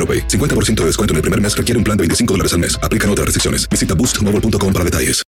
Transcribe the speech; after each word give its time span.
AroPay. 0.00 0.26
50% 0.28 0.80
de 0.80 0.86
descuento 0.86 1.12
en 1.12 1.16
el 1.16 1.22
primer 1.22 1.40
mes 1.40 1.54
requiere 1.54 1.76
un 1.78 1.84
plan 1.84 1.96
de 1.96 2.02
25 2.02 2.34
dólares 2.34 2.54
al 2.54 2.60
mes. 2.60 2.80
Aplican 2.82 3.10
otras 3.10 3.26
restricciones. 3.26 3.68
Visita 3.68 3.94
boostmobile.com 3.94 4.72
para 4.72 4.84
detalles. 4.84 5.22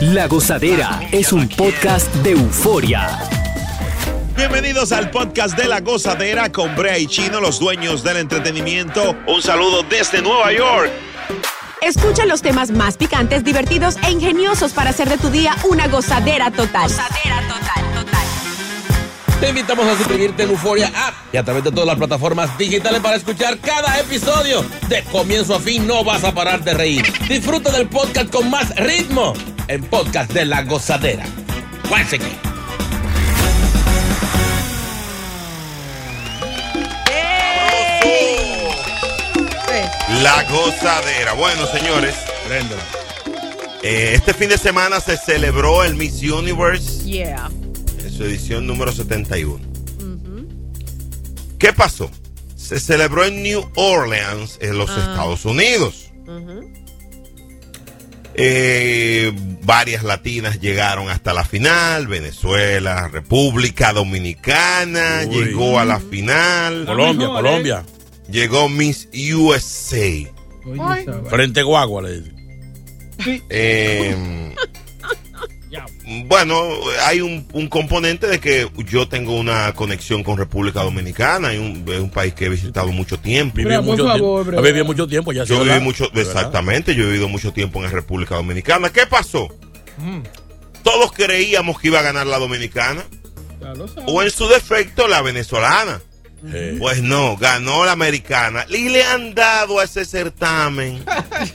La 0.00 0.26
Gozadera 0.26 1.00
es 1.12 1.32
un 1.32 1.48
podcast 1.48 2.12
de 2.16 2.32
euforia. 2.32 3.18
Bienvenidos 4.36 4.90
al 4.90 5.10
podcast 5.10 5.56
de 5.56 5.68
La 5.68 5.80
Gozadera 5.80 6.50
con 6.50 6.74
Brea 6.74 6.98
y 6.98 7.06
Chino, 7.06 7.40
los 7.40 7.60
dueños 7.60 8.02
del 8.02 8.16
entretenimiento. 8.16 9.16
Un 9.28 9.40
saludo 9.40 9.84
desde 9.88 10.20
Nueva 10.20 10.52
York. 10.52 10.90
Escucha 11.80 12.26
los 12.26 12.42
temas 12.42 12.70
más 12.70 12.96
picantes, 12.96 13.44
divertidos 13.44 13.96
e 14.06 14.10
ingeniosos 14.10 14.72
para 14.72 14.90
hacer 14.90 15.08
de 15.08 15.16
tu 15.16 15.30
día 15.30 15.56
una 15.70 15.86
gozadera 15.86 16.50
total. 16.50 16.88
Gozadera 16.88 17.40
total. 17.48 17.93
Te 19.44 19.50
invitamos 19.50 19.86
a 19.86 19.98
suscribirte 19.98 20.44
en 20.44 20.48
Euforia 20.48 20.86
App 20.86 21.14
y 21.30 21.36
a 21.36 21.44
través 21.44 21.62
de 21.62 21.70
todas 21.70 21.86
las 21.86 21.98
plataformas 21.98 22.56
digitales 22.56 23.02
para 23.02 23.16
escuchar 23.16 23.58
cada 23.58 24.00
episodio. 24.00 24.64
De 24.88 25.02
comienzo 25.12 25.54
a 25.54 25.60
fin 25.60 25.86
no 25.86 26.02
vas 26.02 26.24
a 26.24 26.32
parar 26.32 26.64
de 26.64 26.72
reír. 26.72 27.04
Disfruta 27.28 27.70
del 27.70 27.86
podcast 27.86 28.30
con 28.30 28.48
más 28.48 28.74
ritmo 28.74 29.34
en 29.68 29.84
Podcast 29.84 30.32
de 30.32 30.46
la 30.46 30.62
Gozadera. 30.62 31.26
Guáchate. 31.90 32.24
La 40.22 40.42
Gozadera. 40.44 41.34
Bueno, 41.34 41.66
señores. 41.66 42.14
eh, 43.82 44.12
este 44.14 44.32
fin 44.32 44.48
de 44.48 44.56
semana 44.56 45.00
se 45.00 45.18
celebró 45.18 45.84
el 45.84 45.96
Miss 45.96 46.22
Universe 46.22 47.04
Yeah. 47.04 47.50
Su 48.14 48.24
edición 48.24 48.66
número 48.66 48.92
71. 48.92 49.58
¿Qué 51.58 51.72
pasó? 51.72 52.10
Se 52.56 52.78
celebró 52.78 53.24
en 53.24 53.42
New 53.42 53.68
Orleans, 53.74 54.58
en 54.60 54.78
los 54.78 54.90
Estados 54.90 55.44
Unidos. 55.44 56.12
Eh, 58.36 59.32
varias 59.62 60.02
latinas 60.02 60.60
llegaron 60.60 61.08
hasta 61.08 61.34
la 61.34 61.44
final. 61.44 62.06
Venezuela, 62.06 63.08
República 63.08 63.92
Dominicana 63.92 65.22
Uy. 65.26 65.44
llegó 65.46 65.78
a 65.78 65.84
la 65.84 66.00
final. 66.00 66.84
Colombia, 66.86 67.28
Colombia. 67.28 67.84
Llegó 68.30 68.68
Miss 68.68 69.08
USA. 69.12 70.32
Frente 71.28 71.62
Guagua, 71.62 72.02
le 72.02 72.20
dice. 72.20 72.34
Eh, 73.50 74.54
bueno, 76.26 76.62
hay 77.04 77.20
un, 77.20 77.46
un 77.52 77.68
componente 77.68 78.26
de 78.26 78.40
que 78.40 78.68
yo 78.86 79.08
tengo 79.08 79.36
una 79.38 79.72
conexión 79.74 80.22
con 80.22 80.36
República 80.38 80.82
Dominicana. 80.82 81.52
Es 81.52 81.58
un, 81.58 81.84
es 81.88 82.00
un 82.00 82.10
país 82.10 82.34
que 82.34 82.46
he 82.46 82.48
visitado 82.48 82.88
mucho 82.88 83.18
tiempo. 83.18 83.56
Viví 83.56 83.76
mucho, 83.78 84.04
favor, 84.06 84.44
tiempo, 84.44 84.44
Brea. 84.44 84.60
viví 84.60 84.82
mucho 84.84 85.06
tiempo. 85.06 85.32
Ya 85.32 85.44
Yo 85.44 85.62
viví 85.64 85.80
mucho, 85.80 86.10
exactamente, 86.14 86.94
yo 86.94 87.04
he 87.04 87.06
vivido 87.06 87.28
mucho 87.28 87.52
tiempo 87.52 87.78
en 87.80 87.84
la 87.84 87.90
República 87.90 88.34
Dominicana. 88.36 88.90
¿Qué 88.90 89.06
pasó? 89.06 89.48
Todos 90.82 91.12
creíamos 91.12 91.80
que 91.80 91.88
iba 91.88 92.00
a 92.00 92.02
ganar 92.02 92.26
la 92.26 92.38
dominicana 92.38 93.04
o 94.06 94.22
en 94.22 94.30
su 94.30 94.46
defecto 94.48 95.08
la 95.08 95.22
venezolana. 95.22 96.00
Sí. 96.42 96.76
Pues 96.78 97.02
no, 97.02 97.38
ganó 97.38 97.86
la 97.86 97.92
americana 97.92 98.66
y 98.68 98.90
le 98.90 99.02
han 99.02 99.34
dado 99.34 99.78
a 99.80 99.84
ese 99.84 100.04
certamen. 100.04 101.02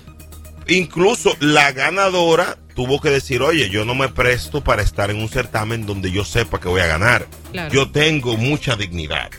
Incluso 0.68 1.36
la 1.40 1.72
ganadora 1.72 2.58
tuvo 2.80 3.02
que 3.02 3.10
decir, 3.10 3.42
oye, 3.42 3.70
yo 3.70 3.84
no 3.84 3.94
me 3.94 4.08
presto 4.08 4.64
para 4.64 4.82
estar 4.82 5.10
en 5.12 5.18
un 5.18 5.28
certamen 5.28 5.86
donde 5.86 6.12
yo 6.14 6.24
sepa 6.24 6.62
que 6.62 6.70
voy 6.70 6.80
a 6.80 6.88
ganar. 6.88 7.28
Claro. 7.52 7.74
Yo 7.74 7.92
tengo 7.92 8.38
mucha 8.38 8.78
dignidad. 8.78 9.30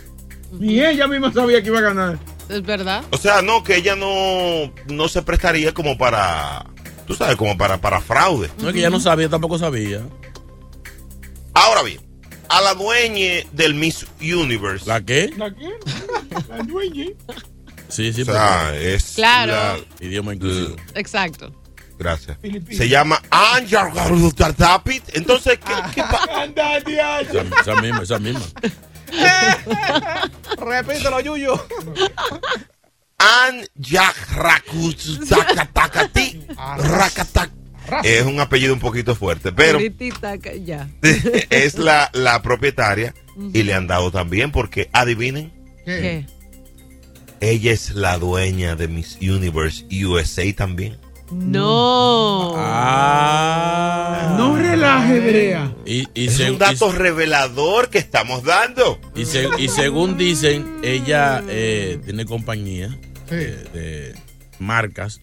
Ni 0.53 0.79
ella 0.85 1.07
misma 1.09 1.33
sabía 1.33 1.63
que 1.63 1.69
iba 1.69 1.79
a 1.79 1.83
ganar. 1.83 2.19
¿Es 2.51 2.61
verdad? 2.63 3.03
O 3.11 3.17
sea, 3.17 3.41
no, 3.41 3.65
que 3.65 3.77
ella 3.77 3.97
no, 3.97 4.71
no 4.89 5.09
se 5.09 5.23
prestaría 5.23 5.73
como 5.73 5.97
para, 5.97 6.67
tú 7.07 7.15
sabes, 7.15 7.37
como 7.37 7.57
para, 7.57 7.81
para 7.81 8.03
fraude. 8.03 8.51
No 8.61 8.69
es 8.69 8.75
que 8.75 8.83
ya 8.83 8.91
no 8.91 9.01
sabía, 9.01 9.31
tampoco 9.31 9.59
sabía. 9.59 10.03
Ahora 11.55 11.83
bien, 11.83 12.01
a 12.51 12.61
la 12.61 12.75
dueña 12.75 13.43
del 13.53 13.73
Miss 13.73 14.07
Universe, 14.21 14.85
¿La 14.87 15.01
qué? 15.01 15.33
¿La 15.39 15.51
qué? 15.55 15.71
La 16.51 16.59
dueña. 16.63 17.07
Sí, 17.89 18.13
sí, 18.13 18.21
o 18.21 18.25
sea, 18.27 18.77
es 18.79 19.15
Claro. 19.15 19.53
la- 19.53 19.79
idioma 20.07 20.35
inclusivo. 20.35 20.77
Exacto. 20.95 21.55
Gracias. 22.01 22.37
Filipina. 22.41 22.77
Se 22.79 22.89
llama 22.89 23.23
Anja. 23.31 23.93
Entonces, 25.15 25.59
¿qué, 25.59 25.73
qué 25.95 26.03
pa- 26.03 26.27
Anda, 26.43 26.81
diacho. 26.81 27.41
Esa, 27.43 27.61
esa 27.61 27.75
misma, 27.81 28.03
esa 28.03 28.19
misma. 28.19 28.41
Repítelo, 30.59 31.21
Yuyo. 31.21 31.65
Anja 33.19 34.13
Rakutakatakati. 34.35 36.47
Rakatak. 36.79 37.51
Es 38.05 38.25
un 38.25 38.39
apellido 38.41 38.73
un 38.73 38.79
poquito 38.81 39.15
fuerte, 39.17 39.51
pero 39.53 39.79
es 41.51 41.75
la, 41.77 42.09
la 42.13 42.41
propietaria 42.41 43.13
y 43.53 43.65
le 43.65 43.75
han 43.75 43.89
dado 43.89 44.13
también 44.13 44.53
porque, 44.53 44.89
adivinen, 44.93 45.53
¿Qué? 45.85 46.25
ella 47.41 47.73
es 47.73 47.91
la 47.91 48.17
dueña 48.19 48.77
de 48.77 48.87
Miss 48.87 49.19
Universe 49.21 49.85
USA 50.07 50.45
también. 50.55 50.99
No. 51.33 52.55
Ah. 52.57 54.35
No 54.39 54.57
relaje, 54.57 55.21
Brea. 55.21 55.75
Y, 55.87 56.07
y, 56.15 56.27
Es 56.27 56.41
un 56.41 56.59
dato 56.59 56.93
revelador 56.93 57.89
que 57.91 57.99
estamos 57.99 58.43
dando. 58.45 58.99
y, 59.15 59.25
se- 59.27 59.49
y 59.59 59.69
según 59.69 60.17
dicen, 60.17 60.79
ella 60.83 61.43
eh, 61.49 61.99
tiene 62.05 62.25
compañía 62.25 62.97
eh, 63.31 63.65
de 63.73 64.15
marcas 64.59 65.21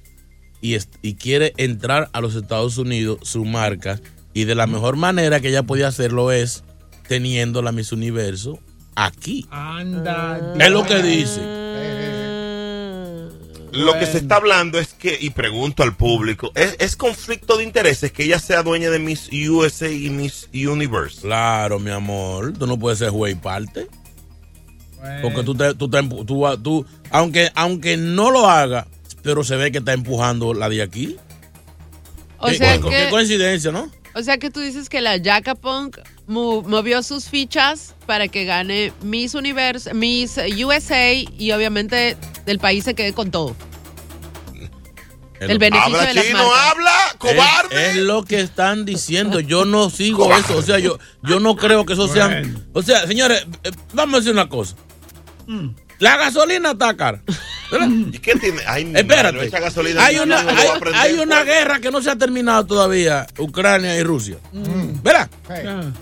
y, 0.61 0.77
y 1.01 1.15
quiere 1.15 1.53
entrar 1.57 2.09
a 2.13 2.21
los 2.21 2.35
Estados 2.35 2.77
Unidos 2.77 3.19
su 3.23 3.45
marca 3.45 3.99
y 4.33 4.45
de 4.45 4.55
la 4.55 4.67
mejor 4.67 4.95
manera 4.97 5.39
que 5.39 5.49
ella 5.49 5.63
puede 5.63 5.85
hacerlo 5.85 6.31
es 6.31 6.63
teniendo 7.07 7.61
la 7.61 7.71
Miss 7.71 7.91
Universo 7.91 8.59
aquí. 8.95 9.45
Anda, 9.51 10.53
Es 10.59 10.69
lo 10.71 10.83
que 10.85 11.01
dice. 11.01 11.41
Lo 13.77 13.97
que 13.99 14.05
se 14.05 14.17
está 14.17 14.35
hablando 14.37 14.79
es 14.79 14.93
que, 14.93 15.17
y 15.19 15.29
pregunto 15.31 15.83
al 15.83 15.95
público, 15.95 16.51
¿es, 16.55 16.75
es 16.79 16.95
conflicto 16.95 17.57
de 17.57 17.63
intereses 17.63 18.11
que 18.11 18.23
ella 18.23 18.39
sea 18.39 18.63
dueña 18.63 18.89
de 18.89 18.99
Miss 18.99 19.29
USA 19.31 19.89
y 19.89 20.09
Miss 20.09 20.49
Universe? 20.53 21.21
Claro, 21.21 21.79
mi 21.79 21.91
amor, 21.91 22.53
tú 22.57 22.65
no 22.67 22.77
puedes 22.77 22.99
ser 22.99 23.09
juez 23.09 23.33
y 23.33 23.39
parte. 23.39 23.87
Porque 25.21 25.43
tú, 25.43 25.55
te, 25.55 25.73
tú, 25.75 25.89
te 25.89 26.01
tú, 26.03 26.85
aunque, 27.11 27.51
aunque 27.55 27.97
no 27.97 28.31
lo 28.31 28.49
haga, 28.49 28.87
pero 29.21 29.43
se 29.43 29.55
ve 29.55 29.71
que 29.71 29.77
está 29.77 29.93
empujando 29.93 30.53
la 30.53 30.69
de 30.69 30.81
aquí. 30.81 31.15
O 32.39 32.47
Qué- 32.47 32.55
sea 32.57 32.79
qué 32.79 32.89
que- 32.89 33.07
coincidencia, 33.09 33.71
¿no? 33.71 33.89
O 34.15 34.23
sea 34.23 34.37
que 34.39 34.49
tú 34.49 34.59
dices 34.59 34.89
que 34.89 34.99
la 35.01 35.17
Yaka 35.17 35.53
Punk 35.55 35.97
movió 36.27 37.01
sus 37.03 37.29
fichas 37.29 37.95
para 38.05 38.27
que 38.27 38.45
gane 38.45 38.93
Miss 39.01 39.33
Universe, 39.33 39.93
Miss 39.93 40.37
USA 40.63 41.13
y 41.13 41.51
obviamente 41.51 42.17
el 42.45 42.59
país 42.59 42.83
se 42.83 42.93
quede 42.93 43.13
con 43.13 43.31
todo. 43.31 43.55
El 45.39 45.59
beneficio 45.59 45.95
Habla 45.97 46.07
de 46.07 46.13
las 46.15 46.25
chino, 46.25 46.39
marcas. 46.39 46.71
habla, 46.71 47.15
cobarde. 47.19 47.89
Es, 47.91 47.95
es 47.95 48.03
lo 48.03 48.23
que 48.23 48.39
están 48.39 48.85
diciendo. 48.85 49.39
Yo 49.39 49.65
no 49.65 49.91
sigo 49.91 50.35
eso. 50.35 50.57
O 50.57 50.61
sea, 50.63 50.79
yo, 50.79 50.97
yo 51.21 51.39
no 51.39 51.55
creo 51.55 51.85
que 51.85 51.93
eso 51.93 52.07
sea. 52.07 52.41
O 52.73 52.81
sea, 52.81 53.05
señores, 53.05 53.45
eh, 53.63 53.69
vamos 53.93 54.15
a 54.15 54.17
decir 54.17 54.31
una 54.33 54.49
cosa. 54.49 54.75
La 55.99 56.17
gasolina 56.17 56.71
está 56.71 56.97
cara. 56.97 57.21
¿verdad? 57.71 57.89
¿Y 58.11 58.19
qué 58.19 58.35
tiene? 58.35 58.61
Ay, 58.67 58.91
Espérate. 58.95 59.33
mano, 59.37 59.41
esa 59.41 59.59
gasolina 59.59 60.05
Hay 60.05 60.19
una, 60.19 60.39
hay, 60.39 60.67
hay 60.93 61.15
guerra 61.45 61.79
que 61.79 61.91
no 61.91 62.01
se 62.01 62.09
ha 62.09 62.15
terminado 62.15 62.65
todavía, 62.65 63.27
Ucrania 63.37 63.95
y 63.95 64.03
Rusia. 64.03 64.37
¿Verdad? 65.03 65.29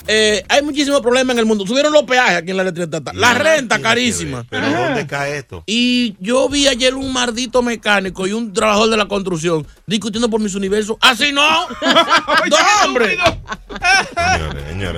Eh, 0.08 0.44
hay 0.48 0.62
muchísimos 0.62 1.02
problemas 1.02 1.36
en 1.36 1.40
el 1.40 1.46
mundo. 1.46 1.66
Subieron 1.68 1.94
los 1.94 2.04
peajes 2.04 2.38
aquí 2.38 2.52
en 2.52 2.58
la 2.58 2.64
electricidad. 2.64 3.04
La 3.14 3.34
renta 3.34 3.80
carísima. 3.80 4.46
Pero 4.50 4.70
¿dónde 4.70 5.08
cae 5.08 5.38
esto? 5.38 5.64
Y 5.66 6.16
yo 6.20 6.50
vi 6.50 6.68
ayer 6.68 6.94
un 6.96 7.12
maldito 7.14 7.62
mecánico 7.62 8.28
y 8.28 8.34
un 8.34 8.54
trabajador 8.54 8.90
de 8.90 8.98
la 8.98 9.08
construcción 9.08 9.66
discutiendo 9.86 10.30
por 10.30 10.40
mis 10.40 10.56
universos. 10.56 10.98
¡Así 11.02 11.32
no! 11.32 11.68
¡Dos 12.50 12.60
hombres! 12.84 13.18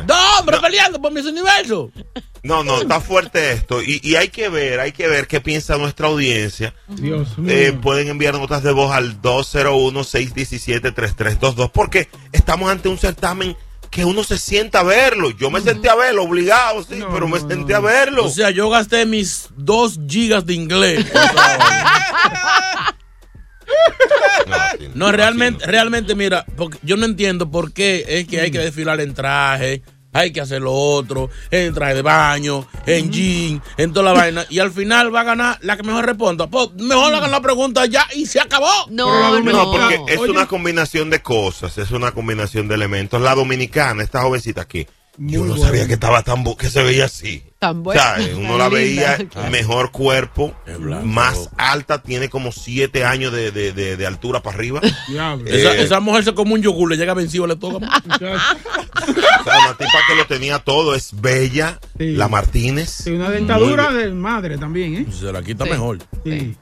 ¡Dos 0.06 0.18
hombres 0.40 0.60
peleando 0.60 1.02
por 1.02 1.12
mis 1.12 1.26
universos! 1.26 1.92
No, 2.44 2.64
no, 2.64 2.82
está 2.82 3.02
fuerte 3.02 3.52
esto. 3.52 3.82
Y, 3.82 4.00
y 4.04 4.16
hay 4.16 4.30
que 4.30 4.48
ver, 4.48 4.80
hay 4.80 4.94
que 4.94 5.08
ver 5.08 5.28
qué 5.28 5.42
piensa 5.42 5.78
nuestra 5.78 6.08
audiencia. 6.08 6.57
Dios 6.88 7.38
mío. 7.38 7.52
Eh, 7.52 7.74
pueden 7.74 8.08
enviar 8.08 8.34
notas 8.36 8.64
de 8.64 8.72
voz 8.72 8.92
al 8.92 9.22
201-617-3322 9.22 11.70
porque 11.72 12.10
estamos 12.32 12.72
ante 12.72 12.90
un 12.90 12.98
certamen 12.98 13.56
que 13.90 14.06
uno 14.06 14.24
se 14.24 14.38
sienta 14.38 14.82
a 14.82 14.84
verlo. 14.84 15.32
Yo 15.32 15.50
me 15.50 15.62
senté 15.62 15.90
a 15.90 15.96
verlo, 15.96 16.24
obligado, 16.24 16.84
sí, 16.84 17.00
pero 17.12 17.28
me 17.28 17.40
senté 17.40 17.74
a 17.74 17.80
verlo. 17.80 18.26
O 18.26 18.30
sea, 18.30 18.52
yo 18.52 18.70
gasté 18.70 19.06
mis 19.06 19.50
dos 19.56 20.00
gigas 20.08 20.46
de 20.46 20.54
inglés. 20.54 21.06
No, 24.94 25.12
realmente, 25.12 25.66
realmente, 25.66 26.16
mira, 26.16 26.46
porque 26.56 26.78
yo 26.82 26.98
no 26.98 27.06
entiendo 27.06 27.52
por 27.52 27.74
qué 27.74 28.06
es 28.08 28.28
que 28.28 28.42
hay 28.42 28.52
que 28.52 28.60
desfilar 28.60 29.02
en 29.02 29.14
traje, 29.14 29.84
hay 30.14 30.32
que 30.32 30.42
hacer 30.42 30.62
lo 30.62 30.74
otro, 30.74 31.30
en 31.52 31.74
traje 31.74 31.96
de 31.96 32.02
baño, 32.02 32.68
en 32.86 33.12
jean, 33.12 33.62
en 33.78 33.94
toda 33.94 34.14
la 34.14 34.20
vaina, 34.20 34.46
y 34.50 34.60
al 34.60 34.72
final 34.72 35.14
va 35.14 35.22
a 35.22 35.26
ganar 35.26 35.58
la 35.62 35.78
que 35.78 35.84
mejor 35.84 36.06
responda. 36.06 36.48
Pues 36.48 36.74
mejor 36.74 37.14
hagan 37.14 37.32
la 37.32 37.42
pregunta 37.42 37.86
ya 37.86 38.08
y 38.16 38.26
se 38.26 38.40
acabó. 38.40 38.70
No, 38.90 39.40
No, 39.42 39.72
porque 39.72 40.00
es 40.08 40.20
una 40.20 40.48
combinación 40.48 41.10
de 41.10 41.22
cosas, 41.22 41.78
es 41.78 41.92
una 41.92 42.12
combinación 42.12 42.68
de 42.68 42.76
elementos. 42.76 43.22
La 43.22 43.36
dominicana, 43.36 44.04
esta 44.04 44.22
jovencita 44.22 44.62
aquí, 44.62 44.88
yo 45.18 45.44
no 45.46 45.58
sabía 45.58 45.88
que 45.88 45.94
estaba 45.94 46.22
tan 46.24 46.44
que 46.56 46.70
se 46.70 46.84
veía 46.84 47.06
así. 47.06 47.44
Tan 47.60 47.78
O 47.80 47.82
buena. 47.84 48.18
sea, 48.18 48.36
uno 48.38 48.58
la 48.58 48.70
linda. 48.70 49.18
veía 49.18 49.50
mejor 49.50 49.92
cuerpo, 49.92 50.54
más 51.04 51.50
alta, 51.58 52.02
tiene 52.04 52.30
como 52.30 52.52
siete 52.52 53.04
años 53.04 53.34
de, 53.34 53.52
de- 53.52 53.74
de- 53.74 53.98
de 53.98 54.06
altura 54.06 54.42
para 54.44 54.56
arriba. 54.58 54.80
Esa, 54.84 55.36
Eh, 55.76 55.82
esa 55.84 56.00
mujer 56.00 56.24
se 56.24 56.34
come 56.36 56.54
un 56.54 56.62
yogur, 56.62 56.90
le 56.92 56.98
llega 56.98 57.14
vencido 57.16 57.46
al 57.46 57.52
estómago. 57.52 57.80
o 58.06 58.18
sea, 58.20 59.60
una 59.60 59.78
tipa 59.78 60.00
que 60.08 60.16
lo 60.16 60.26
tenía 60.28 60.60
todo, 60.60 60.94
es 60.96 61.10
bella, 61.20 61.80
la 61.98 62.28
Martínez. 62.28 62.90
Sí, 62.92 63.12
una 63.12 63.30
dentadura 63.32 63.92
de 63.92 64.12
madre 64.12 64.58
también, 64.58 64.96
¿eh? 64.96 65.06
Se 65.12 65.32
la 65.32 65.42
quita 65.42 65.66
mejor. 65.66 65.98
Sí. 66.24 66.56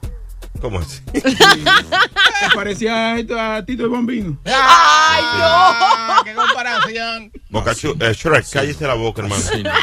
¿Cómo 0.62 0.80
así? 0.80 1.02
Parecía 2.56 3.18
esto 3.20 3.40
a 3.40 3.64
Tito 3.66 3.84
el 3.84 3.90
Bombino. 3.90 4.38
¡Ay, 4.46 5.24
no! 5.40 6.24
¡Qué 6.24 6.34
comparación! 6.34 7.32
Boca 7.50 7.72
eh, 7.72 8.14
Shrek, 8.14 8.50
cállese 8.52 8.88
la 8.88 8.94
boca, 8.96 9.22
hermano. 9.22 9.44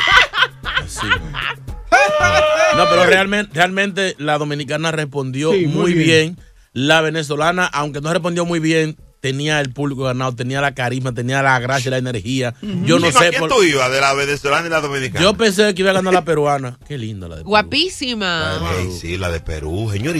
No, 2.77 2.89
pero 2.89 3.05
realmente, 3.05 3.53
realmente 3.55 4.15
la 4.19 4.39
dominicana 4.39 4.91
respondió 4.93 5.53
Sí, 5.53 5.67
muy, 5.67 5.83
muy 5.83 5.93
bien. 5.95 6.07
bien. 6.37 6.39
La 6.73 7.03
venezolana, 7.03 7.67
aunque 7.67 8.01
no 8.01 8.11
respondió 8.13 8.47
muy 8.47 8.61
bien, 8.61 8.97
tenía 9.23 9.61
el 9.61 9.71
público 9.73 10.03
ganado, 10.03 10.35
tenía 10.35 10.61
la 10.61 10.75
carisma, 10.75 11.15
tenía 11.15 11.41
la 11.43 11.59
gracia, 11.61 11.93
la 11.93 11.99
energía. 11.99 12.55
Yo 12.61 12.99
no 12.99 13.07
Chino, 13.07 13.21
¿a 13.21 13.23
sé. 13.23 13.39
por- 13.39 13.49
tú 13.51 13.63
ibas? 13.63 13.91
¿De 13.91 14.01
la 14.01 14.13
venezolana 14.15 14.67
y 14.67 14.71
la 14.71 14.81
dominicana? 14.81 15.25
Yo 15.25 15.35
pensé 15.35 15.73
que 15.75 15.83
iba 15.83 15.93
a 15.93 15.95
ganar 15.95 16.13
la 16.13 16.25
peruana. 16.25 16.77
Qué 16.89 16.99
linda 16.99 17.29
la 17.29 17.37
de 17.37 17.43
Guapísima. 17.45 18.61
Ey, 18.81 18.91
sí, 18.91 19.17
la 19.17 19.31
de 19.31 19.39
Perú, 19.41 19.89
señor. 19.93 20.17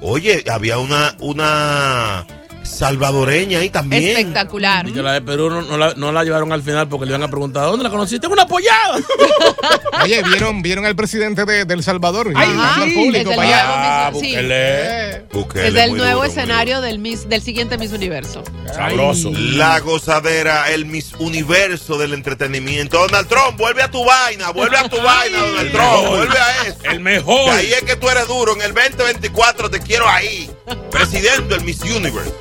Oye, 0.00 0.44
había 0.48 0.78
una, 0.78 1.16
una 1.18 2.24
salvadoreña 2.68 3.58
ahí 3.60 3.70
también. 3.70 4.16
Espectacular. 4.16 4.88
Y 4.88 4.92
que 4.92 5.02
la 5.02 5.14
de 5.14 5.22
Perú 5.22 5.50
no, 5.50 5.62
no 5.62 5.78
la, 5.78 5.94
no 5.94 6.12
la 6.12 6.24
llevaron 6.24 6.52
al 6.52 6.62
final 6.62 6.88
porque 6.88 7.06
le 7.06 7.12
iban 7.12 7.22
a 7.22 7.28
preguntar 7.28 7.64
¿dónde 7.64 7.82
la 7.82 7.90
conociste? 7.90 8.26
¡Una 8.26 8.42
apoyada! 8.42 8.98
Oye, 10.04 10.22
¿vieron, 10.22 10.62
¿vieron 10.62 10.86
al 10.86 10.94
presidente 10.94 11.44
de, 11.44 11.64
de 11.64 11.74
El 11.74 11.82
Salvador? 11.82 12.30
Ajá, 12.34 12.44
Invitando 12.44 12.82
al 12.82 12.88
es 12.88 12.94
público 12.94 13.30
para 13.30 13.42
allá. 13.42 13.64
Ah, 13.66 14.10
sí. 14.12 14.18
búsquele. 14.18 15.22
Búsquele, 15.32 15.68
Es 15.68 15.74
del 15.74 15.90
muy 15.90 15.98
nuevo 15.98 16.20
duro, 16.20 16.30
escenario 16.30 16.80
del, 16.80 16.98
Miss, 16.98 17.28
del 17.28 17.42
siguiente 17.42 17.78
Miss 17.78 17.92
Universo. 17.92 18.44
Sabroso. 18.74 19.32
La 19.32 19.80
gozadera, 19.80 20.70
el 20.70 20.86
Miss 20.86 21.12
Universo 21.18 21.98
del 21.98 22.12
entretenimiento. 22.12 22.98
Donald 22.98 23.28
Trump, 23.28 23.56
vuelve 23.58 23.82
a 23.82 23.90
tu 23.90 24.04
vaina, 24.04 24.50
vuelve 24.50 24.76
a 24.76 24.88
tu 24.88 25.00
vaina, 25.00 25.38
Donald 25.38 25.72
Trump, 25.72 26.08
vuelve 26.08 26.38
a 26.38 26.62
eso. 26.66 26.78
El 26.84 27.00
mejor. 27.00 27.44
Que 27.44 27.50
ahí 27.50 27.72
es 27.72 27.82
que 27.82 27.96
tú 27.96 28.08
eres 28.08 28.28
duro. 28.28 28.54
En 28.54 28.62
el 28.62 28.74
2024 28.74 29.70
te 29.70 29.80
quiero 29.80 30.08
ahí. 30.08 30.50
Presidente 30.90 31.54
del 31.54 31.64
Miss 31.64 31.80
Universe. 31.82 32.32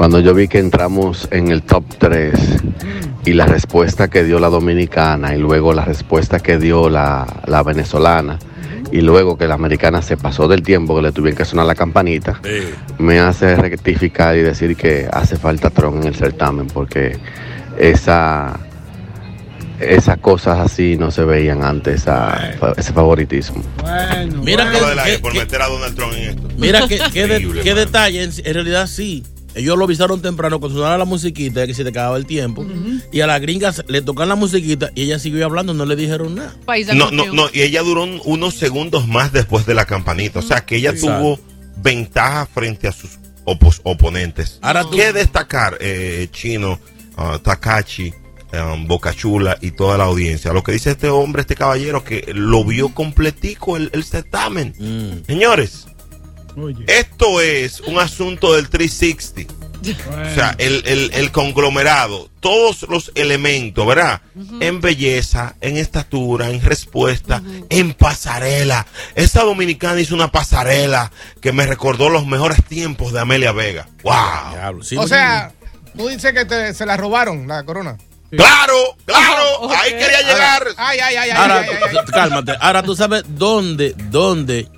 Cuando 0.00 0.18
yo 0.20 0.32
vi 0.32 0.48
que 0.48 0.58
entramos 0.58 1.28
en 1.30 1.48
el 1.50 1.60
top 1.62 1.84
3 1.98 2.32
y 3.26 3.34
la 3.34 3.44
respuesta 3.44 4.08
que 4.08 4.24
dio 4.24 4.40
la 4.40 4.48
dominicana 4.48 5.34
y 5.34 5.38
luego 5.38 5.74
la 5.74 5.84
respuesta 5.84 6.40
que 6.40 6.56
dio 6.56 6.88
la, 6.88 7.26
la 7.46 7.62
venezolana 7.62 8.38
y 8.90 9.02
luego 9.02 9.36
que 9.36 9.46
la 9.46 9.56
americana 9.56 10.00
se 10.00 10.16
pasó 10.16 10.48
del 10.48 10.62
tiempo 10.62 10.96
que 10.96 11.02
le 11.02 11.12
tuvieron 11.12 11.36
que 11.36 11.44
sonar 11.44 11.66
la 11.66 11.74
campanita, 11.74 12.40
me 12.98 13.18
hace 13.20 13.54
rectificar 13.56 14.38
y 14.38 14.40
decir 14.40 14.74
que 14.74 15.06
hace 15.12 15.36
falta 15.36 15.68
Tron 15.68 15.98
en 16.00 16.04
el 16.08 16.14
certamen 16.14 16.66
porque 16.68 17.18
esa, 17.78 18.58
esas 19.80 20.16
cosas 20.16 20.60
así 20.60 20.96
no 20.98 21.10
se 21.10 21.26
veían 21.26 21.62
antes, 21.62 21.96
esa- 22.00 22.52
ese 22.74 22.94
favoritismo. 22.94 23.62
Mira 24.42 24.64
Bueno, 24.70 24.88
de 24.88 24.94
la- 24.94 25.04
que, 25.04 25.18
por 25.18 25.34
meter 25.34 25.60
a 25.60 25.66
Donald 25.68 25.94
Trump 25.94 26.14
en 26.16 26.30
esto. 26.30 26.48
Mira 26.56 26.88
qué, 26.88 26.98
qué 27.12 27.26
de- 27.26 27.34
Increíble, 27.40 27.60
qué 27.62 27.74
mano. 27.74 27.84
detalle, 27.84 28.22
en, 28.22 28.30
en 28.42 28.54
realidad 28.54 28.86
sí. 28.86 29.24
Ellos 29.54 29.76
lo 29.76 29.84
avisaron 29.84 30.22
temprano 30.22 30.60
cuando 30.60 30.78
sonaba 30.78 30.96
la 30.98 31.04
musiquita, 31.04 31.66
que 31.66 31.74
se 31.74 31.82
te 31.82 31.90
acababa 31.90 32.16
el 32.16 32.26
tiempo. 32.26 32.64
Y 33.12 33.20
a 33.20 33.26
las 33.26 33.40
gringas 33.40 33.84
le 33.88 34.00
tocan 34.02 34.28
la 34.28 34.36
musiquita 34.36 34.90
y 34.94 35.02
ella 35.02 35.18
siguió 35.18 35.44
hablando, 35.44 35.74
no 35.74 35.84
le 35.86 35.96
dijeron 35.96 36.36
nada. 36.36 36.54
No, 36.94 37.10
no, 37.10 37.26
no, 37.32 37.48
y 37.52 37.62
ella 37.62 37.82
duró 37.82 38.04
un- 38.04 38.20
unos 38.24 38.54
segundos 38.54 39.08
más 39.08 39.32
después 39.32 39.66
de 39.66 39.74
la 39.74 39.86
campanita. 39.86 40.38
O 40.38 40.42
sea 40.42 40.64
que 40.64 40.76
ella 40.76 40.90
Exacto. 40.90 41.18
tuvo 41.18 41.40
ventaja 41.82 42.46
frente 42.46 42.86
a 42.88 42.92
sus 42.92 43.18
opos- 43.44 43.80
oponentes. 43.82 44.58
Ahora 44.62 44.82
tú- 44.84 44.90
¿Qué 44.96 45.12
destacar, 45.12 45.78
eh, 45.80 46.28
Chino, 46.30 46.78
ah, 47.16 47.38
Takachi, 47.42 48.12
um, 48.52 48.86
Bocachula 48.86 49.58
y 49.60 49.72
toda 49.72 49.98
la 49.98 50.04
audiencia? 50.04 50.52
Lo 50.52 50.62
que 50.62 50.72
dice 50.72 50.90
este 50.92 51.08
hombre, 51.08 51.40
este 51.42 51.56
caballero, 51.56 52.04
que 52.04 52.30
lo 52.34 52.64
vio 52.64 52.90
completico 52.94 53.76
el, 53.76 53.90
el 53.94 54.04
certamen. 54.04 54.74
Mm. 54.78 55.26
Señores, 55.26 55.86
Oye. 56.56 56.84
esto 56.88 57.40
es 57.40 57.80
un 57.80 57.98
asunto 57.98 58.54
del 58.54 58.68
360. 58.68 59.54
O 59.80 60.34
sea, 60.34 60.54
el, 60.58 60.82
el- 60.86 61.10
el 61.14 61.32
conglomerado, 61.32 62.28
todos 62.40 62.82
los 62.90 63.12
elementos, 63.14 63.86
¿verdad? 63.86 64.20
En 64.60 64.82
belleza, 64.82 65.54
en 65.62 65.78
estatura, 65.78 66.50
en 66.50 66.60
respuesta, 66.60 67.42
en 67.70 67.94
pasarela. 67.94 68.86
Esa 69.14 69.42
dominicana 69.42 69.98
hizo 70.00 70.14
una 70.14 70.30
pasarela 70.30 71.10
que 71.40 71.52
me 71.52 71.64
recordó 71.66 72.10
los 72.10 72.26
mejores 72.26 72.62
tiempos 72.64 73.12
de 73.14 73.20
Amelia 73.20 73.52
Vega. 73.52 73.88
¡Wow! 74.02 74.52
Diablo, 74.52 74.82
sí, 74.84 74.96
O 74.98 75.08
sea, 75.08 75.52
tú 75.96 76.08
dices 76.08 76.32
que 76.34 76.44
te- 76.44 76.74
se 76.74 76.84
la 76.84 76.98
robaron, 76.98 77.48
la 77.48 77.64
corona. 77.64 77.96
¡Claro! 78.30 78.74
¡Claro! 79.06 79.60
Ok. 79.62 79.72
Ahí 79.76 79.90
quería 79.92 80.20
llegar. 80.20 80.66
Ay, 80.76 80.98
ay, 81.00 81.16
ay, 81.16 81.30
ay. 81.30 81.36
Ahora, 81.36 81.60
ay, 81.60 81.68
ay, 81.70 81.96
ay. 81.98 82.04
cálmate. 82.12 82.52
Ahora 82.60 82.82
tú 82.82 82.94
sabes 82.94 83.24
dónde, 83.26 83.94
dónde, 84.10 84.68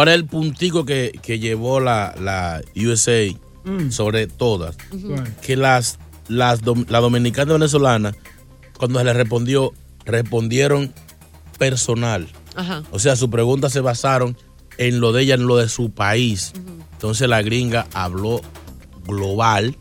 cuál 0.00 0.08
es 0.08 0.14
el 0.14 0.24
puntico 0.26 0.84
que, 0.86 1.18
que 1.22 1.38
llevó 1.38 1.78
la, 1.80 2.14
la 2.20 2.62
USA 2.74 3.32
Mm. 3.64 3.90
sobre 3.90 4.26
todas. 4.26 4.76
Que 5.42 5.54
las, 5.54 5.98
las 6.28 6.60
la 6.88 7.00
dominicana 7.00 7.52
venezolana, 7.52 8.14
cuando 8.78 8.98
se 8.98 9.04
les 9.04 9.14
respondió, 9.14 9.74
respondieron 10.06 10.94
personal. 11.58 12.26
Ajá. 12.56 12.82
O 12.90 12.98
sea, 12.98 13.16
sus 13.16 13.28
preguntas 13.28 13.72
se 13.74 13.80
basaron 13.80 14.36
en 14.78 15.00
lo 15.00 15.12
de 15.12 15.22
ella, 15.24 15.34
en 15.34 15.46
lo 15.46 15.58
de 15.58 15.68
su 15.68 15.90
país. 15.90 16.52
Entonces 16.92 17.28
la 17.28 17.42
gringa 17.42 17.86
habló 17.92 18.40
global 19.06 19.76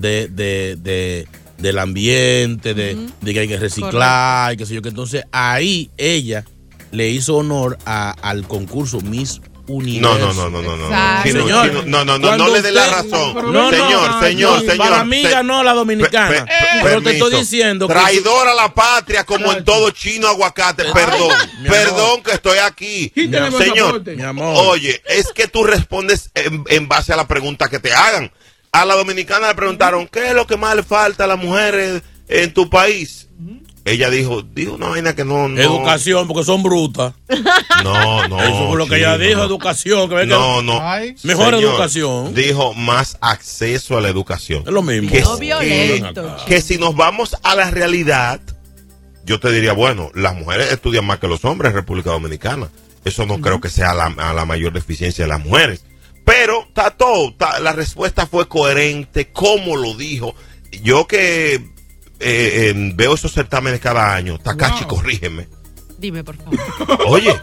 de, 0.00 0.26
de- 0.28 0.76
de- 0.76 1.28
del 1.58 1.78
ambiente, 1.78 2.74
de, 2.74 2.96
de 3.20 3.32
que 3.34 3.40
hay 3.40 3.48
que 3.48 3.58
reciclar, 3.58 4.54
y 4.54 4.56
qué 4.56 4.66
sé 4.66 4.74
yo. 4.74 4.82
Que 4.82 4.88
entonces 4.88 5.22
ahí 5.30 5.90
ella 5.98 6.44
le 6.90 7.10
hizo 7.10 7.36
honor 7.36 7.78
a- 7.86 8.10
al 8.10 8.48
concurso 8.48 9.00
Miss 9.02 9.40
universo. 9.74 10.18
No, 10.18 10.34
no, 10.34 10.50
no, 10.50 10.62
no, 10.62 10.76
no, 10.76 11.22
Señor, 11.22 11.86
no, 11.86 12.04
no, 12.04 12.18
no, 12.18 12.36
no 12.36 12.48
le 12.48 12.62
dé 12.62 12.72
la 12.72 12.86
razón. 12.88 13.34
No, 13.34 13.42
no, 13.52 13.70
señor, 13.70 14.10
no, 14.10 14.20
señor, 14.20 14.52
no, 14.52 14.60
señor. 14.70 14.76
Para 14.78 15.04
mí 15.04 15.22
ganó 15.22 15.62
la 15.62 15.72
dominicana. 15.74 16.28
Pe- 16.28 16.42
pe- 16.44 16.80
pero 16.82 17.02
te 17.02 17.10
estoy 17.12 17.30
diciendo 17.40 17.88
que. 17.88 17.94
Traidor 17.94 18.48
a 18.48 18.54
la 18.54 18.72
patria 18.74 19.24
como 19.24 19.52
en 19.52 19.64
todo 19.64 19.90
chino 19.90 20.28
aguacate. 20.28 20.84
Perdón, 20.92 21.30
perdón 21.68 22.22
que 22.22 22.32
estoy 22.32 22.58
aquí. 22.58 23.12
Señor. 23.58 24.02
Mi 24.16 24.22
amor. 24.22 24.54
oye, 24.68 25.02
es 25.06 25.28
que 25.32 25.46
tú 25.48 25.64
respondes 25.64 26.30
en, 26.34 26.64
en 26.68 26.88
base 26.88 27.12
a 27.12 27.16
la 27.16 27.26
pregunta 27.28 27.68
que 27.68 27.78
te 27.78 27.92
hagan. 27.92 28.30
A 28.72 28.84
la 28.84 28.94
dominicana 28.94 29.48
le 29.48 29.54
preguntaron, 29.54 30.06
¿qué 30.06 30.28
es 30.28 30.34
lo 30.34 30.46
que 30.46 30.56
más 30.56 30.76
le 30.76 30.82
falta 30.84 31.24
a 31.24 31.26
las 31.26 31.38
mujeres 31.38 32.02
en 32.28 32.54
tu 32.54 32.70
país? 32.70 33.26
Ella 33.90 34.10
dijo, 34.10 34.42
dijo 34.42 34.74
una 34.74 34.88
vaina 34.88 35.14
que 35.14 35.24
no, 35.24 35.48
no. 35.48 35.60
Educación, 35.60 36.26
porque 36.28 36.44
son 36.44 36.62
brutas. 36.62 37.14
No, 37.82 38.28
no. 38.28 38.42
Eso 38.42 38.68
fue 38.68 38.76
lo 38.76 38.86
que 38.86 38.96
ella 38.96 39.16
dijo, 39.16 39.38
no. 39.38 39.44
educación. 39.46 40.08
Que 40.10 40.26
No, 40.26 40.60
no. 40.60 40.78
Ay. 40.82 41.16
Mejor 41.22 41.54
Señor, 41.54 41.64
educación. 41.72 42.34
Dijo 42.34 42.74
más 42.74 43.16
acceso 43.22 43.96
a 43.96 44.02
la 44.02 44.08
educación. 44.10 44.64
Es 44.66 44.72
lo 44.72 44.82
mismo. 44.82 45.10
Que, 45.10 45.20
No 45.22 45.36
que- 45.38 45.40
violento. 45.40 46.36
que 46.46 46.60
si 46.60 46.76
nos 46.76 46.94
vamos 46.94 47.34
a 47.42 47.54
la 47.56 47.70
realidad, 47.70 48.38
yo 49.24 49.40
te 49.40 49.50
diría, 49.50 49.72
bueno, 49.72 50.10
las 50.14 50.34
mujeres 50.36 50.70
estudian 50.72 51.06
más 51.06 51.20
que 51.20 51.26
los 51.28 51.42
hombres 51.46 51.70
en 51.70 51.76
República 51.76 52.10
Dominicana. 52.10 52.68
Eso 53.06 53.24
no 53.24 53.40
creo 53.40 53.62
que 53.62 53.70
sea 53.70 53.94
la, 53.94 54.06
a 54.18 54.34
la 54.34 54.44
mayor 54.44 54.74
deficiencia 54.74 55.24
de 55.24 55.28
las 55.30 55.40
mujeres. 55.42 55.82
Pero 56.26 56.64
está 56.68 56.90
todo, 56.90 57.30
está- 57.30 57.60
la 57.60 57.72
respuesta 57.72 58.26
fue 58.26 58.46
coherente, 58.46 59.28
como 59.32 59.76
lo 59.76 59.94
dijo. 59.94 60.34
Yo 60.82 61.06
que 61.06 61.64
eh, 62.20 62.70
eh, 62.74 62.92
veo 62.94 63.14
esos 63.14 63.32
certámenes 63.32 63.80
cada 63.80 64.14
año, 64.14 64.38
Takashi, 64.38 64.84
corrígeme. 64.84 65.48
Dime, 65.98 66.22
por 66.24 66.36
favor. 66.36 66.58
Oye, 67.06 67.34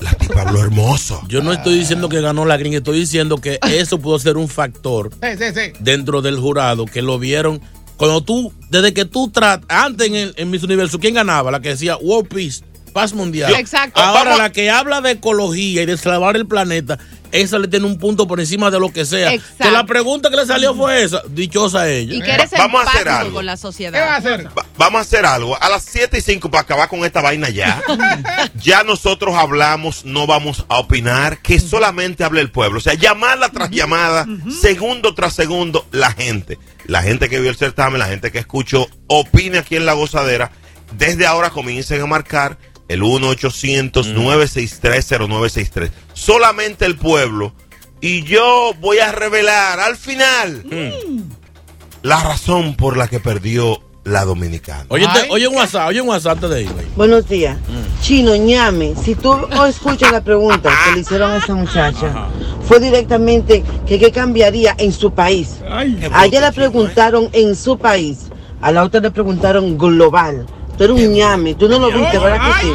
la 0.00 0.12
tipa 0.14 0.42
habló 0.42 0.60
hermoso. 0.62 1.22
Yo 1.28 1.42
no 1.42 1.52
estoy 1.52 1.78
diciendo 1.78 2.08
que 2.08 2.20
ganó 2.20 2.44
la 2.44 2.56
gringa, 2.56 2.78
estoy 2.78 3.00
diciendo 3.00 3.38
que 3.38 3.58
eso 3.62 3.98
pudo 3.98 4.18
ser 4.18 4.36
un 4.36 4.48
factor 4.48 5.10
Sí, 5.22 5.28
sí, 5.38 5.44
sí. 5.54 5.72
dentro 5.80 6.22
del 6.22 6.38
jurado 6.38 6.86
que 6.86 7.02
lo 7.02 7.18
vieron. 7.18 7.60
Cuando 7.96 8.22
tú, 8.22 8.52
desde 8.70 8.94
que 8.94 9.04
tú 9.04 9.28
tratas, 9.30 9.66
antes 9.68 10.06
en, 10.08 10.14
el, 10.14 10.34
en 10.36 10.50
Miss 10.50 10.62
Universo, 10.62 10.98
¿quién 10.98 11.14
ganaba? 11.14 11.50
La 11.50 11.60
que 11.60 11.68
decía 11.70 11.98
World 11.98 12.28
Peace, 12.28 12.64
paz 12.90 13.12
mundial. 13.14 13.54
Exacto. 13.54 14.00
Ahora 14.00 14.24
Vamos- 14.24 14.38
la 14.38 14.52
que 14.52 14.70
habla 14.70 15.00
de 15.00 15.12
ecología 15.12 15.82
y 15.82 15.86
de 15.86 15.96
salvar 15.96 16.36
el 16.36 16.46
planeta, 16.46 16.98
esa 17.32 17.58
le 17.60 17.68
tiene 17.68 17.86
un 17.86 17.96
punto 17.98 18.26
por 18.26 18.40
encima 18.40 18.70
de 18.72 18.80
lo 18.80 18.92
que 18.92 19.04
sea. 19.04 19.32
Exacto. 19.32 19.64
Que 19.64 19.70
la 19.70 19.86
pregunta 19.86 20.30
que 20.30 20.36
le 20.36 20.46
salió 20.46 20.74
fue 20.74 21.02
esa, 21.04 21.22
dichosa 21.28 21.88
ella. 21.88 22.14
Y 22.14 22.20
que 22.22 22.32
eres 22.32 22.50
Vamos 22.50 22.84
a 22.84 22.90
hacer 22.90 23.08
algo. 23.08 23.34
con 23.34 23.46
la 23.46 23.52
¿Qué 23.52 23.54
va 23.54 23.54
a 23.54 23.56
sociedad. 23.56 24.16
hacer? 24.16 24.46
Va- 24.48 24.66
vamos 24.76 24.98
a 24.98 25.02
hacer 25.02 25.24
algo. 25.24 25.56
A 25.62 25.68
las 25.68 25.84
7 25.84 26.18
y 26.18 26.20
5 26.22 26.50
para 26.50 26.62
acabar 26.62 26.88
con 26.88 27.04
esta 27.04 27.20
vaina 27.22 27.48
ya. 27.48 27.80
ya 28.60 28.82
nosotros 28.82 29.34
hablamos, 29.36 30.04
no 30.04 30.26
vamos 30.26 30.64
a 30.68 30.78
opinar, 30.78 31.38
que 31.38 31.60
solamente 31.60 32.24
hable 32.24 32.40
el 32.40 32.50
pueblo. 32.50 32.78
O 32.78 32.80
sea, 32.82 32.94
llamada 32.94 33.48
tras 33.50 33.70
llamada, 33.70 34.26
segundo 34.60 35.14
tras 35.14 35.32
segundo, 35.34 35.86
la 35.92 36.10
gente. 36.12 36.58
La 36.86 37.02
gente 37.02 37.28
que 37.28 37.38
vio 37.38 37.50
el 37.50 37.56
certamen, 37.56 38.00
la 38.00 38.06
gente 38.06 38.32
que 38.32 38.38
escuchó, 38.38 38.88
opine 39.06 39.58
aquí 39.58 39.76
en 39.76 39.86
La 39.86 39.92
Gozadera. 39.92 40.50
Desde 40.98 41.24
ahora 41.26 41.50
comiencen 41.50 42.00
a 42.02 42.06
marcar 42.06 42.58
el 42.90 43.02
1-800-963-0963. 43.02 45.90
Solamente 46.14 46.86
el 46.86 46.96
pueblo. 46.96 47.52
Y 48.00 48.22
yo 48.24 48.72
voy 48.80 48.98
a 48.98 49.12
revelar 49.12 49.78
al 49.80 49.96
final 49.96 50.64
la 52.02 52.22
razón 52.22 52.74
por 52.76 52.96
la 52.96 53.08
que 53.08 53.20
perdió 53.20 53.82
la 54.04 54.24
dominicana. 54.24 54.86
Oye, 54.88 55.06
te- 55.12 55.28
oye 55.30 55.46
un 55.46 55.56
WhatsApp, 55.56 55.88
oye 55.88 56.00
un 56.00 56.08
WhatsApp 56.08 56.32
antes 56.36 56.48
de 56.50 56.62
ir. 56.62 56.70
Buenos 56.96 57.28
días. 57.28 57.58
Chino, 58.00 58.34
ñame, 58.34 58.94
si 59.04 59.14
tú 59.14 59.30
o 59.32 59.66
escuchas 59.66 60.10
la 60.10 60.22
pregunta 60.24 60.70
que 60.86 60.92
le 60.94 61.00
hicieron 61.02 61.30
a 61.32 61.36
esa 61.36 61.54
muchacha, 61.54 62.28
fue 62.66 62.80
directamente 62.80 63.62
que 63.86 63.98
qué 63.98 64.10
cambiaría 64.10 64.74
en 64.78 64.90
su 64.92 65.12
país. 65.12 65.56
Ay, 65.70 66.00
A 66.14 66.24
ella 66.24 66.40
le 66.40 66.52
preguntaron 66.52 67.28
en 67.34 67.54
su 67.54 67.76
país, 67.78 68.28
a 68.62 68.72
la 68.72 68.82
otra 68.82 69.00
le 69.00 69.10
preguntaron 69.10 69.76
global. 69.76 70.46
Tú 70.80 70.84
eres 70.84 70.96
un 70.96 71.12
ñame, 71.12 71.54
tú 71.56 71.68
no 71.68 71.78
lo 71.78 71.88
viste, 71.92 72.18
¿verdad 72.18 72.40
que 72.54 72.62
sí? 72.62 72.72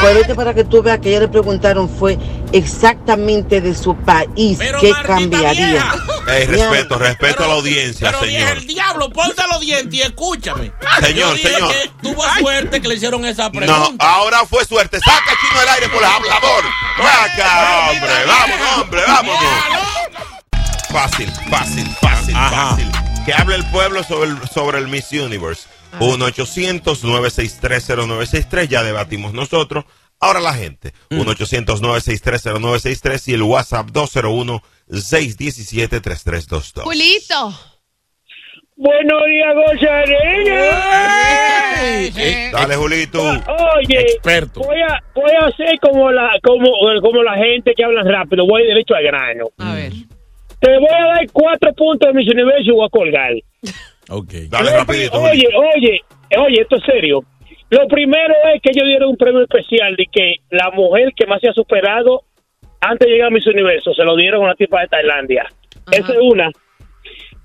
Pues 0.00 0.14
vete 0.14 0.34
para 0.36 0.54
que 0.54 0.62
tú 0.62 0.80
veas 0.80 1.00
que 1.00 1.08
ella 1.10 1.18
le 1.18 1.26
preguntaron 1.26 1.88
fue 1.88 2.16
exactamente 2.52 3.60
de 3.60 3.74
su 3.74 3.96
país, 3.96 4.58
Pero 4.60 4.78
qué 4.78 4.92
cambiaría. 5.04 5.66
vieja. 5.66 5.94
Ey, 6.28 6.46
Ñame. 6.46 6.56
respeto, 6.70 6.98
respeto 7.00 7.42
a 7.44 7.48
la 7.48 7.54
audiencia, 7.54 8.12
Pero 8.12 8.20
señor. 8.24 8.58
el 8.58 8.64
diablo, 8.68 9.10
ponte 9.10 9.42
los 9.50 9.58
dientes 9.58 9.92
y 9.92 10.02
escúchame. 10.02 10.70
Señor, 11.00 11.36
Yo 11.36 11.48
señor. 11.50 11.72
que 11.72 11.90
tuvo 12.00 12.22
suerte 12.38 12.80
que 12.80 12.86
le 12.86 12.94
hicieron 12.94 13.24
esa 13.24 13.46
No, 13.46 13.50
pregunta. 13.58 14.08
ahora 14.08 14.46
fue 14.48 14.64
suerte. 14.64 15.00
Saca 15.00 15.32
el 15.32 15.38
chino 15.48 15.58
del 15.58 15.68
aire 15.70 15.88
por 15.88 15.98
el 15.98 16.04
hablador. 16.08 16.64
Saca, 16.96 17.90
hombre. 17.90 18.24
Vámonos, 18.24 18.78
hombre, 18.82 19.00
vámonos. 19.04 19.42
Fácil, 20.92 21.32
fácil, 21.50 21.86
fácil, 22.00 22.36
Ajá. 22.36 22.68
fácil. 22.70 22.88
Que 23.26 23.34
hable 23.34 23.56
el 23.56 23.64
pueblo 23.72 24.04
sobre 24.04 24.30
el, 24.30 24.38
sobre 24.48 24.78
el 24.78 24.86
Miss 24.86 25.10
Universe. 25.10 25.62
1-800-963-0963. 26.00 28.68
Ya 28.68 28.82
debatimos 28.82 29.32
nosotros. 29.32 29.84
Ahora 30.20 30.40
la 30.40 30.52
gente. 30.54 30.92
1-800-963-0963 31.10 33.28
y 33.28 33.34
el 33.34 33.42
WhatsApp 33.42 33.88
201-617-3322. 33.90 36.82
Julito. 36.82 37.54
Buenos 38.80 39.20
días, 39.26 39.54
Gozarena. 39.56 40.70
Eh, 41.80 42.50
Dale, 42.52 42.76
Julito. 42.76 43.20
Oye, 43.22 44.00
Experto. 44.02 44.60
voy 44.60 44.80
a, 44.80 45.02
voy 45.14 45.32
a 45.40 45.46
hacer 45.46 45.80
como 45.80 46.12
la, 46.12 46.30
como, 46.44 46.70
como 47.00 47.22
la 47.24 47.34
gente 47.36 47.72
que 47.76 47.82
habla 47.84 48.02
rápido. 48.04 48.46
Voy 48.46 48.64
derecho 48.66 48.94
al 48.94 49.02
grano. 49.02 49.46
A 49.58 49.74
ver. 49.74 49.92
Te 50.68 50.78
voy 50.78 50.88
a 50.94 51.14
dar 51.14 51.26
cuatro 51.32 51.72
puntos 51.72 52.12
de 52.12 52.12
mis 52.12 52.30
universo 52.30 52.70
y 52.70 52.72
voy 52.72 52.84
a 52.84 52.90
colgar. 52.90 53.32
Ok. 54.10 54.32
Dale 54.50 54.76
rapidito, 54.76 55.18
oye, 55.18 55.48
oye, 55.56 56.00
oye, 56.36 56.60
esto 56.60 56.76
es 56.76 56.82
serio. 56.84 57.24
Lo 57.70 57.88
primero 57.88 58.34
es 58.54 58.60
que 58.60 58.72
ellos 58.72 58.86
dieron 58.86 59.08
un 59.08 59.16
premio 59.16 59.40
especial 59.40 59.96
de 59.96 60.04
que 60.12 60.36
la 60.50 60.70
mujer 60.70 61.14
que 61.16 61.26
más 61.26 61.40
se 61.40 61.48
ha 61.48 61.54
superado 61.54 62.20
antes 62.82 63.06
de 63.06 63.14
llegar 63.14 63.28
a 63.28 63.30
Miss 63.30 63.46
Universo 63.46 63.94
se 63.94 64.04
lo 64.04 64.14
dieron 64.14 64.42
a 64.42 64.44
una 64.44 64.54
tipa 64.56 64.82
de 64.82 64.88
Tailandia. 64.88 65.46
Esa 65.90 66.12
es 66.12 66.18
una. 66.20 66.50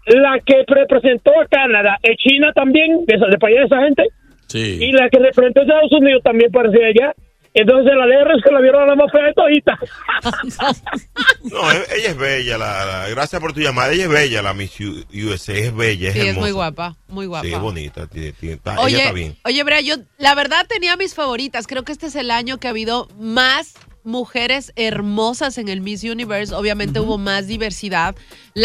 La 0.08 0.38
que 0.46 0.65
representó 0.68 1.32
a 1.39 1.46
Canadá 1.46 2.00
es 2.03 2.18
China 2.18 2.51
también, 2.51 3.06
de, 3.06 3.15
esa, 3.15 3.27
de 3.27 3.38
país 3.38 3.56
de 3.56 3.63
esa 3.63 3.84
gente. 3.84 4.03
Sí. 4.48 4.80
Y 4.82 4.92
la 4.92 5.10
que 5.10 5.20
representó 5.20 5.62
a 5.62 5.63
Estados 5.63 5.92
Unidos 5.94 6.22
también 6.24 6.51
parecía 6.51 6.88
allá. 6.88 7.13
Entonces 7.55 7.93
la 7.95 8.05
DR 8.07 8.31
es 8.36 8.43
que 8.43 8.51
la 8.51 8.62
vieron 8.62 8.81
a 8.83 8.86
la 8.88 8.95
más 8.95 9.12
fea 9.12 9.25
de 9.25 9.33
todita. 9.33 9.77
No, 11.43 11.72
e- 11.72 11.86
ella 11.98 12.10
es 12.10 12.17
bella. 12.17 12.57
La, 12.57 12.86
la- 12.86 13.10
gracias 13.10 13.39
por 13.41 13.53
tu 13.53 13.60
llamada. 13.60 13.91
Ella 13.91 14.03
es 14.05 14.10
bella, 14.10 14.41
la 14.41 14.53
Miss 14.53 14.79
USA. 14.79 15.53
Es 15.53 15.75
bella, 15.75 16.10
es 16.10 16.13
Sí, 16.15 16.27
es 16.27 16.36
muy 16.36 16.51
guapa, 16.51 16.95
muy 17.07 17.25
guapa. 17.25 17.45
Sí, 17.45 17.53
es 17.53 17.60
bonita. 17.60 18.07
tiene- 18.07 18.31
tiene- 18.33 18.55
está- 18.55 18.74
ella 18.75 18.81
está 18.98 19.12
Oye, 19.12 19.12
bien. 19.13 19.38
oye, 19.45 19.63
Brea, 19.63 19.81
yo 19.81 19.95
la 20.17 20.36
verdad 20.36 20.65
tenía 20.67 20.95
mis 20.98 21.13
favoritas. 21.15 21.67
Creo 21.67 21.83
que 21.83 21.91
este 21.91 22.07
es 22.07 22.15
el 22.15 22.31
año 22.31 22.60
que 22.60 22.67
ha 22.67 22.72
habido 22.72 23.07
más 23.19 23.74
mujeres 24.03 24.72
hermosas 24.75 25.57
en 25.57 25.67
el 25.69 25.81
Miss 25.81 26.03
Universe. 26.03 26.53
Obviamente 26.53 27.00
hubo 27.00 27.17
más 27.17 27.48
diversidad. 27.48 28.15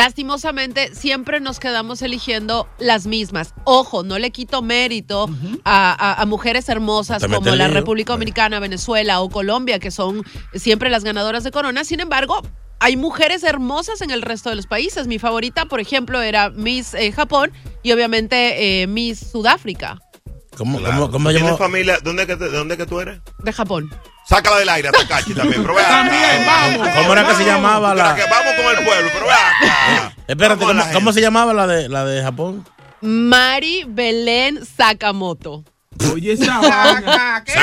Lastimosamente, 0.09 0.95
siempre 0.95 1.39
nos 1.41 1.61
quedamos 1.61 2.01
eligiendo 2.03 2.69
las 2.79 3.07
mismas. 3.07 3.53
Ojo, 3.65 4.03
no 4.03 4.19
le 4.19 4.31
quito 4.31 4.63
mérito 4.63 5.29
a, 5.65 5.93
a- 5.93 6.23
a 6.23 6.27
mujeres 6.27 6.69
hermosas 6.69 7.23
como 7.23 7.41
la 7.55 7.67
lío. 7.69 7.75
República 7.75 8.13
Dominicana, 8.15 8.59
Venezuela 8.59 9.21
o 9.21 9.29
Colombia, 9.29 9.79
que 9.79 9.91
son 9.91 10.25
siempre 10.55 10.89
las 10.91 11.05
ganadoras 11.05 11.45
de 11.45 11.51
corona. 11.51 11.85
Sin 11.85 12.01
embargo, 12.01 12.41
hay 12.81 12.97
mujeres 12.97 13.43
hermosas 13.45 14.01
en 14.01 14.11
el 14.11 14.23
resto 14.23 14.51
de 14.51 14.57
los 14.57 14.67
países. 14.67 15.07
Mi 15.07 15.19
favorita, 15.19 15.67
por 15.67 15.81
ejemplo, 15.81 16.23
era 16.23 16.51
Miss 16.51 16.95
eh, 16.95 17.13
Japón 17.13 17.53
y 17.83 17.93
obviamente 17.93 18.83
eh, 18.83 18.87
Miss 18.87 19.19
Sudáfrica 19.33 19.99
¿Cómo, 20.57 20.79
Claro. 20.79 20.95
cómo, 20.97 21.11
cómo 21.13 21.29
¿Tú 21.29 21.35
¿Tienes 21.35 21.45
llamó? 21.53 21.59
familia? 21.59 21.99
¿Dónde 22.03 22.27
que, 22.27 22.37
¿Dónde 22.37 22.77
que 22.77 22.87
tú 22.87 23.01
eres? 23.01 23.21
de 23.45 23.53
Japón. 23.53 23.91
Sácala 24.29 24.59
del 24.59 24.69
aire 24.69 24.89
a 24.89 24.93
Takashi 24.93 25.33
también. 25.33 25.63
Pero 25.63 25.75
ve 25.75 25.81
acá. 25.81 25.89
También, 25.89 26.47
vamos. 26.47 26.89
¿Cómo 26.97 27.13
era 27.15 27.27
que 27.27 27.35
se 27.35 27.45
llamaba 27.45 27.95
la...? 27.95 28.15
que 28.15 28.25
vamos 28.29 28.55
con 28.55 28.79
el 28.79 28.85
pueblo, 28.85 29.11
pero 29.15 29.27
ve 29.27 29.33
acá. 29.33 30.15
Espérate, 30.27 30.65
¿cómo, 30.93 31.13
se 31.13 31.21
llamaba 31.23 31.55
la 31.55 31.67
de, 31.67 31.89
la 31.89 32.05
de 32.05 32.23
Japón? 32.23 32.67
Mari 33.01 33.85
Belén 33.89 34.67
Sakamoto. 34.67 35.65
Oye, 36.13 36.33
esa 36.33 36.61
vaina. 36.61 37.43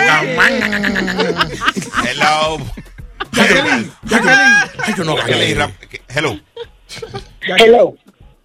Hello. 2.03 2.57
Jacqueline, 3.31 3.91
Jacqueline. 4.03 4.39
Ay, 4.79 4.93
yo 4.97 5.03
no 5.03 5.17
Jacqueline, 5.17 5.73
Hello. 6.07 6.39
Hello. 7.41 7.95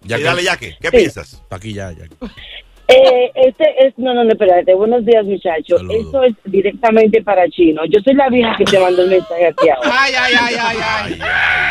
Que- 0.07 0.23
dale, 0.23 0.43
Jackie. 0.43 0.75
¿Qué 0.79 0.91
piensas? 0.91 1.41
Aquí 1.49 1.73
ya, 1.73 1.91
ya. 1.91 2.05
Eh, 2.91 3.31
este 3.35 3.87
es, 3.87 3.97
no, 3.97 4.13
no, 4.13 4.23
no, 4.23 4.31
espérate. 4.31 4.73
Buenos 4.73 5.05
días, 5.05 5.25
muchachos. 5.25 5.81
Esto 5.89 6.23
es 6.23 6.33
directamente 6.45 7.21
para 7.21 7.47
Chino. 7.49 7.83
Yo 7.85 8.01
soy 8.01 8.15
la 8.15 8.29
vieja 8.29 8.55
que 8.57 8.65
te 8.65 8.79
mandó 8.79 9.03
el 9.03 9.09
mensaje 9.09 9.47
aquí 9.47 9.69
ahora. 9.69 9.89
Ay, 9.93 10.13
ay, 10.19 10.33
ay, 10.39 10.55
ay, 10.59 10.77
ay. 10.81 11.19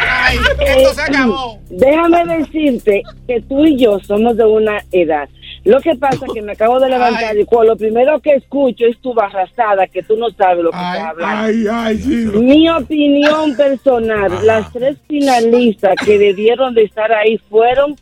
Ay, 0.09 0.39
esto 0.67 0.95
se 0.95 1.03
acabó. 1.03 1.59
Déjame 1.69 2.25
decirte 2.39 3.03
que 3.27 3.41
tú 3.43 3.65
y 3.67 3.77
yo 3.77 3.99
somos 4.00 4.37
de 4.37 4.45
una 4.45 4.79
edad 4.93 5.29
Lo 5.64 5.81
que 5.81 5.95
pasa 5.95 6.25
es 6.26 6.33
que 6.33 6.43
me 6.43 6.52
acabo 6.52 6.81
de 6.81 6.88
levantar 6.88 7.37
y 7.38 7.45
cuando 7.45 7.73
lo 7.73 7.76
primero 7.76 8.19
que 8.21 8.35
escucho 8.35 8.87
es 8.87 8.99
tu 8.99 9.12
barrazada, 9.12 9.87
que 9.87 10.02
tú 10.02 10.17
no 10.17 10.31
sabes 10.31 10.64
lo 10.64 10.71
que 10.71 10.76
estás 10.76 11.05
hablando. 11.11 11.43
Ay, 11.45 11.64
ay, 11.71 11.99
sí. 11.99 12.12
Mi 12.38 12.69
opinión 12.71 13.55
personal, 13.57 14.33
las 14.45 14.73
tres 14.73 14.97
finalistas 15.07 15.95
que 16.05 16.19
debieron 16.19 16.75
de 16.75 16.85
estar 16.85 17.12
ahí 17.12 17.38
fueron 17.50 17.97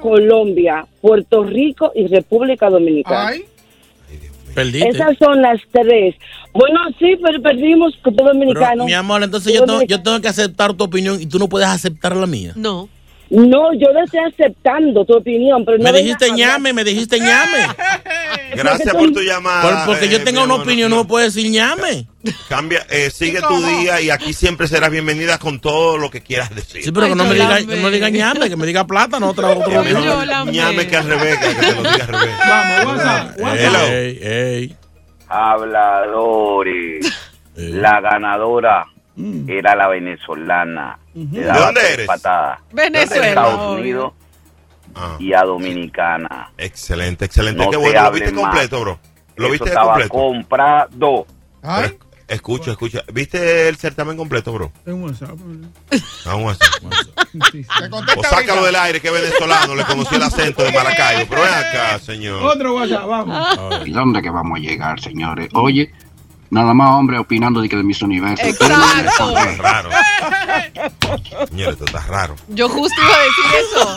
Colombia, 0.00 0.86
Puerto 1.00 1.44
Rico 1.44 1.92
y 1.94 2.08
República 2.08 2.68
Dominicana. 2.68 3.36
Perdiste. 4.54 4.88
Esas 4.88 5.16
son 5.18 5.42
las 5.42 5.60
tres. 5.72 6.14
Bueno, 6.52 6.80
sí, 6.98 7.16
pero 7.22 7.42
perdimos 7.42 7.96
con 8.02 8.14
dominicano. 8.14 8.84
mi 8.84 8.92
amor, 8.92 9.22
entonces 9.22 9.52
yo 9.52 9.64
tengo, 9.64 9.82
yo 9.82 10.02
tengo 10.02 10.20
que 10.20 10.28
aceptar 10.28 10.72
tu 10.74 10.84
opinión 10.84 11.20
y 11.20 11.26
tú 11.26 11.38
no 11.38 11.48
puedes 11.48 11.68
aceptar 11.68 12.14
la 12.14 12.26
mía. 12.26 12.52
No. 12.54 12.88
No, 13.30 13.72
yo 13.74 13.92
no 13.92 14.04
estoy 14.04 14.20
aceptando 14.20 15.04
tu 15.04 15.14
opinión, 15.16 15.64
pero 15.64 15.78
no 15.78 15.84
Me 15.84 15.92
dijiste 15.92 16.30
ñame, 16.30 16.72
me 16.72 16.84
dijiste 16.84 17.18
ñame. 17.18 17.66
Gracias 18.54 18.94
por 18.94 19.12
tu 19.12 19.20
llamada. 19.20 19.62
Por- 19.62 19.94
porque 19.94 20.08
yo 20.08 20.18
eh, 20.18 20.20
tengo 20.20 20.44
una 20.44 20.54
opinión, 20.54 20.90
no 20.90 20.98
me 20.98 21.04
puedes 21.04 21.34
decir 21.34 21.50
ñame. 21.50 22.06
Cambia, 22.48 22.86
eh, 22.90 23.10
sigue 23.10 23.40
tu 23.40 23.60
día 23.66 24.00
y 24.00 24.10
aquí 24.10 24.32
siempre 24.32 24.68
serás 24.68 24.90
bienvenida 24.90 25.38
con 25.38 25.60
todo 25.60 25.98
lo 25.98 26.10
que 26.10 26.20
quieras 26.22 26.54
decir. 26.54 26.84
Sí, 26.84 26.92
pero 26.92 27.08
que 27.08 27.14
no 27.14 27.24
me 27.24 27.34
diga, 27.34 27.60
no 27.60 27.76
me 27.76 27.90
diga 27.90 28.08
ñame, 28.10 28.48
que 28.48 28.56
me 28.56 28.66
diga 28.66 28.86
plátano, 28.86 29.30
otra 29.30 29.48
otro. 29.48 29.82
Que 29.82 29.92
mejor 29.94 30.46
ñame 30.52 30.86
que 30.86 30.96
a 30.96 31.02
Rebeca, 31.02 31.48
que 31.48 31.54
te 31.54 31.74
lo 31.74 31.82
diga 31.82 32.06
Rebeca. 32.06 32.84
Vamos, 32.86 33.30
WhatsApp. 33.38 34.74
Habladores. 35.28 37.12
La 37.56 38.00
ganadora 38.00 38.84
era 39.48 39.76
la 39.76 39.88
venezolana. 39.88 40.98
Le 41.14 41.26
¿De 41.40 41.44
daba 41.44 41.66
dónde 41.66 41.80
eres? 41.92 42.06
patadas. 42.06 42.60
Venezuela, 42.72 43.22
De 43.22 43.28
Estados. 43.28 43.78
Unidos 43.78 44.12
y 45.18 45.32
a 45.32 45.42
Dominicana. 45.42 46.50
Excelente, 46.58 47.24
excelente. 47.24 47.64
No 47.64 47.70
Qué 47.70 47.76
se 47.76 47.82
bueno, 47.82 48.02
lo 48.02 48.10
viste 48.12 48.32
más. 48.32 48.42
completo, 48.44 48.80
bro. 48.80 48.98
Lo 49.36 49.44
Eso 49.46 49.52
viste 49.52 49.68
estaba 49.68 49.86
completo. 50.08 50.14
comprado. 50.14 51.26
Escucha, 52.26 52.70
escucha. 52.70 53.02
¿Viste 53.12 53.68
el 53.68 53.76
certamen 53.76 54.16
completo, 54.16 54.50
bro? 54.52 54.72
En 54.86 55.02
WhatsApp. 55.02 55.36
Vamos 56.24 56.58
a 56.58 56.64
hacer. 56.64 57.66
O 58.16 58.22
sácalo 58.22 58.64
del 58.64 58.76
aire, 58.76 59.00
que 59.00 59.10
venezolano, 59.10 59.74
le 59.74 59.84
conocí 59.84 60.14
el 60.14 60.22
acento 60.22 60.62
de 60.62 60.72
Maracaibo. 60.72 61.26
Pero 61.28 61.42
ven 61.42 61.52
acá, 61.52 61.98
señor. 61.98 62.42
Otro 62.42 62.76
WhatsApp, 62.76 63.06
vamos. 63.06 63.86
¿Y 63.86 63.90
dónde 63.90 64.22
que 64.22 64.30
vamos 64.30 64.58
a 64.58 64.62
llegar, 64.62 64.98
señores? 65.00 65.50
Oye, 65.52 65.92
nada 66.54 66.72
más 66.74 66.90
hombres 66.92 67.20
opinando 67.20 67.60
de 67.60 67.68
que 67.68 67.76
de 67.76 67.82
mis 67.82 68.00
universos. 68.00 68.46
Exacto. 68.46 69.36
Está 69.38 69.62
raro. 69.62 69.90
Señor, 71.50 71.72
esto 71.72 71.84
está 71.84 72.00
raro. 72.00 72.36
Yo 72.48 72.68
justo 72.68 72.94
iba 73.02 73.14
a 73.14 73.22
decir 73.24 73.44
eso. 73.60 73.96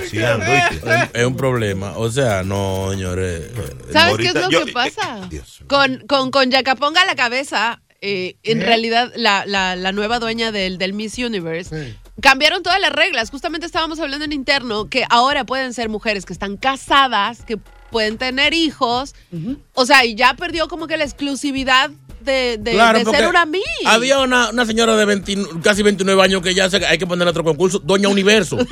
¿oíste? 0.00 1.02
Es, 1.02 1.10
es 1.14 1.24
un 1.26 1.36
problema. 1.36 1.92
O 1.96 2.10
sea, 2.10 2.42
no, 2.42 2.88
señores. 2.90 3.50
¿Sabes 3.92 4.16
qué 4.18 4.28
es 4.28 4.34
lo 4.34 4.50
yo- 4.50 4.64
que 4.66 4.72
pasa? 4.72 5.28
Con, 5.66 6.04
con, 6.06 6.30
con 6.30 6.50
Yacaponga 6.50 7.02
a 7.02 7.06
la 7.06 7.14
cabeza, 7.16 7.80
eh, 8.00 8.36
en 8.42 8.62
¿Eh? 8.62 8.64
realidad 8.64 9.12
la, 9.16 9.44
la, 9.46 9.76
la 9.76 9.92
nueva 9.92 10.18
dueña 10.18 10.52
del, 10.52 10.78
del 10.78 10.92
Miss 10.92 11.18
Universe, 11.18 11.96
cambiaron 12.20 12.62
todas 12.62 12.80
las 12.80 12.92
reglas. 12.92 13.30
Justamente 13.30 13.66
estábamos 13.66 13.98
hablando 14.00 14.24
en 14.24 14.32
interno 14.32 14.88
que 14.88 15.04
ahora 15.10 15.44
pueden 15.44 15.72
ser 15.74 15.88
mujeres 15.88 16.24
que 16.26 16.32
están 16.32 16.56
casadas, 16.56 17.42
que 17.44 17.58
pueden 17.90 18.18
tener 18.18 18.54
hijos. 18.54 19.14
O 19.74 19.86
sea, 19.86 20.04
y 20.04 20.14
ya 20.14 20.34
perdió 20.34 20.68
como 20.68 20.86
que 20.86 20.96
la 20.96 21.04
exclusividad 21.04 21.90
de, 22.20 22.58
de, 22.60 22.72
Claro, 22.72 22.98
de 22.98 23.04
porque 23.04 23.18
ser 23.20 23.28
una 23.28 23.46
Miss. 23.46 23.62
Había 23.86 24.18
una, 24.20 24.50
una 24.50 24.66
señora 24.66 24.94
de 24.96 25.04
20 25.06 25.36
casi 25.62 25.82
29 25.82 26.22
años 26.22 26.42
que 26.42 26.52
ya 26.54 26.68
se- 26.68 26.84
hay 26.84 26.98
que 26.98 27.06
poner 27.06 27.26
otro 27.26 27.42
concurso, 27.44 27.78
Doña 27.78 28.08
Universo. 28.10 28.58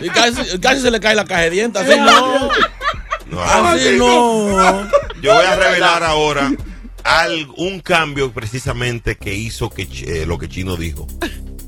y 0.00 0.08
casi, 0.08 0.58
casi 0.58 0.80
se 0.80 0.90
le 0.90 1.00
cae 1.00 1.14
la 1.14 1.24
caja 1.24 1.42
de 1.42 1.50
dientes. 1.50 1.82
Así 1.82 1.98
no. 2.00 2.48
No, 3.30 3.42
Así 3.42 3.96
no. 3.96 4.88
Yo 5.22 5.34
voy 5.34 5.44
a 5.44 5.56
revelar 5.56 6.02
ahora 6.02 6.50
al- 7.04 7.48
un 7.56 7.80
cambio 7.80 8.32
precisamente 8.32 9.16
que 9.16 9.34
hizo 9.34 9.70
que 9.70 9.82
eh, 10.06 10.24
lo 10.26 10.38
que 10.38 10.48
Chino 10.48 10.76
dijo. 10.76 11.06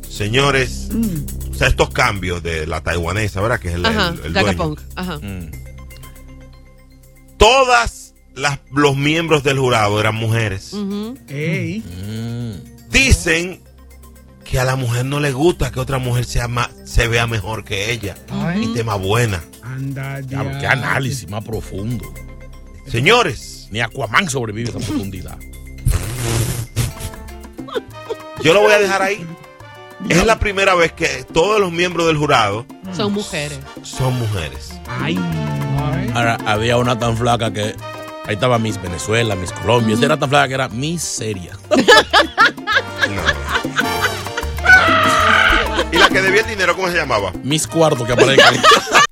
Señores, 0.08 0.88
o 0.90 1.41
sea, 1.62 1.68
estos 1.68 1.90
cambios 1.90 2.42
de 2.42 2.66
la 2.66 2.80
taiwanesa, 2.82 3.40
¿verdad? 3.40 3.60
Que 3.60 3.68
es 3.68 3.74
el, 3.74 3.86
Ajá, 3.86 4.08
el- 4.08 4.26
el 4.26 4.32
dueño. 4.32 4.46
Yacapong. 4.48 4.76
Ajá. 4.96 5.20
Todas 7.38 8.14
las, 8.34 8.60
los 8.70 8.96
miembros 8.96 9.42
del 9.42 9.58
jurado 9.58 9.98
eran 10.00 10.14
mujeres. 10.14 10.72
Ey. 11.28 11.82
Dicen 12.90 13.60
que 14.44 14.58
a 14.60 14.64
la 14.64 14.76
mujer 14.76 15.04
no 15.06 15.18
le 15.20 15.32
gusta 15.32 15.70
que 15.72 15.80
otra 15.80 15.98
mujer 15.98 16.24
sea 16.24 16.46
más, 16.48 16.68
se 16.84 17.08
vea 17.08 17.26
mejor 17.26 17.64
que 17.64 17.90
ella 17.92 18.16
y 18.56 18.82
más 18.84 19.00
buena. 19.00 19.42
Anda, 19.62 20.20
Diablo, 20.20 20.58
qué 20.60 20.66
análisis 20.66 21.28
más 21.28 21.42
profundo. 21.44 22.12
Señores, 22.86 23.68
Ni 23.70 23.80
Aquaman 23.80 24.28
sobrevive 24.28 24.68
a 24.68 24.76
esa 24.78 24.86
profundidad. 24.86 25.38
yo 28.42 28.52
lo 28.52 28.60
voy 28.60 28.72
a 28.72 28.78
dejar 28.78 29.00
ahí. 29.02 29.26
Es 30.08 30.24
la 30.26 30.38
primera 30.38 30.74
vez 30.74 30.92
que 30.92 31.24
todos 31.32 31.60
los 31.60 31.70
miembros 31.72 32.06
del 32.06 32.16
jurado 32.16 32.66
Son 32.94 33.12
mujeres. 33.12 33.58
son 33.82 34.18
mujeres. 34.18 34.72
Ay. 34.88 35.18
Ahora, 36.14 36.36
había 36.46 36.76
una 36.76 36.98
tan 36.98 37.16
flaca 37.16 37.52
que. 37.52 37.74
Ahí 38.26 38.34
estaba 38.34 38.58
Miss 38.58 38.80
Venezuela, 38.80 39.34
Miss 39.34 39.52
Colombia. 39.52 39.94
Esa 39.94 40.04
era 40.04 40.16
tan 40.18 40.28
flaca 40.28 40.48
que 40.48 40.54
era 40.54 40.68
Miss 40.68 41.02
Seria. 41.02 41.52
¿Y 45.90 45.96
la 45.98 46.08
que 46.08 46.22
debía 46.22 46.40
el 46.42 46.46
dinero, 46.48 46.74
cómo 46.76 46.88
se 46.88 46.96
llamaba? 46.96 47.32
Miss 47.42 47.66
Cuarto 47.66 48.04
que 48.06 48.12
aparece 48.12 48.42
ahí. 48.42 48.60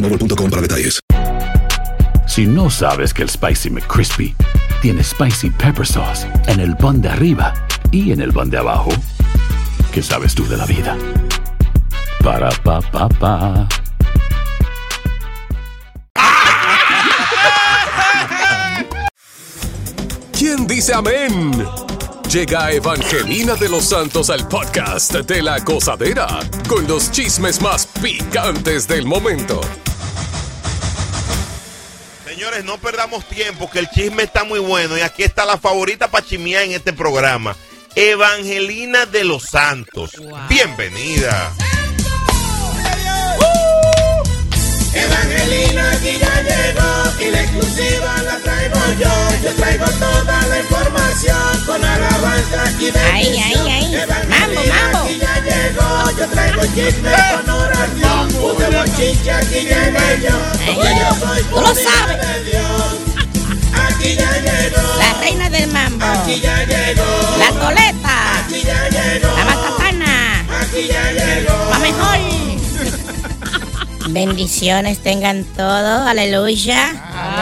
boostmobile.com 0.01 0.49
para 0.49 0.61
detalles. 0.61 0.99
Si 2.27 2.45
no 2.45 2.69
sabes 2.69 3.13
que 3.13 3.23
el 3.23 3.29
Spicy 3.29 3.69
McCrispy 3.69 4.35
tiene 4.81 5.03
Spicy 5.03 5.49
Pepper 5.49 5.85
Sauce 5.85 6.27
en 6.47 6.59
el 6.59 6.75
pan 6.77 7.01
de 7.01 7.09
arriba 7.09 7.53
y 7.91 8.11
en 8.11 8.21
el 8.21 8.31
pan 8.31 8.49
de 8.49 8.57
abajo, 8.57 8.91
¿qué 9.91 10.01
sabes 10.01 10.33
tú 10.33 10.47
de 10.47 10.57
la 10.57 10.65
vida? 10.65 10.97
Para, 12.23 12.49
pa, 12.63 12.81
pa. 13.09 13.67
¿Quién 20.31 20.65
dice 20.65 20.93
amén? 20.93 21.65
Llega 22.31 22.71
Evangelina 22.71 23.55
de 23.55 23.67
los 23.67 23.89
Santos 23.89 24.29
al 24.29 24.47
podcast 24.47 25.13
de 25.13 25.41
la 25.41 25.59
gozadera 25.59 26.27
con 26.69 26.87
los 26.87 27.11
chismes 27.11 27.61
más 27.61 27.85
picantes 28.01 28.87
del 28.87 29.05
momento. 29.05 29.59
Señores, 32.41 32.65
no 32.65 32.79
perdamos 32.79 33.23
tiempo, 33.27 33.69
que 33.69 33.77
el 33.77 33.87
chisme 33.91 34.23
está 34.23 34.43
muy 34.43 34.57
bueno. 34.57 34.97
Y 34.97 35.01
aquí 35.01 35.21
está 35.21 35.45
la 35.45 35.59
favorita 35.59 36.09
para 36.09 36.25
chimía 36.25 36.63
en 36.63 36.71
este 36.71 36.91
programa. 36.91 37.55
Evangelina 37.93 39.05
de 39.05 39.23
los 39.23 39.43
Santos. 39.43 40.13
Bienvenida. 40.49 41.53
Evangelina 44.93 45.91
aquí 45.93 46.17
ya 46.19 46.41
llegó 46.41 46.91
y 47.19 47.31
la 47.31 47.41
exclusiva 47.43 48.21
la 48.23 48.37
traigo 48.39 48.79
yo. 48.99 49.09
Yo 49.43 49.55
traigo 49.55 49.85
toda 49.85 50.45
la 50.47 50.59
información 50.59 51.65
con 51.65 51.83
alabanza 51.83 52.63
y 52.79 52.91
bendición. 52.91 53.13
Ay, 53.13 53.39
ay, 53.39 53.69
ay. 53.69 53.95
Evangelina 53.95 54.39
Mambo, 54.39 54.61
mambo. 54.65 54.97
aquí 55.05 55.19
ya 55.19 55.35
llegó. 55.39 56.11
Yo 56.17 56.27
traigo 56.27 56.61
chisme 56.75 57.11
con 57.31 57.49
hora 57.49 57.87
información, 57.95 58.35
un 58.43 58.57
de 58.57 58.69
bochinche, 58.77 59.31
aquí 59.31 59.59
llegué 59.61 60.21
yo. 60.27 60.37
Porque 60.65 60.89
yo 60.99 61.25
soy 61.25 61.43
tú 61.43 61.55
lo 61.61 61.73
sabes. 61.75 62.17
de 62.27 62.51
Dios. 62.51 62.95
Aquí 63.87 64.15
ya 64.15 64.31
llegó. 64.41 64.97
La 64.99 65.13
reina 65.21 65.49
del 65.49 65.67
mambo. 65.71 66.05
Aquí 66.05 66.39
ya 66.41 66.63
llegó. 66.65 67.37
La 67.39 67.49
toleta. 67.51 68.39
Aquí 68.39 68.61
ya 68.63 68.89
llegó. 68.89 69.37
La 69.37 69.45
matatana. 69.45 70.45
Aquí 70.61 70.87
ya 70.87 71.11
llegó. 71.11 71.69
La 71.71 71.79
mejor. 71.79 72.30
Bendiciones 74.11 74.99
tengan 74.99 75.45
todos, 75.45 76.07
aleluya. 76.07 76.91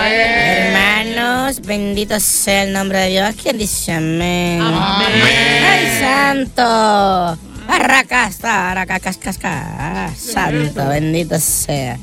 Hermanos, 0.05 1.61
bendito 1.61 2.19
sea 2.19 2.63
el 2.63 2.73
nombre 2.73 2.99
de 2.99 3.09
Dios. 3.09 3.35
¿Quién 3.41 3.57
dice 3.57 3.93
amén? 3.93 4.61
¡Ay, 4.61 5.99
santo! 5.99 7.39
Arracasta, 7.67 8.71
arracascasca. 8.71 10.13
Santo, 10.15 10.87
bendito 10.89 11.39
sea. 11.39 11.97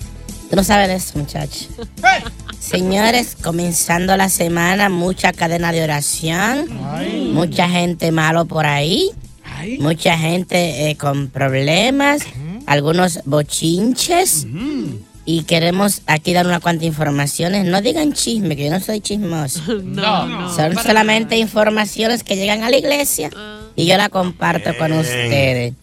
Tú 0.51 0.57
no 0.57 0.65
sabes 0.65 0.89
de 0.89 0.95
eso, 0.97 1.19
muchacho. 1.19 1.67
Señores, 2.59 3.37
comenzando 3.41 4.17
la 4.17 4.29
semana, 4.29 4.89
mucha 4.89 5.33
cadena 5.33 5.71
de 5.71 5.85
oración, 5.85 6.67
mucha 7.33 7.69
gente 7.69 8.11
malo 8.11 8.47
por 8.47 8.67
ahí, 8.67 9.11
mucha 9.79 10.19
gente 10.19 10.91
eh, 10.91 10.97
con 10.97 11.29
problemas, 11.29 12.23
algunos 12.67 13.21
bochinches. 13.25 14.47
Y 15.29 15.43
queremos 15.43 16.03
aquí 16.07 16.33
dar 16.33 16.47
una 16.47 16.61
cuanta 16.61 16.85
informaciones. 16.85 17.65
No 17.65 17.81
digan 17.81 18.13
chisme, 18.13 18.55
que 18.57 18.67
yo 18.67 18.71
no 18.71 18.81
soy 18.81 19.01
chismoso. 19.01 19.61
No, 19.83 20.27
no. 20.27 20.55
Son 20.55 20.77
solamente 20.77 21.37
informaciones 21.39 22.23
que 22.23 22.37
llegan 22.37 22.63
a 22.63 22.71
la 22.71 22.77
iglesia 22.77 23.31
y 23.75 23.87
yo 23.87 23.97
la 23.97 24.09
comparto 24.09 24.71
con 24.79 24.93
ustedes. 24.93 25.75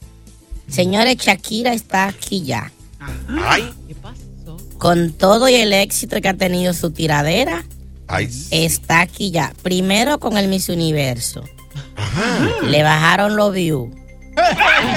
Señores, 0.69 1.17
Shakira 1.17 1.73
está 1.73 2.07
aquí 2.07 2.43
ya. 2.43 2.71
Ay, 3.27 3.69
Con 4.77 5.11
todo 5.11 5.49
y 5.49 5.55
el 5.55 5.73
éxito 5.73 6.21
que 6.21 6.29
ha 6.29 6.33
tenido 6.35 6.73
su 6.73 6.91
tiradera, 6.91 7.65
ay. 8.07 8.29
está 8.49 9.01
aquí 9.01 9.29
ya. 9.31 9.53
Primero 9.61 10.19
con 10.19 10.37
el 10.37 10.47
Miss 10.47 10.69
Universo. 10.69 11.43
Le 12.65 12.81
bajaron 12.81 13.35
los 13.35 13.53
views. 13.53 13.89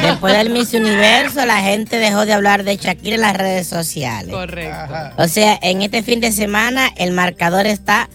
Después 0.02 0.36
del 0.36 0.50
Miss 0.50 0.72
Universo, 0.74 1.44
la 1.46 1.60
gente 1.60 1.98
dejó 1.98 2.26
de 2.26 2.32
hablar 2.32 2.64
de 2.64 2.76
Shakira 2.76 3.16
en 3.16 3.20
las 3.22 3.36
redes 3.36 3.66
sociales. 3.66 4.32
Correcto. 4.32 4.94
O 5.18 5.28
sea, 5.28 5.58
en 5.62 5.82
este 5.82 6.02
fin 6.02 6.20
de 6.20 6.32
semana 6.32 6.90
el 6.96 7.12
marcador 7.12 7.66
está 7.66 8.08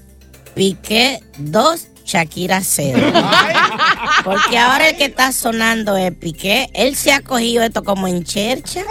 Piqué 0.53 1.21
2, 1.37 1.87
Shakira 2.05 2.61
0. 2.61 2.99
Porque 4.23 4.57
ahora 4.57 4.89
el 4.89 4.97
que 4.97 5.05
está 5.05 5.31
sonando 5.31 5.95
es 5.95 6.11
Piqué. 6.13 6.69
Él 6.73 6.95
se 6.95 7.13
ha 7.13 7.21
cogido 7.21 7.63
esto 7.63 7.83
como 7.83 8.07
en 8.07 8.23
chercha. 8.23 8.81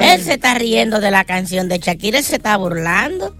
Él 0.00 0.22
se 0.22 0.34
está 0.34 0.54
riendo 0.54 1.00
de 1.00 1.10
la 1.10 1.24
canción 1.24 1.68
de 1.68 1.78
Shakira, 1.78 2.18
él 2.18 2.24
se 2.24 2.36
está 2.36 2.56
burlando. 2.56 3.34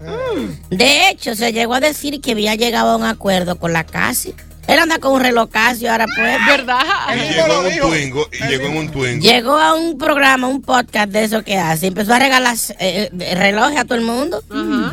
De 0.69 1.09
hecho, 1.09 1.35
se 1.35 1.51
llegó 1.51 1.75
a 1.75 1.79
decir 1.79 2.21
que 2.21 2.31
había 2.31 2.55
llegado 2.55 2.91
a 2.91 2.97
un 2.97 3.05
acuerdo 3.05 3.57
con 3.57 3.73
la 3.73 3.83
Casi. 3.83 4.33
Él 4.67 4.79
anda 4.79 4.97
con 4.99 5.13
un 5.13 5.21
reloj 5.21 5.49
Casio 5.49 5.91
ahora 5.91 6.05
pues. 6.15 6.37
¿Verdad? 6.47 6.79
Y 7.15 7.33
llegó 7.33 7.67
en 7.67 7.83
un 7.83 7.89
twingo, 7.91 8.27
y 8.31 8.47
llegó 8.47 8.65
en 8.67 8.77
un 8.77 8.89
twingo. 8.89 9.21
Llegó 9.21 9.57
a 9.57 9.73
un 9.75 9.97
programa, 9.97 10.47
un 10.47 10.61
podcast 10.61 11.09
de 11.09 11.23
eso 11.23 11.43
que 11.43 11.57
hace. 11.57 11.87
Empezó 11.87 12.13
a 12.13 12.19
regalar 12.19 12.55
eh, 12.79 13.09
eh, 13.19 13.35
relojes 13.35 13.77
a 13.77 13.85
todo 13.85 13.97
el 13.97 14.05
mundo. 14.05 14.41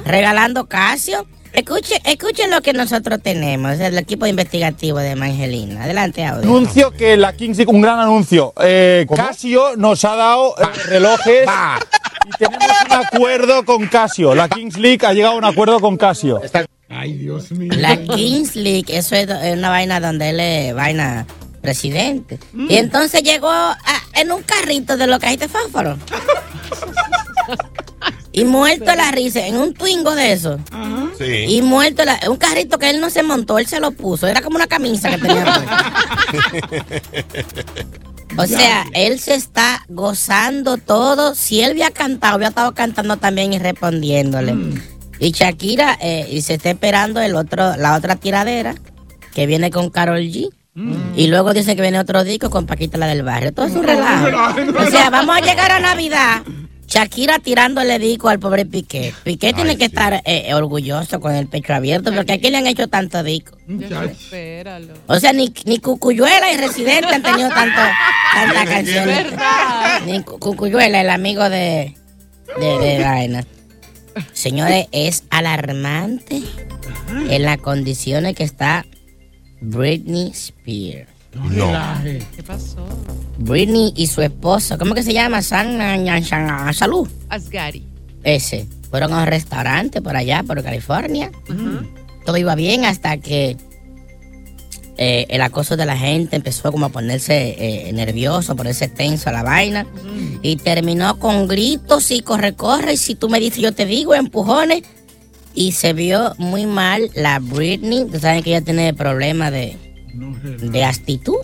Regalando 0.05 0.67
Casio. 0.67 1.27
Escuche, 1.53 2.01
escuchen 2.05 2.49
lo 2.51 2.61
que 2.61 2.73
nosotros 2.73 3.21
tenemos, 3.21 3.81
el 3.81 3.99
equipo 3.99 4.25
investigativo 4.25 4.99
de 4.99 5.13
Evangelina. 5.13 5.83
Adelante, 5.83 6.25
audio. 6.25 6.43
Anuncio 6.45 6.93
que 6.93 7.17
la 7.17 7.33
Kings 7.33 7.59
League, 7.59 7.73
un 7.73 7.81
gran 7.81 7.99
anuncio. 7.99 8.53
Eh, 8.63 9.05
Casio 9.15 9.77
nos 9.77 10.05
ha 10.05 10.15
dado 10.15 10.55
eh, 10.59 10.65
relojes 10.87 11.49
y 12.25 12.39
tenemos 12.39 12.69
un 12.87 12.93
acuerdo 12.93 13.65
con 13.65 13.87
Casio. 13.89 14.35
La 14.35 14.49
Kings 14.49 14.79
League 14.79 15.05
ha 15.05 15.13
llegado 15.13 15.35
a 15.35 15.39
un 15.39 15.45
acuerdo 15.45 15.81
con 15.81 15.97
Casio. 15.97 16.41
Ay, 16.91 17.13
Dios 17.15 17.51
mío. 17.53 17.73
La 17.77 17.97
Kings 17.97 18.57
League, 18.57 18.87
eso 18.89 19.15
es 19.15 19.29
una 19.57 19.71
vaina 19.71 20.01
donde 20.01 20.31
él 20.31 20.41
es 20.41 20.75
vaina 20.75 21.27
presidente. 21.63 22.39
Y 22.69 22.77
entonces 22.77 23.23
llegó 23.23 23.49
a- 23.51 23.79
en 24.15 24.33
un 24.33 24.43
carrito 24.43 24.97
de 24.97 25.07
los 25.07 25.19
cajitas 25.21 25.53
de 25.53 25.59
fósforo. 25.59 25.97
y 28.33 28.45
muerto 28.45 28.95
la 28.95 29.11
risa, 29.13 29.47
en 29.47 29.57
un 29.57 29.75
twingo 29.75 30.15
de 30.15 30.33
eso. 30.33 30.59
Sí. 31.19 31.25
Y 31.49 31.63
muerto 31.63 32.05
la, 32.05 32.19
un 32.29 32.37
carrito 32.37 32.79
que 32.79 32.91
él 32.91 33.01
no 33.01 33.11
se 33.11 33.23
montó, 33.23 33.59
él 33.59 33.67
se 33.67 33.81
lo 33.81 33.91
puso. 33.93 34.27
Era 34.27 34.41
como 34.43 34.57
una 34.57 34.67
camisa 34.67 35.11
que 35.11 35.19
tenía. 35.19 35.63
O 38.39 38.47
sea, 38.47 38.87
él 38.95 39.19
se 39.21 39.35
está 39.35 39.85
gozando 39.89 40.77
todo. 40.79 41.35
Si 41.35 41.61
él 41.61 41.73
había 41.73 41.91
cantado, 41.91 42.35
había 42.37 42.49
estado 42.49 42.73
cantando 42.75 43.17
también 43.17 43.53
y 43.53 43.59
respondiéndole. 43.59 44.55
Y 45.21 45.33
Shakira, 45.33 45.97
eh, 46.01 46.27
y 46.31 46.41
se 46.43 46.55
está 46.55 46.71
esperando 46.71 47.21
el 47.21 47.37
otro, 47.37 47.77
la 47.77 47.95
otra 47.95 48.17
tiradera, 48.17 48.75
que 49.35 49.47
viene 49.47 49.71
con 49.71 49.91
Carol 49.91 50.19
G. 50.21 50.49
Y 51.15 51.27
luego 51.27 51.53
dice 51.53 51.77
que 51.77 51.83
viene 51.83 51.99
otro 51.99 52.25
disco 52.25 52.49
con 52.49 52.65
Paquita 52.67 52.97
la 52.97 53.07
del 53.07 53.23
barrio. 53.23 53.53
Todo 53.53 53.67
es 53.67 53.75
un 53.75 53.83
relajo. 53.85 54.29
O 54.79 54.91
sea, 54.91 55.11
vamos 55.11 55.37
a 55.37 55.41
llegar 55.41 55.71
a 55.71 55.79
Navidad. 55.79 56.43
Shakira 56.87 57.39
tirándole 57.39 57.99
disco 57.99 58.31
al 58.31 58.39
pobre 58.41 58.65
Piqué. 58.67 59.13
Piqué 59.23 59.53
tiene 59.53 59.77
que 59.77 59.85
estar 59.85 60.23
eh, 60.25 60.53
orgulloso 60.55 61.21
con 61.21 61.35
el 61.35 61.47
pecho 61.49 61.75
abierto 61.75 62.13
porque 62.15 62.33
aquí 62.33 62.51
le 62.51 62.57
han 62.57 62.67
hecho 62.67 62.89
tanto 62.89 63.23
disco. 63.23 63.57
Espéralo. 64.11 64.95
O 65.07 65.21
sea, 65.21 65.33
ni, 65.33 65.53
ni 65.67 65.79
Cucuyuela 65.79 66.51
y 66.53 66.57
Residente 66.57 67.15
han 67.15 67.23
tenido 67.23 67.49
tanto, 67.51 67.81
tantas 68.35 68.65
canciones. 68.69 69.25
¿Verdad? 69.31 70.01
Ni 70.07 70.23
Cu- 70.23 70.39
Cucuyuela, 70.39 71.01
el 71.03 71.11
amigo 71.11 71.49
de, 71.51 71.95
de, 72.59 72.79
de 72.79 73.05
vaina. 73.05 73.45
Señores, 74.33 74.87
es 74.93 75.25
alarmante 75.31 76.43
en 77.29 77.43
las 77.43 77.59
condiciones 77.59 78.35
que 78.35 78.45
está 78.45 78.85
Britney 79.61 80.31
Spears. 80.31 81.09
No. 81.35 81.73
¿Qué 82.35 82.43
pasó? 82.45 82.85
Britney 83.39 83.93
y 83.97 84.07
su 84.09 84.21
esposo, 84.23 84.79
¿cómo 84.79 84.95
que 84.95 85.03
se 85.03 85.13
llama? 85.13 85.43
San, 85.43 85.79
San- 85.79 86.25
San- 86.25 86.75
Salud. 86.75 87.09
Asgari. 87.29 87.85
Ese. 88.25 88.67
Fueron 88.91 89.13
a 89.13 89.21
un 89.23 89.27
restaurante 89.27 90.03
por 90.03 90.17
allá, 90.17 90.43
por 90.43 90.61
California. 90.65 91.31
Todo 92.27 92.37
iba 92.37 92.55
bien 92.57 92.85
hasta 92.85 93.17
que 93.19 93.57
eh, 95.03 95.25
el 95.31 95.41
acoso 95.41 95.79
de 95.79 95.87
la 95.87 95.97
gente 95.97 96.37
empezó 96.37 96.71
como 96.71 96.85
a 96.85 96.89
ponerse 96.91 97.57
eh, 97.59 97.91
nervioso, 97.95 98.55
ponerse 98.55 98.87
tenso 98.87 99.31
a 99.31 99.33
la 99.33 99.43
vaina. 99.43 99.87
Y 100.43 100.57
terminó 100.57 101.19
con 101.19 101.49
gritos 101.49 102.11
y 102.11 102.21
corre, 102.21 102.53
corre. 102.55 102.93
Y 102.93 102.97
si 102.99 103.15
tú 103.15 103.31
me 103.31 103.41
dices, 103.41 103.63
yo 103.63 103.73
te 103.73 103.87
digo, 103.87 104.15
empujones. 104.15 104.83
Y 105.55 105.73
se 105.73 105.95
vio 105.95 106.35
muy 106.37 106.67
mal 106.67 107.11
la 107.15 107.39
Britney. 107.39 108.03
Ustedes 108.03 108.21
saben 108.21 108.43
que 108.43 108.51
ella 108.51 108.61
tiene 108.61 108.93
problemas 108.93 109.53
de, 109.53 109.75
de 110.13 110.85
actitud. 110.85 111.39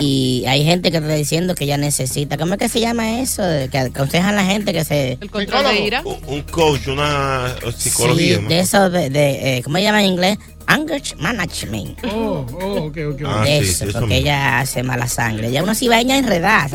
Y 0.00 0.44
hay 0.48 0.64
gente 0.64 0.90
que 0.90 0.96
está 0.96 1.14
diciendo 1.14 1.54
que 1.54 1.64
ella 1.64 1.76
necesita. 1.76 2.36
¿Cómo 2.36 2.54
es 2.54 2.58
que 2.58 2.68
se 2.68 2.80
llama 2.80 3.20
eso? 3.20 3.44
Que 3.70 3.78
aconsejan 3.78 4.30
a 4.30 4.42
la 4.42 4.44
gente 4.44 4.72
que 4.72 4.84
se. 4.84 5.18
El 5.20 5.30
control 5.30 5.64
de 5.66 5.80
ira. 5.80 6.02
Un, 6.04 6.18
un 6.26 6.42
coach, 6.42 6.88
una 6.88 7.54
psicología. 7.76 8.38
Sí, 8.38 8.44
de 8.46 8.58
eso, 8.58 8.90
de, 8.90 9.10
de, 9.10 9.58
eh, 9.58 9.62
¿cómo 9.62 9.76
se 9.76 9.84
llama 9.84 10.02
en 10.02 10.10
inglés? 10.10 10.38
Anger 10.72 11.02
management. 11.18 11.98
Oh, 12.06 12.46
oh, 12.60 12.86
ok, 12.86 12.96
ok. 13.12 13.20
ok. 13.22 13.22
Ah, 13.26 13.42
sí, 13.46 13.52
eso, 13.52 13.64
sí, 13.64 13.90
eso 13.90 14.00
porque 14.00 14.14
mismo. 14.14 14.14
ella 14.14 14.58
hace 14.60 14.82
mala 14.82 15.06
sangre. 15.06 15.50
Ya 15.50 15.62
uno 15.62 15.74
sí 15.74 15.88
va 15.88 15.96
a 15.96 16.00
enredada. 16.18 16.68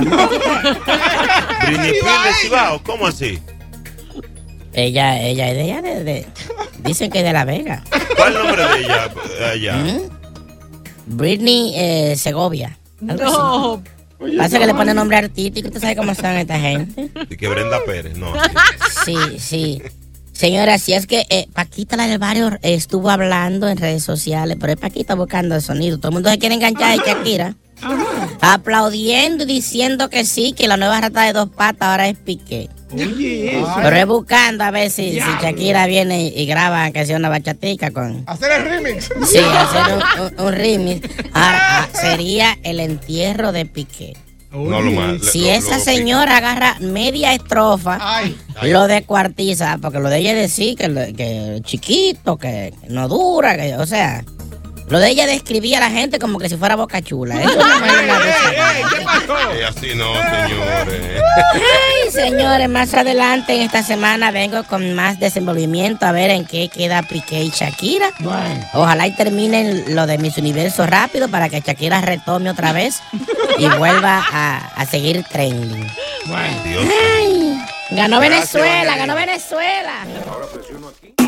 Cibao, 2.41 2.81
¿cómo 2.83 3.07
así? 3.07 3.39
ella, 4.73 5.19
ella 5.21 5.49
es 5.49 5.55
de 5.55 5.63
ella, 5.63 5.81
de, 5.81 6.03
de- 6.03 6.27
dicen 6.83 7.09
que 7.09 7.19
es 7.19 7.23
de 7.25 7.33
La 7.33 7.45
Vega. 7.45 7.83
¿Cuál 8.15 8.33
es 8.33 8.39
el 8.39 8.43
nombre 8.45 8.63
de 8.67 8.79
ella 8.79 9.11
allá? 9.51 9.75
¿Mm? 9.77 10.01
Britney 11.07 11.73
eh, 11.75 12.15
Segovia. 12.15 12.77
No. 13.01 13.13
así. 13.13 14.37
Pasa 14.37 14.59
que 14.59 14.65
le 14.67 14.73
pone 14.73 14.93
nombre 14.93 15.17
artístico. 15.17 15.69
¿Tú 15.71 15.79
sabes 15.79 15.95
cómo 15.95 16.13
son 16.15 16.25
esta 16.37 16.59
gente? 16.59 17.09
De 17.29 17.37
que 17.37 17.47
Brenda 17.47 17.79
Pérez, 17.85 18.17
no. 18.17 18.33
Sí, 19.05 19.15
sí. 19.39 19.81
Señora, 20.37 20.77
si 20.77 20.93
es 20.93 21.07
que 21.07 21.25
eh, 21.29 21.47
Paquita 21.51 21.97
la 21.97 22.05
del 22.07 22.19
barrio 22.19 22.49
eh, 22.61 22.75
estuvo 22.75 23.09
hablando 23.09 23.67
en 23.67 23.77
redes 23.77 24.03
sociales, 24.03 24.55
pero 24.59 24.73
es 24.73 24.79
Paquita 24.79 25.15
buscando 25.15 25.55
el 25.55 25.63
sonido. 25.63 25.97
Todo 25.97 26.09
el 26.09 26.13
mundo 26.13 26.29
se 26.29 26.37
quiere 26.37 26.53
enganchar 26.53 26.95
de 26.95 27.03
Shakira. 27.03 27.55
Aplaudiendo 28.41 29.43
y 29.45 29.47
diciendo 29.47 30.09
que 30.09 30.25
sí, 30.25 30.53
que 30.53 30.67
la 30.67 30.77
nueva 30.77 31.01
rata 31.01 31.23
de 31.23 31.33
dos 31.33 31.49
patas 31.49 31.89
ahora 31.89 32.07
es 32.07 32.17
Piqué. 32.19 32.69
Oye. 32.93 33.63
Pero 33.81 33.95
es 33.95 34.05
buscando 34.05 34.63
a 34.63 34.69
ver 34.71 34.91
si, 34.91 35.13
si 35.13 35.19
Shakira 35.19 35.87
viene 35.87 36.25
y, 36.27 36.39
y 36.39 36.45
graba 36.45 36.91
que 36.91 37.03
sea 37.05 37.17
una 37.17 37.29
bachatica 37.29 37.89
con... 37.89 38.23
Hacer 38.27 38.51
el 38.51 38.63
remix. 38.65 39.09
Sí, 39.25 39.39
hacer 39.39 39.95
un, 39.95 40.21
un- 40.39 40.45
un 40.47 40.53
remix. 40.53 41.09
Ahora, 41.33 41.59
ah, 41.83 41.87
sería 41.99 42.57
el 42.63 42.79
entierro 42.79 43.51
de 43.51 43.65
Piqué. 43.65 44.15
No 44.65 44.81
lo 44.81 44.91
más. 44.91 45.21
Si 45.31 45.41
lo- 45.41 45.49
esa 45.51 45.77
lo- 45.77 45.83
señora 45.83 46.37
agarra 46.37 46.77
media 46.79 47.33
estrofa, 47.33 47.99
lo 48.63 48.87
descuartiza, 48.87 49.77
porque 49.81 49.99
lo 49.99 50.09
de 50.09 50.17
ella 50.19 50.31
es 50.33 50.37
decir 50.37 50.77
que, 50.77 51.13
que 51.15 51.59
chiquito, 51.63 52.37
que 52.37 52.73
no 52.89 53.07
dura, 53.07 53.55
que, 53.57 53.75
o 53.75 53.85
sea, 53.85 54.23
Lo 54.87 54.99
de 54.99 55.09
ella 55.09 55.27
describía 55.27 55.79
a 55.79 55.81
la 55.81 55.89
gente 55.89 56.17
como 56.17 56.39
que 56.39 56.47
si 56.47 56.55
fuera 56.55 56.77
boca 56.77 57.01
chula. 57.01 57.41
Eso 57.41 57.57
no 57.57 57.85
es 57.85 58.03
una 58.03 58.15
cosa. 58.15 59.53
Eh, 59.53 59.65
así 59.65 59.95
no, 59.95 60.13
señores. 60.13 61.21
Ay, 61.53 62.11
señores, 62.11 62.69
más 62.69 62.93
adelante 62.93 63.53
en 63.53 63.63
esta 63.63 63.83
semana 63.83 64.31
vengo 64.31 64.63
con 64.63 64.93
más 64.93 65.19
desenvolvimiento 65.19 66.05
a 66.05 66.13
ver 66.13 66.29
en 66.31 66.45
qué 66.45 66.69
queda 66.69 67.03
Piqué 67.03 67.43
y 67.43 67.49
Shakira. 67.49 68.11
Ojalá 68.73 69.07
y 69.07 69.15
terminen 69.15 69.93
lo 69.93 70.07
de 70.07 70.17
Miss 70.19 70.37
Universo 70.37 70.87
rápido 70.87 71.27
para 71.27 71.49
que 71.49 71.59
Shakira 71.59 71.99
retome 71.99 72.49
otra 72.49 72.71
vez 72.71 73.01
y 73.57 73.67
vuelva 73.77 74.23
a, 74.31 74.57
a 74.73 74.85
seguir 74.85 75.25
trending. 75.29 75.85
Ay, 76.33 77.57
ganó 77.91 78.19
Gracias, 78.21 78.53
Venezuela, 78.53 78.95
ganó 78.95 79.15
Venezuela. 79.15 80.05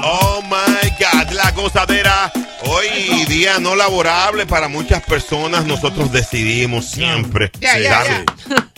Oh 0.04 0.42
my 0.44 0.90
God, 1.00 1.32
la 1.34 1.52
gozadera. 1.52 2.32
Hoy 2.66 3.26
día 3.26 3.60
no 3.60 3.76
laborable 3.76 4.46
para 4.46 4.68
muchas 4.68 5.02
personas. 5.04 5.66
Nosotros 5.66 6.12
decidimos 6.12 6.86
siempre. 6.86 7.52
Ya, 7.60 7.80
ya, 7.80 8.04
darle- 8.04 8.26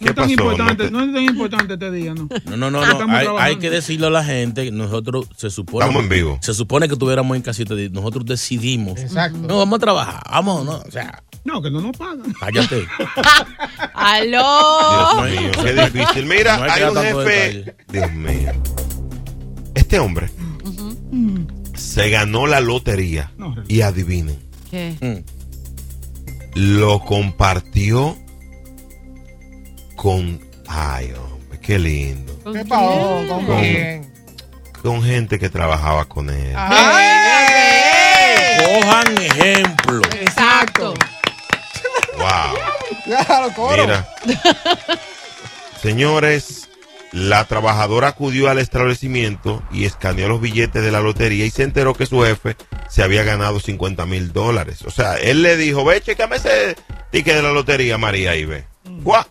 No 0.00 0.10
es 0.10 0.16
tan 0.16 0.24
pasó? 0.28 0.30
importante, 0.32 0.90
no 0.90 1.00
es 1.02 1.12
tan 1.14 1.22
importante 1.22 1.74
este 1.74 1.90
día, 1.90 2.14
¿no? 2.14 2.28
No, 2.56 2.70
no, 2.70 2.84
no, 2.84 3.38
Hay, 3.38 3.56
que 3.56 3.70
decirle 3.70 4.08
a 4.08 4.10
la 4.10 4.22
gente, 4.24 4.70
nosotros 4.70 5.28
se 5.36 5.48
supone. 5.50 5.84
Estamos 5.86 6.02
en 6.02 6.08
vivo. 6.10 6.38
Se 6.42 6.52
supone 6.52 6.88
que 6.88 6.96
tuviéramos 6.96 7.34
en 7.36 7.42
casita, 7.42 7.74
nosotros 7.90 8.26
decidimos. 8.26 9.00
Exacto. 9.00 9.38
No, 9.38 9.58
vamos 9.58 9.76
a 9.76 9.80
trabajar, 9.80 10.22
vamos, 10.30 10.64
no, 10.66 10.72
o 10.86 10.90
sea, 10.90 11.22
No, 11.44 11.62
que 11.62 11.70
no 11.70 11.80
nos 11.80 11.96
pagan. 11.96 12.34
cállate. 12.38 12.86
¡Aló! 13.94 15.22
Dios 15.22 15.40
mío, 15.40 15.50
qué 15.62 15.72
difícil. 15.72 16.26
Mira, 16.26 16.56
No 16.58 16.64
hay 16.64 16.82
un 16.82 16.96
jefe. 16.96 17.76
Dios 17.88 18.12
mío. 18.12 18.52
Este 19.94 20.04
hombre 20.04 20.28
se 21.76 22.10
ganó 22.10 22.48
la 22.48 22.58
lotería 22.58 23.30
y 23.68 23.82
adivinen, 23.82 24.36
¿Qué? 24.68 25.22
lo 26.56 26.98
compartió 26.98 28.18
con. 29.94 30.40
Ay, 30.66 31.12
hombre, 31.12 31.60
qué 31.60 31.78
lindo. 31.78 32.36
¿Qué 32.52 32.64
pasó? 32.64 33.22
¿Con 33.28 33.46
Con- 33.46 33.60
quién? 33.60 34.12
Con 34.82 35.00
gente 35.04 35.38
que 35.38 35.48
trabajaba 35.48 36.06
con 36.06 36.28
él. 36.28 36.56
Cojan 38.64 39.16
ejemplo. 39.16 40.02
Exacto. 40.20 40.94
Wow. 42.18 42.56
Mira. 43.76 44.08
Señores, 45.80 46.68
la 47.14 47.44
trabajadora 47.44 48.08
acudió 48.08 48.50
al 48.50 48.58
establecimiento 48.58 49.62
y 49.70 49.84
escaneó 49.84 50.28
los 50.28 50.40
billetes 50.40 50.82
de 50.82 50.90
la 50.90 51.00
lotería 51.00 51.46
y 51.46 51.50
se 51.50 51.62
enteró 51.62 51.94
que 51.94 52.06
su 52.06 52.20
jefe 52.22 52.56
se 52.88 53.04
había 53.04 53.22
ganado 53.22 53.60
50 53.60 54.04
mil 54.04 54.32
dólares. 54.32 54.82
O 54.82 54.90
sea, 54.90 55.14
él 55.14 55.42
le 55.42 55.56
dijo, 55.56 55.84
ve, 55.84 56.00
chécame 56.00 56.36
ese 56.36 56.74
ticket 57.12 57.36
de 57.36 57.42
la 57.42 57.52
lotería, 57.52 57.98
María, 57.98 58.34
y 58.34 58.44
ve. 58.44 58.64
¡Guau! 59.04 59.24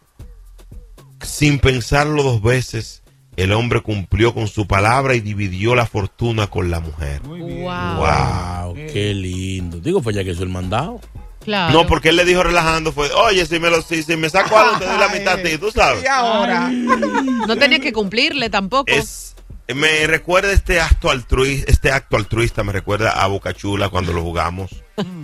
Sin 1.21 1.59
pensarlo 1.59 2.23
dos 2.23 2.41
veces, 2.41 3.03
el 3.35 3.51
hombre 3.51 3.81
cumplió 3.81 4.33
con 4.33 4.47
su 4.47 4.65
palabra 4.65 5.15
y 5.15 5.19
dividió 5.19 5.75
la 5.75 5.85
fortuna 5.85 6.47
con 6.47 6.71
la 6.71 6.79
mujer. 6.79 7.21
Wow. 7.23 7.97
Wow, 7.97 8.75
qué 8.75 9.13
lindo. 9.13 9.81
Digo, 9.81 10.01
fue 10.01 10.13
ya 10.13 10.23
que 10.23 10.31
hizo 10.31 10.43
el 10.43 10.49
mandado. 10.49 11.01
Claro. 11.43 11.73
No, 11.73 11.87
porque 11.87 12.09
él 12.09 12.15
le 12.15 12.25
dijo 12.25 12.43
relajando, 12.43 12.91
fue, 12.91 13.11
oye, 13.11 13.45
si 13.45 13.59
me 13.59 13.69
lo, 13.69 13.81
si, 13.81 14.03
si 14.03 14.15
me 14.15 14.29
saco 14.29 14.57
algo, 14.57 14.77
te 14.79 14.85
doy 14.85 14.97
la 14.97 15.09
mitad 15.09 15.33
a 15.33 15.43
ti, 15.43 15.57
tú 15.57 15.71
sabes. 15.71 16.03
Y 16.03 16.07
ahora. 16.07 16.69
No 16.69 17.57
tenía 17.57 17.79
que 17.79 17.91
cumplirle 17.91 18.49
tampoco. 18.49 18.91
Es, 18.91 19.35
me 19.73 20.07
recuerda 20.07 20.51
este 20.51 20.81
acto 20.81 21.09
altruista, 21.09 21.71
este 21.71 21.91
acto 21.91 22.17
altruista 22.17 22.63
me 22.63 22.73
recuerda 22.73 23.11
a 23.11 23.27
Boca 23.27 23.53
Chula 23.53 23.89
cuando 23.89 24.13
lo 24.13 24.21
jugamos 24.21 24.71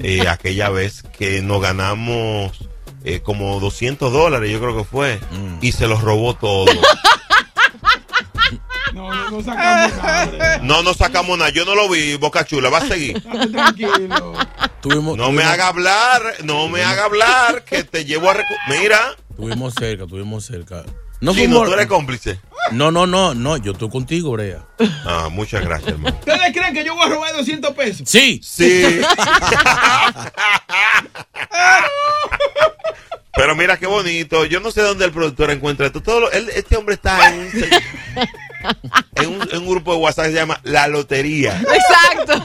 eh, 0.01 0.27
aquella 0.27 0.69
vez 0.69 1.03
que 1.17 1.41
nos 1.41 1.61
ganamos 1.61 2.69
eh, 3.03 3.21
como 3.21 3.59
200 3.59 4.11
dólares, 4.11 4.51
yo 4.51 4.59
creo 4.59 4.77
que 4.77 4.83
fue, 4.83 5.19
y 5.61 5.71
se 5.71 5.87
los 5.87 6.01
robó 6.01 6.35
todo. 6.35 6.65
No, 8.99 9.13
no, 9.13 9.29
no 9.31 9.41
sacamos 9.43 9.97
nada. 9.97 10.57
No 10.61 10.83
nos 10.83 10.97
sacamos 10.97 11.37
nada, 11.37 11.51
yo 11.51 11.63
no 11.63 11.73
lo 11.73 11.87
vi, 11.87 12.15
Boca 12.17 12.43
Chula, 12.45 12.69
va 12.69 12.79
a 12.79 12.87
seguir. 12.87 13.21
Tranquilo. 13.51 14.33
Tuvimos, 14.81 15.15
No 15.17 15.31
me 15.31 15.43
haga 15.43 15.67
hablar, 15.69 16.21
no 16.43 16.67
me 16.67 16.83
haga 16.83 17.05
hablar, 17.05 17.63
que 17.63 17.85
te 17.85 18.03
llevo 18.03 18.29
a... 18.29 18.35
recu- 18.35 18.57
Mira, 18.67 19.15
Estuvimos 19.29 19.73
cerca, 19.73 20.03
estuvimos 20.03 20.45
cerca. 20.45 20.83
No 21.21 21.33
Chino, 21.33 21.59
fuimos- 21.59 21.65
tú 21.67 21.73
eres 21.73 21.87
cómplice. 21.87 22.41
No, 22.71 22.91
no, 22.91 23.07
no, 23.07 23.33
no, 23.33 23.55
yo 23.55 23.71
estoy 23.71 23.89
contigo, 23.89 24.31
Brea. 24.31 24.65
Ah, 25.05 25.29
muchas 25.31 25.63
gracias, 25.63 25.91
hermano. 25.91 26.17
¿Ustedes 26.19 26.51
creen 26.53 26.73
que 26.73 26.83
yo 26.83 26.93
voy 26.95 27.05
a 27.05 27.09
robar 27.09 27.33
200 27.37 27.71
pesos? 27.73 28.01
Sí. 28.09 28.41
Sí. 28.43 28.99
Pero 33.33 33.55
mira 33.55 33.77
qué 33.77 33.87
bonito. 33.87 34.43
Yo 34.45 34.59
no 34.59 34.71
sé 34.71 34.81
dónde 34.81 35.05
el 35.05 35.11
productor 35.11 35.51
encuentra 35.51 35.85
esto. 35.87 36.01
Todo 36.03 36.19
lo- 36.21 36.31
él- 36.31 36.49
este 36.53 36.75
hombre 36.75 36.95
está 36.95 37.29
en 37.29 37.39
un, 37.39 37.49
en, 39.15 39.27
un, 39.29 39.49
en 39.51 39.57
un 39.59 39.69
grupo 39.69 39.93
de 39.93 39.99
WhatsApp 39.99 40.25
que 40.25 40.31
se 40.31 40.37
llama 40.37 40.59
La 40.63 40.87
Lotería. 40.87 41.59
Exacto. 41.61 42.43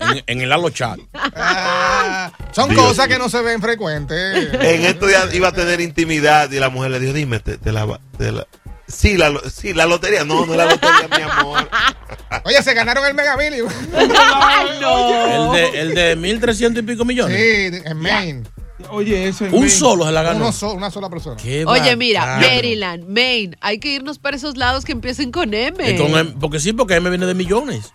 En, 0.00 0.22
en 0.26 0.40
el 0.40 0.52
Halo 0.52 0.70
Chat. 0.70 0.98
Ah, 1.14 2.32
son 2.52 2.70
Dios 2.70 2.80
cosas 2.82 3.08
que 3.08 3.18
no 3.18 3.28
se 3.28 3.40
ven 3.42 3.60
frecuentes. 3.60 4.52
En 4.54 4.84
estos 4.84 5.08
días 5.08 5.32
iba 5.34 5.48
a 5.48 5.52
tener 5.52 5.80
intimidad 5.80 6.50
y 6.50 6.58
la 6.58 6.68
mujer 6.70 6.90
le 6.92 7.00
dijo, 7.00 7.12
dime, 7.12 7.40
te, 7.40 7.58
te 7.58 7.72
la, 7.72 7.84
va- 7.84 8.00
te 8.18 8.32
la- 8.32 8.46
Sí, 8.88 9.16
la, 9.16 9.32
sí, 9.54 9.72
la 9.72 9.86
lotería. 9.86 10.24
No, 10.24 10.44
no 10.46 10.52
es 10.52 10.58
la 10.58 10.64
lotería, 10.66 11.08
mi 11.16 11.22
amor. 11.22 11.68
Oye, 12.44 12.60
se 12.60 12.74
ganaron 12.74 13.06
el 13.06 13.14
Mega 13.14 13.36
Million. 13.36 13.68
Ay, 14.34 14.78
no. 14.80 15.54
El 15.54 15.72
de, 15.72 15.80
el 15.80 15.94
de 15.94 16.16
1300 16.16 16.82
y 16.82 16.86
pico 16.86 17.04
millones. 17.04 17.36
Sí, 17.38 17.80
en 17.84 17.96
Maine. 17.98 18.42
Oye, 18.90 19.28
eso 19.28 19.44
es 19.44 19.52
Un 19.52 19.60
Maine. 19.60 19.74
solo 19.74 20.06
se 20.06 20.12
la 20.12 20.22
ganó. 20.22 20.38
Uno 20.38 20.52
so- 20.52 20.72
una 20.72 20.90
sola 20.90 21.08
persona. 21.10 21.36
Qué 21.36 21.64
Oye, 21.66 21.96
mira, 21.96 22.20
bacano. 22.20 22.46
Maryland, 22.48 23.04
Maine, 23.08 23.56
hay 23.60 23.78
que 23.78 23.88
irnos 23.94 24.18
para 24.18 24.36
esos 24.36 24.56
lados 24.56 24.84
que 24.84 24.92
empiecen 24.92 25.30
con 25.32 25.52
M. 25.54 25.96
Con 25.96 26.06
M- 26.16 26.34
porque 26.40 26.58
sí, 26.60 26.72
porque 26.72 26.94
M 26.96 27.08
viene 27.10 27.26
de 27.26 27.34
millones. 27.34 27.92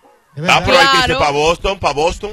Ah, 0.48 0.62
pero 0.64 0.78
hay 0.78 0.86
que 0.88 0.96
irse 0.96 1.06
Claro. 1.06 1.18
para 1.18 1.30
Boston, 1.30 1.78
para 1.78 1.94
Boston. 1.94 2.30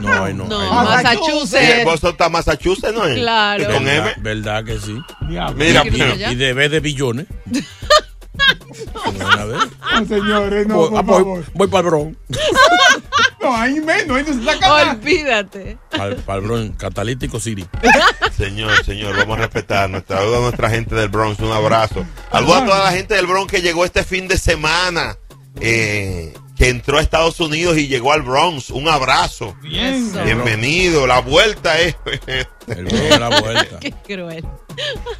No, 0.00 0.24
ay, 0.24 0.32
no. 0.32 0.44
No, 0.46 0.58
ay, 0.58 0.66
Y 0.66 0.68
en 0.70 0.84
Massachusetts. 0.84 1.84
Boston 1.84 2.10
está 2.12 2.28
Massachusetts, 2.30 2.94
¿no? 2.94 3.04
es? 3.06 3.18
Claro. 3.18 3.64
Con 3.74 3.86
M. 3.86 4.14
¿Verdad, 4.18 4.64
que 4.64 4.78
sí. 4.78 4.98
Diablo. 5.28 5.56
Mira, 5.62 5.82
¿Quieres 5.82 5.92
mira. 5.92 6.06
ir 6.06 6.12
allá? 6.12 6.32
Y 6.32 6.36
de 6.36 6.52
vez 6.54 6.70
de 6.70 6.80
billones. 6.80 7.26
No, 9.92 10.06
señores, 10.06 10.66
no, 10.66 10.76
voy, 10.76 10.88
por 10.90 10.98
ah, 10.98 11.02
voy- 11.02 11.18
favor. 11.18 11.44
voy 11.54 11.68
para 11.68 11.80
el 11.80 11.86
Bronx. 11.86 12.18
No, 13.42 13.56
ahí 13.56 13.80
menos, 13.80 14.18
ahí 14.18 14.24
no 14.28 14.34
se 14.34 14.44
saca 14.44 14.68
nada. 14.68 14.90
Olvídate. 14.92 15.78
Para 15.88 16.40
el 16.40 16.44
Bronx, 16.46 16.76
Catalítico 16.76 17.40
City. 17.40 17.64
Señor, 18.36 18.84
señor, 18.84 19.16
vamos 19.16 19.38
a 19.38 19.40
respetar 19.40 19.88
nuestra, 19.88 20.18
a 20.20 20.24
nuestra 20.26 20.68
gente 20.68 20.94
del 20.94 21.08
Bronx. 21.08 21.40
Un 21.40 21.50
abrazo. 21.50 22.04
Algo 22.30 22.54
a 22.54 22.66
toda 22.66 22.84
la 22.84 22.92
gente 22.92 23.14
del 23.14 23.26
Bronx 23.26 23.50
que 23.50 23.62
llegó 23.62 23.86
este 23.86 24.04
fin 24.04 24.28
de 24.28 24.36
semana, 24.36 25.16
eh, 25.58 26.34
que 26.60 26.68
entró 26.68 26.98
a 26.98 27.00
Estados 27.00 27.40
Unidos 27.40 27.78
y 27.78 27.88
llegó 27.88 28.12
al 28.12 28.20
Bronx. 28.20 28.68
Un 28.68 28.86
abrazo. 28.86 29.56
Bien. 29.62 30.12
Bienvenido. 30.24 31.06
La 31.06 31.20
vuelta 31.20 31.80
es. 31.80 31.96
El 32.68 32.84
la 33.18 33.40
vuelta. 33.40 33.78
Qué 33.80 33.92
cruel. 33.92 34.44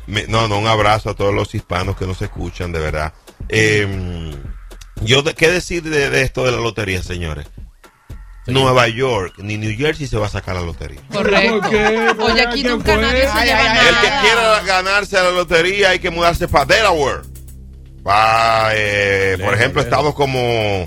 Me- 0.07 0.27
No, 0.27 0.49
no, 0.49 0.59
un 0.59 0.67
abrazo 0.67 1.09
a 1.09 1.15
todos 1.15 1.35
los 1.35 1.55
hispanos 1.55 1.97
que 1.97 2.07
nos 2.07 2.21
escuchan, 2.21 2.73
de 2.73 2.81
verdad. 2.81 3.15
Eh, 3.49 4.35
yo, 5.01 5.25
¿qué 5.25 5.49
decir 5.51 5.83
de, 5.83 6.11
de 6.11 6.21
esto 6.21 6.45
de 6.45 6.53
la 6.53 6.59
lotería, 6.59 7.03
señores? 7.03 7.47
Nueva 8.47 8.89
York 8.89 9.37
ni 9.39 9.57
New 9.57 9.75
Jersey 9.79 10.07
se 10.09 10.19
va 10.19 10.27
a 10.27 10.31
sacar 10.31 10.57
la 10.57 10.61
lotería. 10.63 11.01
Correcto. 11.11 11.71
Oye, 12.23 12.47
aquí 12.47 12.63
¿Qué 12.63 12.69
nunca 12.69 12.97
nadie 12.99 13.23
se 13.23 13.29
Ay, 13.33 13.47
lleva 13.49 13.61
ay, 13.61 13.79
ay, 13.81 13.89
El 13.89 13.95
que 14.01 14.09
nada. 14.11 14.21
quiera 14.21 14.61
ganarse 14.65 15.17
a 15.17 15.23
la 15.23 15.31
lotería 15.31 15.89
hay 15.91 16.01
que 16.01 16.11
mudarse 16.11 16.49
para 16.49 16.67
Delaware. 16.67 17.23
Para, 18.03 18.73
eh, 18.75 19.39
por 19.43 19.55
ejemplo, 19.55 19.81
lejos. 19.81 19.85
estados 19.85 20.15
como 20.15 20.87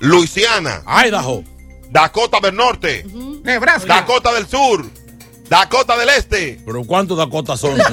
Luisiana, 0.00 0.82
Idaho. 1.06 1.44
Dakota 1.90 2.38
del 2.40 2.54
Norte, 2.56 3.04
Nebraska. 3.42 3.86
Dakota 3.94 4.32
del 4.32 4.46
Sur, 4.46 4.84
Dakota 5.48 5.96
del 5.98 6.08
Este. 6.10 6.60
Pero 6.64 6.84
¿cuántos 6.84 7.18
Dakota 7.18 7.56
son? 7.56 7.76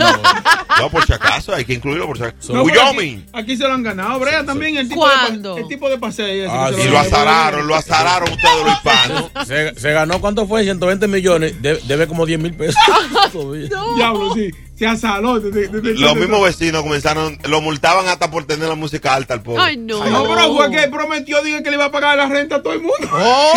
No, 0.80 0.92
por 0.92 1.04
si 1.08 1.12
acaso, 1.14 1.56
hay 1.56 1.66
que 1.66 1.74
incluirlo 1.74 2.06
por 2.06 2.18
si 2.20 2.24
acaso. 2.26 2.54
No, 2.54 2.62
Wyoming. 2.62 3.26
Aquí, 3.30 3.40
aquí 3.40 3.58
se 3.58 3.68
lo 3.68 3.74
han 3.74 3.82
ganado, 3.82 4.20
Brea, 4.20 4.46
también 4.46 4.78
el 4.78 4.88
tipo, 4.88 5.02
¿Cuándo? 5.02 5.56
De, 5.56 5.62
el 5.62 5.68
tipo 5.68 5.90
de 5.90 5.98
paseo. 5.98 6.28
ese 6.28 6.46
Ah, 6.48 6.70
sí. 6.72 6.82
Y 6.82 6.88
lo 6.90 7.00
azararon, 7.00 7.66
lo 7.66 7.74
azararon 7.74 8.30
ustedes 8.32 8.64
los 8.64 8.74
hispanos. 8.74 9.32
se, 9.48 9.74
se 9.80 9.92
ganó, 9.92 10.22
¿cuánto 10.22 10.46
fue? 10.46 10.62
120 10.62 11.08
millones. 11.08 11.60
De- 11.64 11.80
debe 11.88 12.06
como 12.08 12.28
10 12.28 12.40
mil 12.40 12.54
pesos. 12.54 12.76
Todavía. 13.34 13.70
Diablo, 13.96 14.36
sí. 14.36 14.52
Se 14.78 14.86
asaló. 14.86 15.40
de- 15.40 15.50
de- 15.52 15.68
de- 15.70 15.82
de- 15.82 15.94
Los 15.96 16.14
de- 16.14 16.20
mismos 16.22 16.44
vecinos 16.44 16.84
comenzaron, 16.84 17.38
lo 17.48 17.62
multaban 17.62 18.08
hasta 18.08 18.30
por 18.30 18.46
tener 18.46 18.68
la 18.70 18.76
música 18.76 19.14
alta 19.16 19.34
al 19.34 19.42
pobre. 19.42 19.62
Ay, 19.64 19.78
no. 19.78 20.06
No, 20.08 20.24
pero 20.36 20.54
fue 20.54 20.70
que 20.72 20.88
prometió 20.88 21.42
dije, 21.42 21.64
que 21.64 21.70
le 21.72 21.78
iba 21.78 21.86
a 21.86 21.92
pagar 21.92 22.16
la 22.18 22.28
renta 22.28 22.58
a 22.58 22.62
todo 22.62 22.74
el 22.74 22.82
mundo. 22.82 23.10
Oh, 23.12 23.54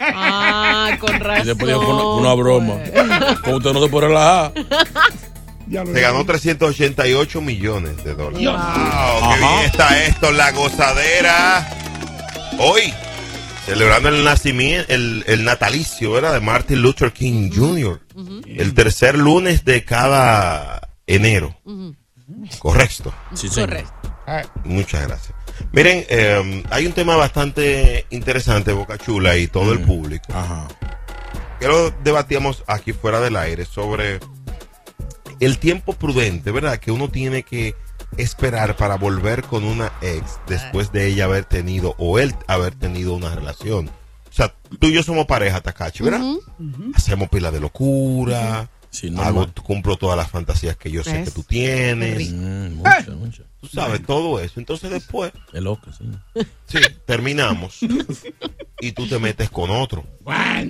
Ah, 0.00 0.90
con 1.00 1.18
razón. 1.18 1.44
Y 1.44 1.46
después 1.46 1.66
dijo, 1.68 1.82
fue 1.82 1.94
una, 1.94 2.04
una 2.04 2.34
broma. 2.34 2.74
Como 3.42 3.56
usted 3.56 3.72
no 3.72 3.82
se 3.82 3.88
puede 3.88 4.08
relajar. 4.08 4.52
Se 5.70 6.00
ganó 6.00 6.26
388 6.26 7.40
millones 7.40 8.02
de 8.04 8.14
dólares. 8.14 8.38
Dios. 8.40 8.54
Wow, 8.54 9.30
qué 9.32 9.38
bien 9.38 9.58
está 9.66 10.02
esto, 10.04 10.32
la 10.32 10.50
gozadera. 10.50 11.68
Hoy 12.58 12.92
celebrando 13.66 14.08
el 14.08 14.24
nacimiento, 14.24 14.92
el, 14.92 15.22
el 15.28 15.44
natalicio, 15.44 16.10
¿verdad? 16.12 16.32
De 16.32 16.40
Martin 16.40 16.82
Luther 16.82 17.12
King 17.12 17.50
Jr. 17.54 18.00
El 18.46 18.74
tercer 18.74 19.16
lunes 19.18 19.64
de 19.64 19.84
cada 19.84 20.90
enero. 21.06 21.56
Correcto. 22.58 23.12
Sí. 23.34 23.48
Correcto. 23.48 23.92
Muchas 24.64 25.06
gracias. 25.06 25.34
Miren, 25.72 26.04
eh, 26.08 26.64
hay 26.70 26.86
un 26.86 26.92
tema 26.92 27.16
bastante 27.16 28.06
interesante, 28.10 28.72
Boca 28.72 28.98
Chula 28.98 29.36
y 29.36 29.46
todo 29.46 29.72
el 29.72 29.80
público. 29.80 30.26
Que 31.58 31.68
lo 31.68 31.90
debatíamos 31.90 32.64
aquí 32.66 32.92
fuera 32.92 33.20
del 33.20 33.36
aire 33.36 33.64
sobre 33.64 34.20
el 35.40 35.58
tiempo 35.58 35.92
prudente, 35.94 36.50
¿verdad? 36.50 36.78
Que 36.78 36.90
uno 36.90 37.08
tiene 37.08 37.42
que 37.42 37.74
esperar 38.16 38.76
para 38.76 38.96
volver 38.96 39.44
con 39.44 39.64
una 39.64 39.92
ex 40.02 40.38
después 40.46 40.92
de 40.92 41.06
ella 41.06 41.24
haber 41.24 41.44
tenido 41.44 41.94
o 41.98 42.18
él 42.18 42.34
haber 42.46 42.74
tenido 42.74 43.14
una 43.14 43.34
relación. 43.34 43.90
O 44.30 44.32
sea, 44.32 44.54
tú 44.78 44.86
y 44.86 44.92
yo 44.92 45.02
somos 45.02 45.26
pareja, 45.26 45.60
Takachi, 45.60 46.04
¿verdad? 46.04 46.22
Hacemos 46.94 47.28
pila 47.28 47.50
de 47.50 47.60
locura. 47.60 48.68
hago, 49.18 49.48
cumplo 49.62 49.96
todas 49.96 50.16
las 50.16 50.30
fantasías 50.30 50.76
que 50.76 50.90
yo 50.90 51.02
sé 51.02 51.12
¿Ves? 51.14 51.24
que 51.28 51.30
tú 51.34 51.42
tienes. 51.42 52.30
Mm, 52.32 52.74
mucho, 52.74 53.16
mucho. 53.16 53.44
Tú 53.60 53.66
sabes, 53.68 54.04
todo 54.06 54.40
eso. 54.40 54.58
Entonces 54.60 54.90
después, 54.90 55.32
Es 55.52 55.60
loco, 55.62 55.90
sí. 55.92 56.04
sí, 56.66 56.78
terminamos 57.06 57.78
y 58.80 58.92
tú 58.92 59.06
te 59.06 59.18
metes 59.18 59.50
con 59.50 59.70
otro. 59.70 60.04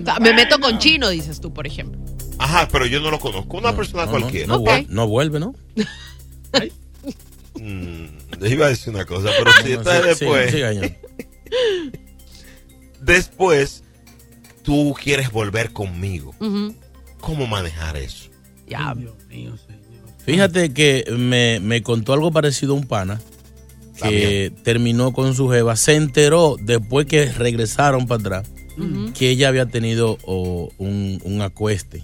Sea, 0.03 0.19
Me 0.19 0.33
meto 0.33 0.59
con 0.59 0.77
chino, 0.79 1.09
dices 1.09 1.39
tú, 1.39 1.53
por 1.53 1.65
ejemplo. 1.67 2.01
Ajá, 2.39 2.67
pero 2.71 2.85
yo 2.87 2.99
no 2.99 3.11
lo 3.11 3.19
conozco. 3.19 3.57
Una 3.57 3.75
persona 3.75 4.05
No, 4.05 4.11
cualquiera. 4.11 4.47
No, 4.47 4.59
vuel- 4.59 4.87
no 4.89 5.07
vuelve, 5.07 5.39
¿no? 5.39 5.53
Mm, 7.55 8.05
iba 8.45 8.65
a 8.65 8.69
decir 8.69 8.93
una 8.93 9.05
cosa, 9.05 9.29
pero 9.37 9.51
si 9.63 9.69
No, 9.73 9.79
esta 9.81 9.97
es 9.97 10.17
sí, 10.17 10.25
después. 10.25 10.45
sí, 10.51 10.57
sí, 10.57 10.61
gañón. 10.61 10.97
Después, 13.01 13.83
tú 14.63 14.95
quieres 15.01 15.31
volver 15.31 15.71
conmigo. 15.71 16.33
¿Cómo 17.19 17.47
manejar 17.47 17.97
eso? 17.97 18.29
Ya. 18.67 18.93
Fíjate 20.25 20.71
que 20.73 21.05
me, 21.17 21.59
me 21.59 21.81
contó 21.83 22.13
algo 22.13 22.31
parecido 22.31 22.73
a 22.73 22.77
un 22.77 22.85
pana 22.87 23.19
que 24.01 24.51
terminó 24.63 25.13
con 25.13 25.35
su 25.35 25.49
jeva. 25.49 25.75
Se 25.75 25.95
enteró 25.95 26.55
después 26.59 27.05
que 27.05 27.25
regresaron 27.31 28.07
para 28.07 28.21
atrás 28.21 28.51
que 29.13 29.29
ella 29.29 29.47
había 29.49 29.65
tenido 29.67 30.17
oh, 30.25 30.69
un, 30.77 31.19
un 31.23 31.41
acueste, 31.41 32.03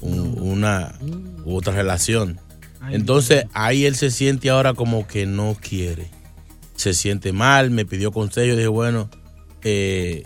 un- 0.00 0.38
una 0.40 0.98
u 1.44 1.56
otra 1.56 1.74
relación. 1.74 2.40
Entonces 2.90 3.44
ahí 3.52 3.84
él 3.86 3.96
se 3.96 4.10
siente 4.10 4.48
ahora 4.50 4.72
como 4.74 5.06
que 5.06 5.26
no 5.26 5.56
quiere. 5.60 6.06
Se 6.76 6.94
siente 6.94 7.32
mal, 7.32 7.70
me 7.70 7.84
pidió 7.84 8.12
consejo. 8.12 8.56
Dije, 8.56 8.68
bueno, 8.68 9.10
eh, 9.62 10.22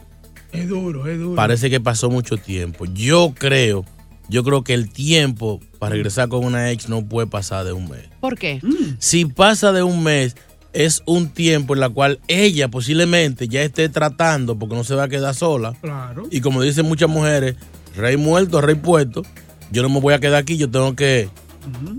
Es 0.52 0.68
duro, 0.68 1.06
es 1.06 1.18
duro. 1.18 1.34
parece 1.36 1.70
que 1.70 1.80
pasó 1.80 2.10
mucho 2.10 2.36
tiempo. 2.36 2.86
Yo 2.86 3.34
creo, 3.36 3.84
yo 4.28 4.44
creo 4.44 4.64
que 4.64 4.74
el 4.74 4.90
tiempo 4.90 5.60
para 5.78 5.94
regresar 5.94 6.28
con 6.28 6.44
una 6.44 6.70
ex 6.70 6.88
no 6.88 7.04
puede 7.04 7.26
pasar 7.26 7.64
de 7.64 7.72
un 7.72 7.88
mes. 7.88 8.08
¿Por 8.20 8.38
qué? 8.38 8.60
Si 8.98 9.24
pasa 9.24 9.72
de 9.72 9.82
un 9.82 10.02
mes, 10.02 10.36
es 10.72 11.02
un 11.06 11.28
tiempo 11.30 11.74
en 11.74 11.80
la 11.80 11.88
cual 11.88 12.20
ella 12.28 12.68
posiblemente 12.68 13.48
ya 13.48 13.62
esté 13.62 13.88
tratando 13.88 14.58
porque 14.58 14.74
no 14.74 14.84
se 14.84 14.94
va 14.94 15.04
a 15.04 15.08
quedar 15.08 15.34
sola. 15.34 15.74
Claro. 15.80 16.28
Y 16.30 16.40
como 16.40 16.62
dicen 16.62 16.86
muchas 16.86 17.08
mujeres, 17.08 17.56
rey 17.96 18.16
muerto, 18.16 18.60
rey 18.60 18.74
puesto, 18.74 19.22
yo 19.70 19.82
no 19.82 19.88
me 19.88 20.00
voy 20.00 20.14
a 20.14 20.20
quedar 20.20 20.40
aquí, 20.42 20.56
yo 20.56 20.70
tengo 20.70 20.94
que... 20.94 21.28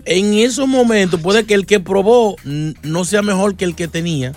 En 0.05 0.33
esos 0.35 0.67
momentos 0.67 1.19
puede 1.21 1.45
que 1.45 1.53
el 1.53 1.65
que 1.65 1.79
probó 1.79 2.35
no 2.83 3.05
sea 3.05 3.21
mejor 3.21 3.55
que 3.55 3.65
el 3.65 3.75
que 3.75 3.87
tenía. 3.87 4.33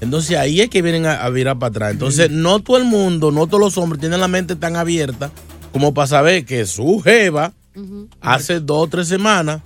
Entonces 0.00 0.36
ahí 0.36 0.60
es 0.60 0.68
que 0.70 0.82
vienen 0.82 1.06
a, 1.06 1.22
a 1.24 1.30
virar 1.30 1.58
para 1.58 1.70
atrás. 1.70 1.92
Entonces 1.92 2.30
no 2.30 2.60
todo 2.60 2.76
el 2.76 2.84
mundo, 2.84 3.30
no 3.32 3.46
todos 3.46 3.60
los 3.60 3.78
hombres 3.78 4.00
tienen 4.00 4.20
la 4.20 4.28
mente 4.28 4.56
tan 4.56 4.76
abierta 4.76 5.30
como 5.72 5.92
para 5.94 6.06
saber 6.06 6.44
que 6.44 6.64
su 6.66 7.00
jeva 7.00 7.52
hace 8.22 8.58
dos 8.60 8.84
o 8.84 8.86
tres 8.86 9.06
semanas 9.06 9.60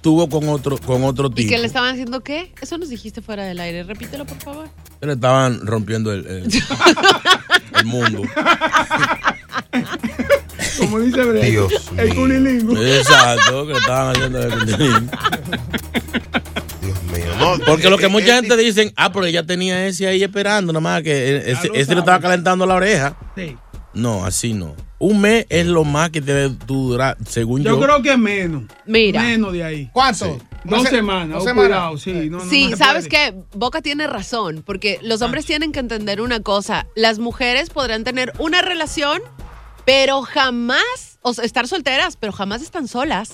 tuvo 0.00 0.28
con 0.28 0.48
otro, 0.48 0.78
con 0.78 1.02
otro 1.02 1.26
¿Y 1.32 1.34
tipo. 1.34 1.50
que 1.50 1.58
le 1.58 1.66
estaban 1.66 1.92
haciendo 1.92 2.20
qué? 2.20 2.52
Eso 2.60 2.78
nos 2.78 2.88
dijiste 2.90 3.22
fuera 3.22 3.42
del 3.44 3.58
aire. 3.58 3.82
Repítelo, 3.82 4.24
por 4.24 4.38
favor. 4.40 4.68
Le 5.00 5.12
estaban 5.14 5.66
rompiendo 5.66 6.12
el, 6.12 6.24
el- 6.26 6.48
el 7.80 7.84
mundo. 7.86 8.22
Como 10.80 11.00
dice 11.00 11.22
Brett. 11.22 11.44
Dios 11.44 11.90
El 11.96 12.14
cunilingo. 12.14 12.76
Exacto, 12.82 13.66
que 13.66 13.72
estaban 13.74 14.16
haciendo 14.16 14.42
el 14.42 14.58
cunilingo. 14.58 15.10
Porque 17.66 17.90
lo 17.90 17.98
que 17.98 18.08
mucha 18.08 18.34
gente 18.34 18.56
dicen, 18.56 18.92
ah, 18.96 19.12
pero 19.12 19.26
ella 19.26 19.44
tenía 19.44 19.86
ese 19.86 20.06
ahí 20.06 20.22
esperando, 20.22 20.72
nada 20.72 20.80
más 20.80 21.02
que 21.02 21.38
ese, 21.50 21.68
lo 21.68 21.74
ese 21.74 21.94
le 21.94 22.00
estaba 22.00 22.20
calentando 22.20 22.66
la 22.66 22.74
oreja. 22.74 23.16
Sí. 23.36 23.56
No, 23.94 24.24
así 24.24 24.54
no. 24.54 24.74
Un 24.98 25.20
mes 25.20 25.46
es 25.48 25.66
lo 25.66 25.84
más 25.84 26.10
que 26.10 26.20
debe 26.20 26.54
durar, 26.66 27.16
según 27.26 27.62
yo. 27.62 27.70
Yo 27.70 27.80
creo 27.80 28.02
que 28.02 28.16
menos. 28.16 28.64
Mira. 28.86 29.22
Menos 29.22 29.52
de 29.52 29.64
ahí. 29.64 29.90
¿Cuánto? 29.92 30.38
Dos 30.64 30.82
se- 30.82 30.90
semanas. 30.90 31.30
dos 31.30 31.42
oh, 31.42 31.48
semanas. 31.48 31.70
cuidado, 31.70 31.98
sí. 31.98 32.28
No, 32.30 32.38
no, 32.38 32.50
sí, 32.50 32.64
no 32.64 32.76
se 32.76 32.84
sabes 32.84 33.08
que 33.08 33.34
Boca 33.54 33.80
tiene 33.80 34.06
razón, 34.06 34.62
porque 34.64 34.98
los 35.02 35.22
hombres 35.22 35.46
tienen 35.46 35.72
que 35.72 35.80
entender 35.80 36.20
una 36.20 36.40
cosa. 36.40 36.86
Las 36.94 37.18
mujeres 37.18 37.70
podrán 37.70 38.04
tener 38.04 38.32
una 38.38 38.60
relación, 38.60 39.22
pero 39.92 40.22
jamás, 40.22 41.18
o 41.20 41.34
sea, 41.34 41.44
estar 41.44 41.66
solteras, 41.66 42.16
pero 42.16 42.32
jamás 42.32 42.62
están 42.62 42.86
solas. 42.86 43.30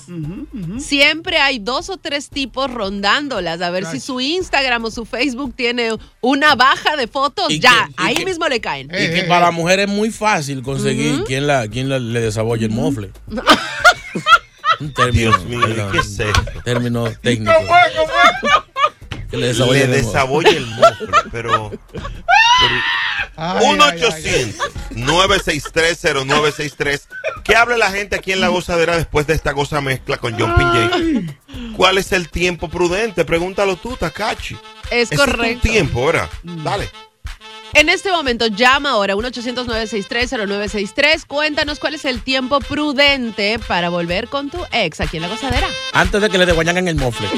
Siempre 0.79 1.37
hay 1.37 1.59
dos 1.59 1.91
o 1.91 1.97
tres 1.97 2.29
tipos 2.31 2.71
rondándolas, 2.73 3.61
a 3.61 3.69
ver 3.69 3.85
si 3.85 3.99
su 3.99 4.19
Instagram 4.19 4.83
o 4.85 4.89
su 4.89 5.05
Facebook 5.05 5.53
tiene 5.55 5.91
una 6.19 6.55
baja 6.55 6.95
de 6.95 7.07
fotos, 7.07 7.51
Y 7.51 7.59
ya, 7.59 7.87
que- 7.89 7.93
ahí 7.97 8.15
que- 8.15 8.25
mismo 8.25 8.47
le 8.47 8.59
caen. 8.59 8.87
Y 8.87 9.13
que 9.13 9.25
para 9.27 9.45
la 9.45 9.51
mujer 9.51 9.81
es 9.81 9.87
muy 9.87 10.09
fácil 10.09 10.63
conseguir 10.63 11.23
quien, 11.25 11.45
la, 11.45 11.67
quien 11.67 11.89
la- 11.89 11.99
le 11.99 12.21
desabolle 12.21 12.65
el 12.65 12.71
mofle. 12.71 13.11
Un 14.79 14.93
término, 14.93 15.29
Dios 15.31 15.45
mío, 15.45 15.61
perdón, 15.61 15.91
¿qué 15.91 15.97
es 15.99 16.19
esto? 16.19 16.41
Término 16.63 17.11
técnico. 17.21 17.51
Que 19.29 19.37
le 19.37 19.47
desabolle 19.47 19.79
Le 19.79 19.83
el 19.85 19.89
mofle. 19.91 20.05
desabolla 20.07 20.49
el 20.49 20.65
mofle, 20.65 21.07
pero... 21.31 21.71
1 23.37 23.83
ay, 23.83 24.03
800 24.03 24.71
963 24.91 25.99
0963 26.25 27.07
¿Qué 27.43 27.55
habla 27.55 27.77
la 27.77 27.91
gente 27.91 28.15
aquí 28.15 28.31
en 28.31 28.41
la 28.41 28.47
gozadera 28.49 28.97
después 28.97 29.27
de 29.27 29.33
esta 29.33 29.51
goza 29.51 29.79
mezcla 29.79 30.17
con 30.17 30.37
John 30.37 30.55
Pinjay? 30.55 31.37
¿Cuál 31.77 31.97
es 31.97 32.11
el 32.11 32.29
tiempo 32.29 32.67
prudente? 32.67 33.23
Pregúntalo 33.23 33.77
tú, 33.77 33.95
Takachi. 33.95 34.57
Es 34.91 35.11
Ese 35.11 35.15
correcto. 35.15 35.61
tu 35.61 35.69
tiempo, 35.69 36.05
¿verdad? 36.07 36.29
Dale. 36.43 36.89
En 37.73 37.89
este 37.89 38.11
momento, 38.11 38.47
llama 38.47 38.91
ahora 38.91 39.13
1-800-963-0963. 39.15 41.25
Cuéntanos 41.27 41.79
cuál 41.79 41.95
es 41.95 42.05
el 42.05 42.21
tiempo 42.21 42.59
prudente 42.59 43.59
para 43.59 43.89
volver 43.89 44.27
con 44.29 44.49
tu 44.49 44.59
ex 44.71 45.01
aquí 45.01 45.17
en 45.17 45.23
la 45.23 45.29
gozadera. 45.29 45.67
Antes 45.93 46.21
de 46.21 46.29
que 46.29 46.37
le 46.37 46.45
deguañan 46.45 46.87
el 46.87 46.95
mofle. 46.95 47.27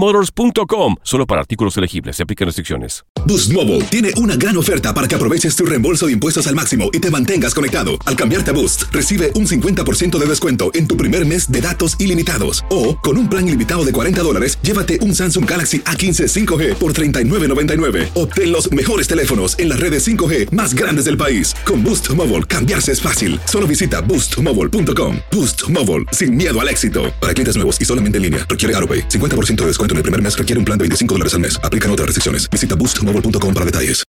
ebaymotors.com. 0.01 0.95
Solo 1.03 1.27
para 1.27 1.41
artículos 1.41 1.77
elegibles. 1.77 2.15
Se 2.15 2.23
aplican 2.23 2.47
restricciones. 2.47 3.03
Boost 3.25 3.53
Mobile 3.53 3.81
tiene 3.85 4.11
una 4.17 4.35
gran 4.35 4.57
oferta 4.57 4.95
para 4.95 5.07
que 5.07 5.13
aproveches 5.13 5.55
tu 5.55 5.63
reembolso 5.63 6.07
de 6.07 6.13
impuestos 6.13 6.47
al 6.47 6.55
máximo 6.55 6.89
y 6.91 6.99
te 6.99 7.11
mantengas 7.11 7.53
conectado. 7.53 7.91
Al 8.05 8.15
cambiarte 8.15 8.49
a 8.49 8.53
Boost, 8.53 8.83
recibe 8.91 9.31
un 9.35 9.45
50% 9.45 10.17
de 10.17 10.25
descuento 10.25 10.71
en 10.73 10.87
tu 10.87 10.97
primer 10.97 11.25
mes 11.27 11.51
de 11.51 11.61
datos 11.61 11.95
ilimitados. 11.99 12.65
O, 12.71 12.97
con 12.97 13.17
un 13.17 13.29
plan 13.29 13.47
ilimitado 13.47 13.85
de 13.85 13.91
40 13.91 14.23
dólares, 14.23 14.57
llévate 14.63 14.99
un 15.01 15.13
Samsung 15.13 15.47
Galaxy 15.49 15.81
A15 15.81 16.27
5G 16.27 16.75
por 16.75 16.93
$39.99. 16.93 18.09
Obtén 18.15 18.51
los 18.51 18.71
mejores 18.71 19.07
teléfonos 19.07 19.57
en 19.59 19.69
las 19.69 19.79
redes 19.79 20.07
5G 20.07 20.49
más 20.51 20.73
grandes 20.73 21.05
del 21.05 21.17
país. 21.17 21.53
Con 21.63 21.83
Boost 21.83 22.09
Mobile, 22.15 22.43
cambiarse 22.45 22.91
es 22.91 23.01
fácil. 23.01 23.39
Solo 23.45 23.67
visita 23.67 24.01
boostmobile.com. 24.01 25.17
Boost 25.31 25.69
Mobile, 25.69 26.05
sin 26.11 26.35
miedo 26.35 26.59
al 26.59 26.69
éxito. 26.69 27.13
Para 27.21 27.33
clientes 27.33 27.55
nuevos 27.55 27.79
y 27.79 27.85
solamente 27.85 28.17
en 28.17 28.23
línea, 28.23 28.47
requiere 28.49 28.75
AroPay. 28.77 29.07
50% 29.09 29.57
de 29.57 29.67
descuento 29.67 29.90
en 29.91 29.97
el 29.97 30.03
primer 30.03 30.21
mes 30.21 30.37
requiere 30.37 30.57
un 30.59 30.65
plan 30.65 30.77
de 30.77 30.83
25 30.83 31.13
dólares 31.13 31.33
al 31.33 31.41
mes. 31.41 31.59
Aplican 31.63 31.91
otras 31.91 32.07
restricciones. 32.07 32.49
Visita 32.49 32.75
boostmobile.com 32.75 33.53
para 33.53 33.65
detalles. 33.65 34.03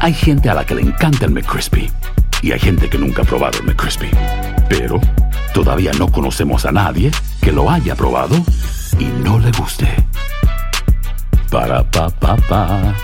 Hay 0.00 0.14
gente 0.14 0.48
a 0.48 0.54
la 0.54 0.64
que 0.64 0.74
le 0.74 0.82
encanta 0.82 1.26
el 1.26 1.32
McCrispy 1.32 1.90
y 2.42 2.52
hay 2.52 2.58
gente 2.58 2.88
que 2.88 2.96
nunca 2.96 3.22
ha 3.22 3.24
probado 3.24 3.58
el 3.58 3.66
McCrispy. 3.66 4.10
Pero 4.68 5.00
todavía 5.52 5.92
no 5.98 6.10
conocemos 6.10 6.64
a 6.64 6.72
nadie 6.72 7.10
que 7.42 7.52
lo 7.52 7.70
haya 7.70 7.94
probado 7.94 8.36
y 8.98 9.04
no 9.04 9.38
le 9.38 9.50
guste. 9.52 9.88
Para 11.50 11.82
pa 11.90 12.08
pa 12.08 12.36
pa. 12.36 12.96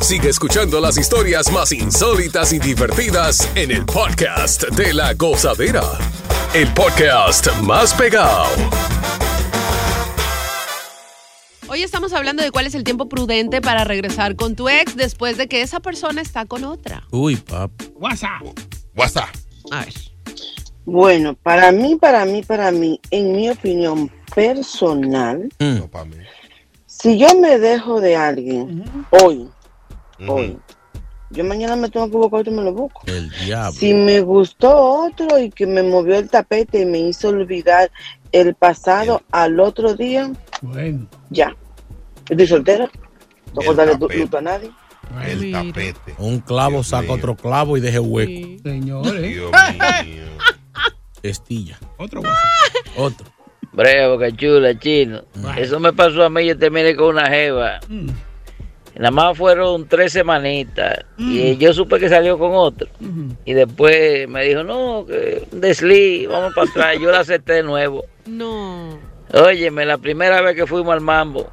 Sigue 0.00 0.30
escuchando 0.30 0.80
las 0.80 0.96
historias 0.96 1.52
más 1.52 1.72
insólitas 1.72 2.52
y 2.52 2.58
divertidas 2.58 3.46
en 3.54 3.72
el 3.72 3.84
podcast 3.84 4.68
de 4.70 4.94
la 4.94 5.12
gozadera. 5.14 5.82
El 6.54 6.66
podcast 6.74 7.46
más 7.62 7.92
pegado. 7.94 8.46
Hoy 11.68 11.82
estamos 11.82 12.12
hablando 12.14 12.42
de 12.42 12.50
cuál 12.50 12.66
es 12.66 12.74
el 12.74 12.84
tiempo 12.84 13.08
prudente 13.08 13.60
para 13.60 13.84
regresar 13.84 14.34
con 14.36 14.56
tu 14.56 14.68
ex 14.68 14.96
después 14.96 15.36
de 15.36 15.46
que 15.48 15.60
esa 15.60 15.80
persona 15.80 16.22
está 16.22 16.46
con 16.46 16.64
otra. 16.64 17.04
Uy, 17.10 17.36
pap. 17.36 17.70
WhatsApp. 17.96 18.42
WhatsApp. 18.96 19.28
A 19.70 19.80
ver. 19.84 19.94
Bueno, 20.86 21.34
para 21.34 21.70
mí, 21.70 21.96
para 21.96 22.24
mí, 22.24 22.42
para 22.42 22.70
mí, 22.70 22.98
en 23.10 23.32
mi 23.32 23.50
opinión 23.50 24.10
personal, 24.34 25.48
Mm. 25.60 25.80
si 26.86 27.18
yo 27.18 27.38
me 27.38 27.58
dejo 27.58 28.00
de 28.00 28.16
alguien 28.16 28.84
hoy, 29.10 29.48
hoy, 30.26 30.58
yo 31.30 31.44
mañana 31.44 31.76
me 31.76 31.88
tengo 31.90 32.10
que 32.10 32.16
buscar 32.16 32.40
otro 32.40 32.52
y 32.52 32.56
me 32.56 32.62
lo 32.62 32.72
busco. 32.72 33.02
El 33.06 33.30
diablo. 33.30 33.72
Si 33.72 33.92
me 33.94 34.20
gustó 34.20 34.74
otro 35.06 35.38
y 35.38 35.50
que 35.50 35.66
me 35.66 35.82
movió 35.82 36.16
el 36.16 36.28
tapete 36.30 36.80
y 36.80 36.86
me 36.86 36.98
hizo 36.98 37.28
olvidar 37.28 37.90
el 38.32 38.54
pasado 38.54 39.22
al 39.30 39.58
otro 39.60 39.94
día, 39.94 40.30
Bueno. 40.62 41.06
ya. 41.30 41.54
Estoy 42.28 42.46
soltera. 42.46 42.90
No 43.54 43.60
puedo 43.62 43.74
darle 43.74 43.92
tapete. 43.96 44.18
luto 44.20 44.38
a 44.38 44.40
nadie. 44.42 44.70
El 45.26 45.52
tapete. 45.52 46.14
Un 46.18 46.40
clavo 46.40 46.82
saca 46.82 47.12
otro 47.12 47.34
clavo 47.36 47.76
y 47.76 47.80
deje 47.80 47.98
hueco. 47.98 48.62
Señores. 48.62 49.22
Dios 49.22 49.50
mío. 50.04 50.22
Estilla. 51.22 51.78
Otro 51.96 52.22
Otro. 52.96 53.26
Bravo, 53.72 54.14
boca 54.14 54.30
chula, 54.34 54.78
chino. 54.78 55.22
Eso 55.56 55.78
me 55.78 55.92
pasó 55.92 56.24
a 56.24 56.30
mí, 56.30 56.46
yo 56.46 56.58
terminé 56.58 56.96
con 56.96 57.08
una 57.16 57.28
jeva. 57.28 57.80
Nada 58.98 59.12
más 59.12 59.38
fueron 59.38 59.86
tres 59.86 60.12
semanitas. 60.12 61.04
Y 61.16 61.56
yo 61.56 61.72
supe 61.72 62.00
que 62.00 62.08
salió 62.08 62.36
con 62.38 62.50
otro. 62.54 62.88
Y 63.44 63.52
después 63.52 64.28
me 64.28 64.44
dijo, 64.44 64.64
no, 64.64 65.06
que 65.06 65.46
un 65.52 65.60
desliz, 65.60 66.28
vamos 66.28 66.52
para 66.54 66.68
atrás. 66.68 66.96
Yo 67.00 67.10
la 67.10 67.20
acepté 67.20 67.54
de 67.54 67.62
nuevo. 67.62 68.04
No. 68.26 68.98
Óyeme, 69.32 69.84
la 69.84 69.98
primera 69.98 70.40
vez 70.40 70.56
que 70.56 70.66
fuimos 70.66 70.92
al 70.92 71.00
mambo, 71.00 71.50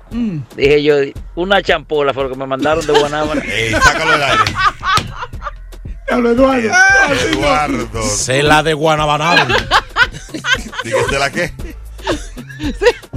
dije 0.55 0.81
yo, 0.81 0.95
una 1.35 1.61
champola 1.61 2.13
fue 2.13 2.23
lo 2.23 2.29
que 2.29 2.37
me 2.37 2.47
mandaron 2.47 2.85
de 2.85 2.93
Guanábana. 2.93 3.41
Ey, 3.53 3.71
sácalo 3.73 4.11
del 4.11 4.23
aire. 4.23 4.43
Eduardo. 6.07 6.73
Eduardo. 7.31 8.03
Se 8.03 8.41
la 8.43 8.63
de 8.63 8.73
Guanabanal. 8.73 9.47
Dígase 10.83 11.19
la 11.19 11.29
qué. 11.31 11.51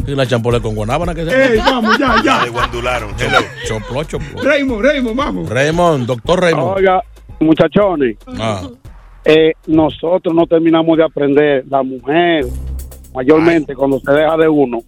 Y 0.09 0.15
la 0.15 0.27
champole 0.27 0.61
con 0.61 0.75
guanábana 0.75 1.15
que 1.15 1.25
se 1.25 1.53
Ey, 1.53 1.59
vamos, 1.59 1.99
ya, 1.99 2.17
ya. 2.25 2.45
De 2.45 2.51
guandularon. 2.51 3.11
Hello. 3.19 3.39
Chopló, 3.67 4.05
chopló. 4.05 4.43
Raymond, 4.43 4.83
Raymond, 4.83 5.17
vamos. 5.17 5.49
Raymond, 5.51 6.07
doctor 6.07 6.41
Raymond. 6.41 6.77
Oiga, 6.79 7.03
muchachones, 7.41 8.17
Ah. 8.39 8.63
eh, 9.25 9.53
nosotros 9.67 10.35
no 10.35 10.47
terminamos 10.47 10.97
de 10.97 11.05
aprender, 11.05 11.65
la 11.69 11.83
mujer, 11.83 12.47
mayormente 13.15 13.75
cuando 13.75 14.01
se 14.01 14.11
deja 14.13 14.37
de 14.39 14.49
uno, 14.49 14.79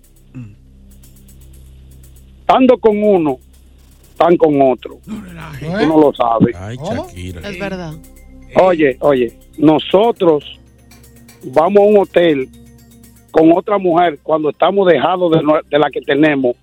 estando 2.40 2.78
con 2.78 3.02
uno, 3.02 3.38
están 4.10 4.36
con 4.36 4.60
otro. 4.62 4.98
Uno 5.06 6.00
lo 6.00 6.12
sabe. 6.14 6.52
Ay, 6.58 6.76
Shakira. 6.76 7.48
Es 7.48 7.58
verdad. 7.58 7.92
Oye, 8.56 8.96
oye, 9.00 9.38
nosotros 9.58 10.58
vamos 11.44 11.82
a 11.82 11.86
un 11.86 11.98
hotel 11.98 12.48
con 13.30 13.52
otra 13.52 13.78
mujer 13.78 14.18
cuando 14.22 14.50
estamos 14.50 14.86
dejados 14.86 15.32
de, 15.32 15.78
la 15.78 15.90
que 15.90 16.00
tenemos. 16.00 16.56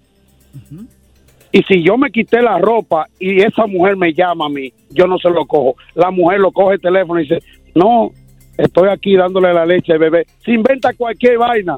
Y 1.51 1.63
si 1.63 1.81
yo 1.81 1.97
me 1.97 2.11
quité 2.11 2.41
la 2.41 2.57
ropa 2.57 3.07
y 3.19 3.41
esa 3.41 3.65
mujer 3.67 3.95
me 3.95 4.13
llama 4.13 4.45
a 4.45 4.49
mí, 4.49 4.73
yo 4.89 5.07
no 5.07 5.17
se 5.17 5.29
lo 5.29 5.45
cojo. 5.45 5.75
La 5.95 6.11
mujer 6.11 6.39
lo 6.39 6.51
coge 6.51 6.75
el 6.75 6.81
teléfono 6.81 7.19
y 7.19 7.23
dice, 7.23 7.39
no, 7.73 8.11
estoy 8.57 8.89
aquí 8.89 9.15
dándole 9.15 9.53
la 9.53 9.65
leche 9.65 9.93
al 9.93 9.99
bebé. 9.99 10.25
Se 10.43 10.51
inventa 10.51 10.93
cualquier 10.93 11.37
vaina. 11.37 11.77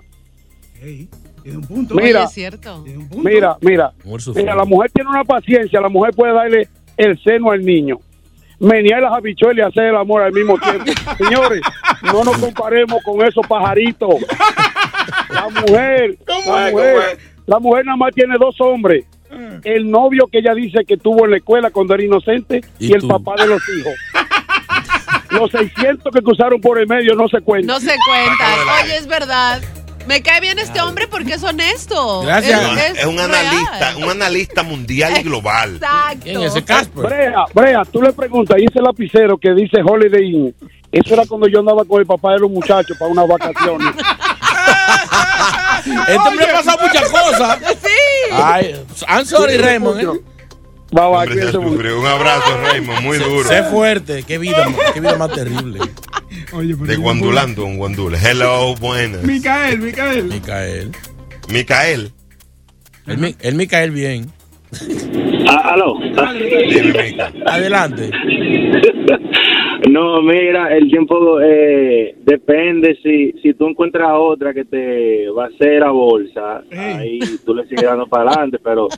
Mira, 0.82 1.90
Oye, 1.94 2.24
es 2.24 2.32
cierto. 2.32 2.84
mira, 3.16 3.58
mira. 3.62 3.94
Mira, 4.36 4.56
la 4.56 4.66
mujer 4.66 4.92
tiene 4.92 5.10
una 5.10 5.24
paciencia, 5.24 5.80
la 5.80 5.90
mujer 5.90 6.14
puede 6.14 6.34
darle 6.34 6.68
el 6.98 7.18
seno 7.22 7.52
al 7.52 7.64
niño. 7.64 8.00
Menear 8.60 9.02
las 9.02 9.14
habichuelas 9.14 9.58
y 9.58 9.62
hacer 9.70 9.86
el 9.86 9.96
amor 9.96 10.22
al 10.22 10.34
mismo 10.34 10.58
tiempo. 10.58 10.92
Señores, 11.18 11.62
no 12.04 12.24
nos 12.24 12.38
comparemos 12.38 13.02
con 13.04 13.26
esos 13.26 13.46
pajaritos. 13.48 14.16
La 15.30 15.50
mujer, 15.50 16.18
¿Cómo 16.28 16.56
la 16.56 16.68
es? 16.68 16.74
mujer, 16.74 16.94
¿Cómo 16.96 17.02
es? 17.08 17.18
la 17.48 17.60
mujer 17.60 17.86
nada 17.86 17.98
más 17.98 18.14
tiene 18.14 18.36
dos 18.40 18.56
hombres. 18.62 19.06
El 19.64 19.90
novio 19.92 20.26
que 20.32 20.40
ella 20.40 20.56
dice 20.56 20.84
que 20.86 20.98
tuvo 20.98 21.26
en 21.26 21.32
la 21.32 21.38
escuela 21.38 21.70
cuando 21.70 21.94
era 21.94 22.04
inocente 22.04 22.62
y, 22.80 22.88
¿Y 22.88 22.94
el 22.94 23.08
papá 23.08 23.36
de 23.38 23.46
los 23.48 23.62
hijos. 23.70 23.94
Los 25.30 25.52
600 25.52 26.12
que 26.12 26.22
cruzaron 26.24 26.60
por 26.60 26.80
el 26.80 26.88
medio 26.88 27.14
no 27.14 27.28
se 27.28 27.40
cuentan. 27.42 27.68
No 27.76 27.80
se 27.80 27.96
cuentan. 28.08 28.84
Oye, 28.84 28.98
es 28.98 29.06
verdad. 29.06 29.62
Me 30.08 30.24
cae 30.24 30.42
bien 30.42 30.58
este 30.58 30.82
hombre 30.82 31.08
porque 31.08 31.34
es 31.34 31.44
honesto. 31.44 32.22
Gracias. 32.22 32.60
Es, 32.80 33.00
Es, 33.00 33.06
un 33.06 33.18
real. 33.18 33.30
analista, 33.36 33.98
un 33.98 34.10
analista 34.10 34.64
mundial 34.64 35.14
y 35.20 35.24
global. 35.24 35.80
Exacto. 36.26 37.02
Brea, 37.04 37.46
Brea, 37.54 37.84
tú 37.86 38.02
le 38.02 38.12
preguntas, 38.14 38.58
y 38.60 38.66
ese 38.66 38.82
lapicero 38.82 39.38
que 39.38 39.54
dice 39.54 39.82
Holiday 39.86 40.26
Inn, 40.32 40.56
eso 40.92 41.14
era 41.14 41.26
cuando 41.28 41.48
yo 41.48 41.60
andaba 41.60 41.86
con 41.86 42.00
el 42.02 42.08
papá 42.08 42.34
de 42.34 42.40
los 42.40 42.50
muchachos 42.50 42.98
para 42.98 43.12
unas 43.12 43.28
vacaciones. 43.28 43.94
Este 46.08 46.18
hombre 46.18 46.46
ha 46.46 46.54
pasado 46.54 46.78
muchas 46.88 47.10
cosas. 47.10 47.60
Sí. 47.84 48.32
Ay, 48.32 48.76
I'm 49.08 49.26
sorry, 49.26 49.58
Raymond. 49.58 50.00
¿eh? 50.02 50.08
Hombre, 50.92 51.36
se 51.46 51.52
sufrió. 51.52 52.00
Un 52.00 52.08
abrazo, 52.08 52.58
Raymond, 52.64 53.02
muy 53.02 53.18
duro. 53.18 53.48
Sé 53.48 53.64
fuerte. 53.64 54.24
Qué 54.24 54.38
vida, 54.38 54.66
qué 54.94 55.00
vida 55.00 55.18
más 55.18 55.32
terrible. 55.32 55.80
De 56.52 56.96
guandulando, 56.96 57.66
un 57.66 57.78
guandule. 57.78 58.18
Hello, 58.18 58.76
buenas. 58.76 59.22
Micael, 59.24 59.80
Micael. 59.80 60.24
Micael. 60.26 60.92
Micael. 61.48 62.12
El, 63.06 63.18
Mi- 63.18 63.36
el 63.40 63.56
Micael 63.56 63.92
bien. 63.92 64.32
Ah, 65.48 65.72
aló. 65.74 65.98
Adelante. 67.46 68.10
No, 69.90 70.22
mira, 70.22 70.76
el 70.76 70.90
tiempo 70.90 71.40
eh, 71.42 72.14
depende 72.24 72.98
si, 73.02 73.32
si 73.42 73.54
tú 73.54 73.68
encuentras 73.70 74.10
otra 74.14 74.54
que 74.54 74.66
te 74.66 75.30
va 75.30 75.46
a 75.46 75.48
hacer 75.48 75.84
a 75.84 75.90
bolsa, 75.92 76.64
ahí 76.78 77.20
tú 77.46 77.56
le 77.56 77.64
sigues 77.64 77.86
dando 77.86 78.06
para 78.06 78.30
adelante, 78.30 78.60
pero 78.62 78.90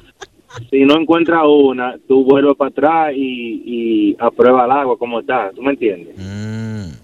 si 0.70 0.84
no 0.84 1.00
encuentras 1.00 1.44
una, 1.46 1.96
tú 2.08 2.26
vuelves 2.26 2.56
para 2.58 2.70
atrás 2.72 3.14
y, 3.16 3.62
y 3.64 4.16
aprueba 4.20 4.66
el 4.66 4.72
agua 4.72 4.98
como 4.98 5.20
está, 5.20 5.52
¿tú 5.56 5.62
me 5.62 5.72
entiendes? 5.72 6.16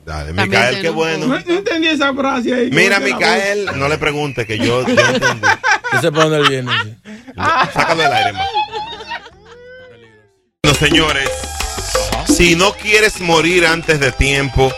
Dale, 0.05 0.34
Micael, 0.34 0.82
qué 0.82 0.89
bueno. 0.89 1.28
No, 1.28 1.36
no 1.36 1.53
entendí 1.53 1.88
esa 1.88 2.13
frase 2.13 2.53
ahí. 2.53 2.70
Mira, 2.72 2.95
¿Cómo 2.95 3.05
que 3.05 3.11
la 3.11 3.18
Micael, 3.18 3.65
no 3.78 3.89
le 3.89 3.97
pregunte 3.97 4.45
que 4.45 4.57
yo, 4.57 4.82
yo 4.86 4.88
entendí. 4.88 5.47
Yo 5.93 5.99
sé 6.01 6.11
para 6.11 6.30
dónde 6.30 6.49
viene. 6.49 6.72
Sácalo 7.38 8.01
del 8.03 8.13
aire. 8.13 8.38
Bueno, 10.63 10.77
señores, 10.79 11.29
si 12.35 12.55
no 12.55 12.73
quieres 12.73 13.21
morir 13.21 13.65
antes 13.65 13.99
de 13.99 14.11
tiempo, 14.11 14.71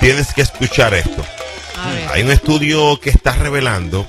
tienes 0.00 0.32
que 0.34 0.42
escuchar 0.42 0.94
esto. 0.94 1.24
Hay 2.12 2.22
un 2.22 2.30
estudio 2.30 2.98
que 3.00 3.10
está 3.10 3.32
revelando 3.34 4.06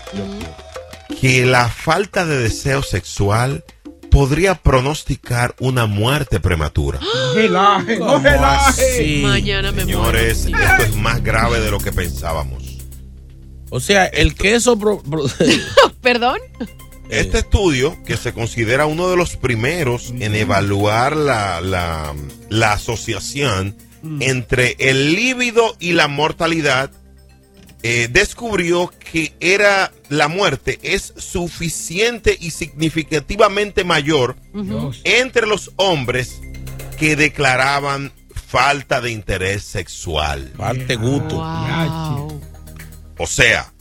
que 1.19 1.45
la 1.45 1.69
falta 1.69 2.25
de 2.25 2.37
deseo 2.37 2.81
sexual 2.81 3.63
podría 4.09 4.55
pronosticar 4.55 5.55
una 5.59 5.85
muerte 5.85 6.39
prematura. 6.39 6.99
No 6.99 7.33
relaje, 7.35 7.99
no 7.99 8.05
¿Cómo 8.07 8.19
relaje. 8.23 8.81
así? 8.97 9.21
Mañana 9.23 9.71
me 9.71 9.81
Señores, 9.83 10.45
esto 10.45 10.83
es 10.83 10.95
más 10.95 11.23
grave 11.23 11.59
de 11.59 11.69
lo 11.71 11.77
que 11.79 11.91
pensábamos. 11.91 12.63
O 13.69 13.79
sea, 13.79 14.05
el 14.07 14.33
queso. 14.35 14.77
pro- 14.77 15.01
pro- 15.03 15.25
¿Perdón? 16.01 16.39
Este 17.11 17.39
estudio, 17.39 18.01
que 18.03 18.17
se 18.17 18.33
considera 18.33 18.85
uno 18.85 19.09
de 19.09 19.17
los 19.17 19.35
primeros 19.37 20.13
en 20.19 20.33
evaluar 20.35 21.15
la, 21.15 21.59
la- 21.61 22.13
la 22.49 22.73
asociación 22.73 23.75
entre 24.19 24.75
el 24.79 25.13
líbido 25.13 25.75
y 25.79 25.93
la 25.93 26.07
mortalidad, 26.07 26.89
eh, 27.83 28.07
descubrió 28.11 28.91
que 29.11 29.33
era 29.39 29.91
la 30.09 30.27
muerte 30.27 30.79
es 30.83 31.13
suficiente 31.17 32.37
y 32.39 32.51
significativamente 32.51 33.83
mayor 33.83 34.35
entre 35.03 35.45
los 35.47 35.71
hombres 35.75 36.41
que 36.97 37.15
declaraban 37.15 38.11
falta 38.33 39.01
de 39.01 39.11
interés 39.11 39.63
sexual. 39.63 40.51
Parte 40.57 40.95
gusto. 40.95 41.39
O 43.17 43.27
sea, 43.27 43.71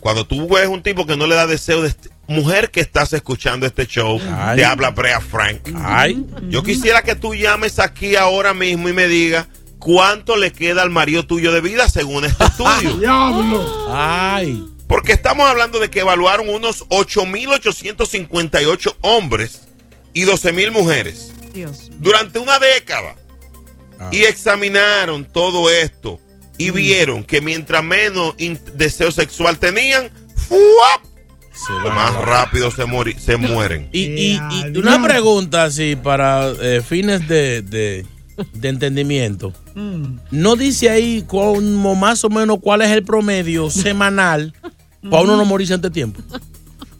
cuando 0.00 0.26
tú 0.26 0.48
ves 0.48 0.66
un 0.68 0.82
tipo 0.82 1.06
que 1.06 1.16
no 1.16 1.26
le 1.26 1.34
da 1.36 1.46
deseo 1.46 1.82
de 1.82 1.88
este- 1.88 2.10
mujer 2.30 2.70
que 2.70 2.80
estás 2.80 3.12
escuchando 3.12 3.66
este 3.66 3.86
show, 3.86 4.20
Ay. 4.38 4.56
te 4.56 4.64
habla 4.64 4.90
Brea 4.90 5.20
Frank. 5.20 5.60
Ay. 5.74 6.24
Yo 6.48 6.62
quisiera 6.62 7.02
que 7.02 7.14
tú 7.16 7.34
llames 7.34 7.78
aquí 7.78 8.16
ahora 8.16 8.54
mismo 8.54 8.88
y 8.88 8.92
me 8.92 9.08
digas 9.08 9.46
cuánto 9.78 10.36
le 10.36 10.52
queda 10.52 10.82
al 10.82 10.90
marido 10.90 11.26
tuyo 11.26 11.52
de 11.52 11.60
vida 11.60 11.88
según 11.88 12.24
este 12.24 12.44
estudio. 12.50 12.96
Diablo. 12.96 13.88
Ay. 13.92 14.64
Porque 14.86 15.12
estamos 15.12 15.48
hablando 15.48 15.78
de 15.78 15.88
que 15.90 16.00
evaluaron 16.00 16.48
unos 16.48 16.86
8.858 16.88 18.96
hombres 19.02 19.68
y 20.12 20.24
12.000 20.24 20.70
mujeres. 20.72 21.32
Dios. 21.52 21.90
durante 21.98 22.38
una 22.38 22.60
década 22.60 23.16
y 24.12 24.22
examinaron 24.22 25.24
todo 25.24 25.68
esto 25.68 26.20
y 26.58 26.70
vieron 26.70 27.24
que 27.24 27.40
mientras 27.40 27.82
menos 27.82 28.36
deseo 28.74 29.10
sexual 29.10 29.58
tenían, 29.58 30.10
¡fuap! 30.36 31.09
Más 31.94 32.14
rápido 32.16 32.70
se, 32.70 32.84
mori- 32.84 33.18
se 33.18 33.36
mueren. 33.36 33.88
Y, 33.92 34.00
y- 34.02 34.40
y 34.72 34.78
una 34.78 35.02
pregunta 35.02 35.64
así 35.64 35.96
para 35.96 36.50
eh, 36.60 36.82
fines 36.86 37.26
de, 37.28 37.62
de- 37.62 38.06
de 38.54 38.68
entendimiento. 38.68 39.52
¿No 40.30 40.56
dice 40.56 40.88
ahí 40.90 41.24
como 41.26 41.94
más 41.94 42.24
o 42.24 42.30
menos 42.30 42.58
cuál 42.60 42.82
es 42.82 42.90
el 42.90 43.04
promedio 43.04 43.70
semanal 43.70 44.54
para 45.10 45.22
uno 45.22 45.36
no 45.36 45.44
morirse 45.44 45.74
antes 45.74 45.90
de 45.90 45.94
tiempo? 45.94 46.20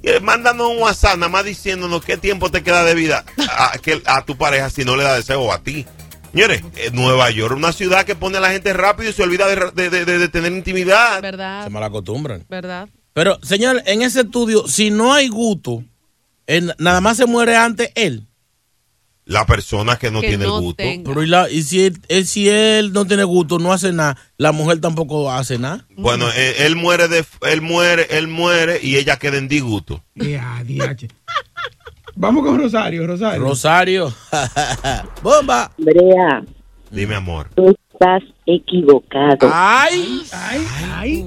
Y 0.01 0.09
eh, 0.09 0.19
mándanos 0.19 0.69
un 0.71 0.79
WhatsApp 0.79 1.15
nada 1.17 1.29
más 1.31 1.45
diciéndonos 1.45 2.03
qué 2.03 2.17
tiempo 2.17 2.51
te 2.51 2.61
queda 2.61 2.83
de 2.83 2.93
vida 2.93 3.23
a, 3.49 3.77
que- 3.81 4.01
a 4.05 4.25
tu 4.25 4.35
pareja 4.37 4.69
si 4.69 4.83
no 4.83 4.97
le 4.97 5.03
da 5.03 5.15
deseo 5.15 5.41
o 5.41 5.51
a 5.53 5.59
ti. 5.59 5.85
Señores, 6.33 6.61
eh, 6.75 6.89
Nueva 6.91 7.29
York, 7.31 7.55
una 7.55 7.71
ciudad 7.71 8.03
que 8.05 8.15
pone 8.15 8.37
a 8.37 8.41
la 8.41 8.49
gente 8.51 8.73
rápido 8.73 9.11
y 9.11 9.13
se 9.13 9.23
olvida 9.23 9.47
de, 9.47 9.71
de- 9.73 9.89
de- 9.89 10.03
de- 10.05 10.17
de 10.17 10.27
tener 10.27 10.51
intimidad. 10.51 11.21
¿Verdad? 11.21 11.63
Se 11.63 11.69
malacostumbran. 11.69 12.45
¿Verdad? 12.49 12.89
Pero, 13.13 13.39
señor, 13.43 13.81
en 13.85 14.01
ese 14.01 14.21
estudio, 14.21 14.67
si 14.67 14.91
no 14.91 15.13
hay 15.13 15.29
gusto, 15.29 15.83
en- 16.47 16.73
nada 16.79 16.99
más 16.99 17.15
se 17.17 17.25
muere 17.25 17.55
antes 17.55 17.91
él. 17.95 18.27
La 19.25 19.45
persona 19.45 19.97
que 19.97 20.11
no 20.11 20.19
Que 20.21 20.29
tiene 20.29 20.45
no 20.45 20.57
el 20.57 20.63
gusto. 20.63 20.77
tenga. 20.83 21.09
Pero 21.09 21.23
y, 21.23 21.27
la- 21.27 21.49
y 21.49 21.63
si, 21.63 21.85
él, 21.85 21.97
él- 22.09 22.27
si 22.27 22.49
él 22.49 22.91
no 22.91 23.05
tiene 23.05 23.23
gusto, 23.23 23.57
no 23.57 23.71
hace 23.71 23.93
nada, 23.93 24.17
la 24.37 24.51
mujer 24.51 24.81
tampoco 24.81 25.31
hace 25.31 25.57
nada. 25.57 25.85
Bueno, 25.95 26.25
eh, 26.35 26.55
él 26.65 26.75
muere 26.75 27.07
de 27.07 27.23
él 27.49 27.61
muere, 27.61 28.07
él 28.09 28.27
muere 28.27 28.79
y 28.83 28.97
ella 28.97 29.17
queda 29.17 29.37
en 29.37 29.47
disgusto. 29.47 30.03
Ya, 30.15 30.61
diache. 30.65 31.07
Vamos 32.15 32.43
con 32.45 32.59
Rosario, 32.59 33.07
Rosario. 33.07 33.41
Rosario. 33.41 34.13
Bomba. 35.23 35.71
Brea, 35.77 36.43
Dime, 36.91 37.15
amor. 37.15 37.49
tú 37.55 37.75
estás 37.93 38.21
equivocado. 38.45 39.49
Ay, 39.51 40.21
ay, 40.33 40.67
ay. 40.93 41.25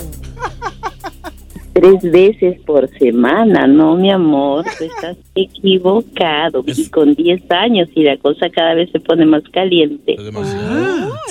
Tres 1.78 2.10
veces 2.10 2.58
por 2.64 2.88
semana, 2.98 3.66
no, 3.66 3.96
mi 3.96 4.10
amor, 4.10 4.64
tú 4.78 4.84
estás 4.84 5.16
equivocado. 5.34 6.64
Y 6.66 6.88
con 6.88 7.14
10 7.14 7.42
años 7.50 7.88
y 7.94 8.02
la 8.02 8.16
cosa 8.16 8.48
cada 8.50 8.74
vez 8.74 8.90
se 8.92 9.00
pone 9.00 9.26
más 9.26 9.42
caliente. 9.52 10.14
Eso 10.14 10.22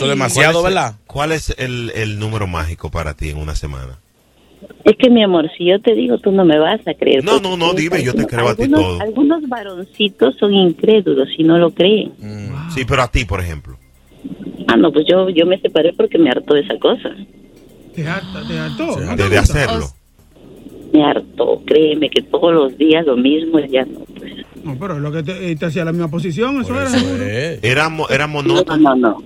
es 0.04 0.08
demasiado, 0.10 0.62
¿Cuál 0.62 0.64
es 0.64 0.70
el- 0.70 0.74
¿verdad? 0.76 0.96
¿Cuál 1.08 1.32
es 1.32 1.56
el, 1.58 1.92
el 1.96 2.20
número 2.20 2.46
mágico 2.48 2.92
para 2.92 3.16
ti 3.16 3.30
en 3.30 3.38
una 3.38 3.56
semana? 3.56 3.98
Es 4.84 4.96
que, 4.98 5.10
mi 5.10 5.24
amor, 5.24 5.50
si 5.58 5.66
yo 5.66 5.80
te 5.82 5.96
digo, 5.96 6.18
tú 6.20 6.32
no 6.32 6.46
me 6.46 6.60
vas 6.60 6.80
a 6.88 6.94
creer. 6.94 7.24
No, 7.24 7.40
no, 7.40 7.58
no, 7.58 7.74
dime, 7.74 8.04
yo 8.04 8.14
te 8.14 8.22
algunos- 8.22 8.28
creo 8.28 8.50
a 8.50 8.56
ti 8.56 8.70
todo. 8.70 9.02
Algunos 9.02 9.48
varoncitos 9.50 10.36
son 10.38 10.54
incrédulos 10.54 11.28
y 11.38 11.44
no 11.44 11.58
lo 11.58 11.72
creen. 11.72 12.12
Sí, 12.74 12.86
pero 12.86 13.02
a 13.02 13.08
ti, 13.08 13.26
por 13.26 13.40
ejemplo. 13.42 13.78
Ah, 14.68 14.78
no, 14.78 14.92
pues 14.92 15.06
yo, 15.10 15.30
yo 15.30 15.46
me 15.48 15.60
separé 15.60 15.94
porque 15.94 16.18
me 16.20 16.30
hartó 16.30 16.56
esa 16.56 16.78
cosa. 16.80 17.10
Te 17.96 18.08
harta, 18.08 18.44
te 18.48 18.58
hartó. 18.60 19.00
¿no 19.00 19.16
te 19.16 19.24
De, 19.24 19.30
de 19.30 19.40
gusta? 19.40 19.64
hacerlo. 19.64 19.88
Me 20.96 21.04
hartó, 21.04 21.62
créeme 21.66 22.10
que 22.10 22.22
todos 22.22 22.54
los 22.54 22.78
días 22.78 23.06
lo 23.06 23.18
mismo, 23.18 23.60
ya 23.60 23.84
no. 23.86 24.00
Pues. 24.18 24.34
No, 24.64 24.78
pero 24.80 24.96
es 24.96 25.02
lo 25.02 25.12
que 25.12 25.24
te, 25.24 25.56
te 25.56 25.66
hacía 25.66 25.84
la 25.86 25.92
misma 25.92 26.10
posición, 26.10 26.62
eso 26.62 26.74
era 26.74 26.88
seguro. 26.90 27.24
Era, 27.24 27.90
era 28.10 28.28
No, 28.28 28.34
monótono. 28.34 28.96
no, 28.96 28.96
no. 28.96 29.24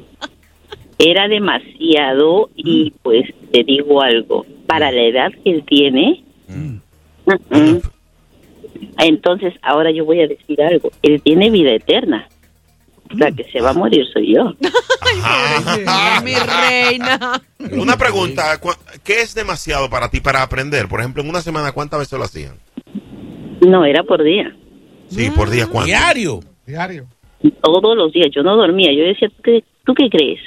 Era 0.98 1.28
demasiado 1.28 2.50
y 2.56 2.92
pues 3.04 3.24
te 3.52 3.64
digo 3.64 4.02
algo, 4.02 4.46
para 4.68 4.92
la 4.92 5.02
edad 5.04 5.32
que 5.44 5.52
él 5.52 5.64
tiene, 5.66 6.24
mm, 6.50 7.78
entonces 8.98 9.54
ahora 9.62 9.92
yo 9.92 10.06
voy 10.06 10.22
a 10.22 10.28
decir 10.28 10.62
algo, 10.62 10.92
él 11.02 11.22
tiene 11.22 11.50
vida 11.50 11.72
eterna. 11.72 12.28
La 13.16 13.32
que 13.32 13.44
se 13.46 13.60
va 13.60 13.72
a 13.72 13.74
morir 13.74 14.06
soy 14.14 14.36
yo. 14.36 14.54
Mi 16.24 16.34
reina. 16.36 17.42
Una 17.74 17.98
pregunta, 17.98 18.58
¿cu- 18.60 18.74
¿qué 19.04 19.22
es 19.22 19.34
demasiado 19.36 19.90
para 19.90 20.10
ti 20.10 20.20
para 20.20 20.42
aprender? 20.44 20.88
Por 20.88 21.00
ejemplo, 21.00 21.22
en 21.24 21.30
una 21.30 21.42
semana, 21.42 21.72
¿cuántas 21.72 22.00
veces 22.00 22.18
lo 22.18 22.26
hacían? 22.26 22.56
No, 23.62 23.86
era 23.86 24.04
por 24.04 24.24
día. 24.24 24.56
Sí, 25.08 25.30
por 25.32 25.50
día, 25.50 25.68
¿cuánto? 25.68 25.88
Diario. 25.88 26.40
Diario. 26.66 27.06
Todos 27.62 27.96
los 27.98 28.12
días, 28.14 28.28
yo 28.36 28.44
no 28.44 28.56
dormía. 28.56 28.92
Yo 28.94 29.04
decía, 29.06 29.30
¿tú 29.30 29.42
qué, 29.44 29.64
tú 29.86 29.94
qué 29.94 30.10
crees? 30.10 30.40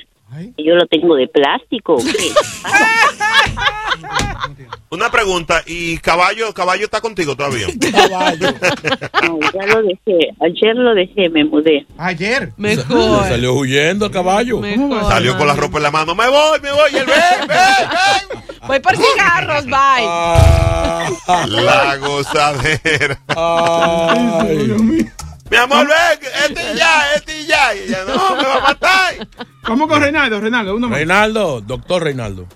¿Que 0.56 0.64
¿Yo 0.64 0.74
lo 0.74 0.86
tengo 0.86 1.14
de 1.16 1.28
plástico 1.28 1.94
o 1.94 1.98
qué? 1.98 2.02
Una 4.90 5.10
pregunta, 5.10 5.62
¿y 5.66 5.96
caballo, 5.98 6.52
caballo 6.52 6.84
está 6.84 7.00
contigo 7.00 7.34
todavía? 7.36 7.66
No, 9.22 9.38
ya 9.54 9.66
lo 9.66 9.82
dejé. 9.82 10.34
Ayer 10.40 10.74
lo 10.74 10.94
dejé, 10.94 11.28
me 11.30 11.44
mudé. 11.44 11.86
Ayer. 11.96 12.52
Le 12.56 12.76
salió 13.28 13.54
huyendo 13.54 14.06
el 14.06 14.12
caballo. 14.12 14.60
Salió 15.08 15.38
con 15.38 15.46
la 15.46 15.54
ropa 15.54 15.78
en 15.78 15.82
la 15.84 15.90
mano, 15.90 16.14
me 16.14 16.28
voy, 16.28 16.60
me 16.60 16.72
voy, 16.72 16.90
y 16.92 16.96
él 16.96 17.06
ven, 17.06 17.48
ven, 17.48 17.48
ven. 17.48 18.42
Voy 18.66 18.78
por 18.78 18.96
cigarros, 18.96 19.64
bye. 19.64 20.06
La 21.48 21.96
gozadera. 21.96 23.18
Mi 25.50 25.56
amor, 25.56 25.86
ven, 25.88 26.18
este 26.48 26.72
y 26.72 26.76
ya, 26.76 27.14
este 27.16 27.40
y 27.40 27.46
ya. 27.46 27.74
Y 27.74 27.78
ella, 27.80 28.04
no, 28.06 28.36
me 28.36 28.42
va 28.44 28.54
a 28.54 28.60
matar. 28.60 29.28
Vamos 29.68 29.88
con 29.88 30.00
Reinaldo, 30.00 30.40
Reinaldo, 30.40 30.76
uno 30.76 30.88
más. 30.88 30.98
Reinaldo, 30.98 31.60
doctor 31.60 32.04
Reinaldo. 32.04 32.46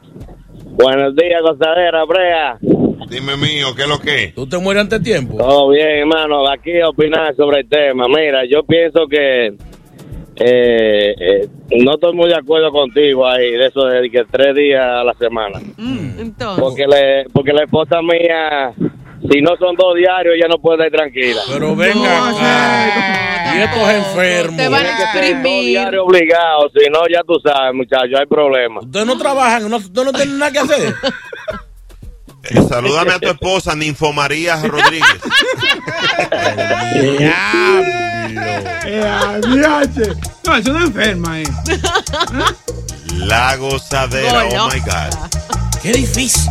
Buenos 0.77 1.16
días, 1.16 1.41
gozadera, 1.41 2.05
Brea. 2.05 2.59
Dime 3.09 3.37
mío, 3.39 3.68
¿qué 3.74 3.83
es 3.83 3.89
lo 3.89 3.99
que? 3.99 4.33
¿Tú 4.35 4.47
te 4.47 4.59
mueres 4.59 4.83
antes 4.83 5.03
de 5.03 5.11
tiempo? 5.11 5.39
Todo 5.39 5.70
bien, 5.70 6.01
hermano. 6.01 6.47
Aquí 6.47 6.70
opinar 6.83 7.35
sobre 7.35 7.61
el 7.61 7.68
tema. 7.68 8.07
Mira, 8.09 8.45
yo 8.45 8.62
pienso 8.62 9.07
que 9.09 9.47
eh, 10.37 11.14
eh, 11.18 11.49
no 11.83 11.95
estoy 11.95 12.12
muy 12.14 12.29
de 12.29 12.37
acuerdo 12.37 12.70
contigo 12.72 13.27
ahí, 13.27 13.53
de 13.53 13.66
eso 13.66 13.87
de 13.87 14.11
que 14.11 14.24
tres 14.31 14.55
días 14.55 14.83
a 14.85 15.03
la 15.03 15.14
semana. 15.14 15.61
Entonces. 15.79 16.62
Porque, 16.62 16.87
le, 16.87 17.24
porque 17.33 17.55
la 17.55 17.64
esposa 17.64 18.03
mía, 18.03 18.74
si 19.31 19.41
no 19.41 19.57
son 19.59 19.74
dos 19.77 19.95
diarios, 19.97 20.35
ella 20.37 20.49
no 20.49 20.59
puede 20.61 20.87
estar 20.87 21.01
tranquila. 21.01 21.41
Pero 21.49 21.74
venga, 21.77 22.33
y 23.55 23.59
estos 23.61 23.91
enfermos. 23.91 24.57
Te 24.57 24.68
van 24.68 24.87
a 24.87 24.91
Dos 24.91 25.01
exprimir. 25.01 25.64
diarios 25.66 26.05
obligados, 26.07 26.72
si 26.74 26.91
no, 26.91 27.01
ya 27.11 27.22
tú 27.27 27.35
sabes, 27.43 27.74
muchachos, 27.74 28.18
hay 28.20 28.27
problemas. 28.27 28.85
Ustedes 28.85 29.07
no 29.07 29.16
trabajan, 29.18 29.68
no, 29.70 29.77
ustedes 29.77 30.05
no 30.07 30.12
tienen 30.12 30.39
nada 30.39 30.53
que 30.53 30.59
hacer. 30.59 30.95
Eh, 32.49 32.62
salúdame 32.68 33.12
a 33.12 33.18
tu 33.18 33.29
esposa, 33.29 33.74
Ninfo 33.74 34.12
María 34.12 34.57
Rodríguez. 34.62 35.20
Eh. 37.18 37.33
No, 40.45 40.57
es 40.57 40.66
una 40.68 40.85
enferma, 40.85 41.41
eh. 41.41 41.47
La 43.16 43.57
gozadera, 43.57 44.45
oh 44.47 44.68
my 44.68 44.81
God. 44.81 45.81
Qué 45.83 45.93
difícil. 45.93 46.51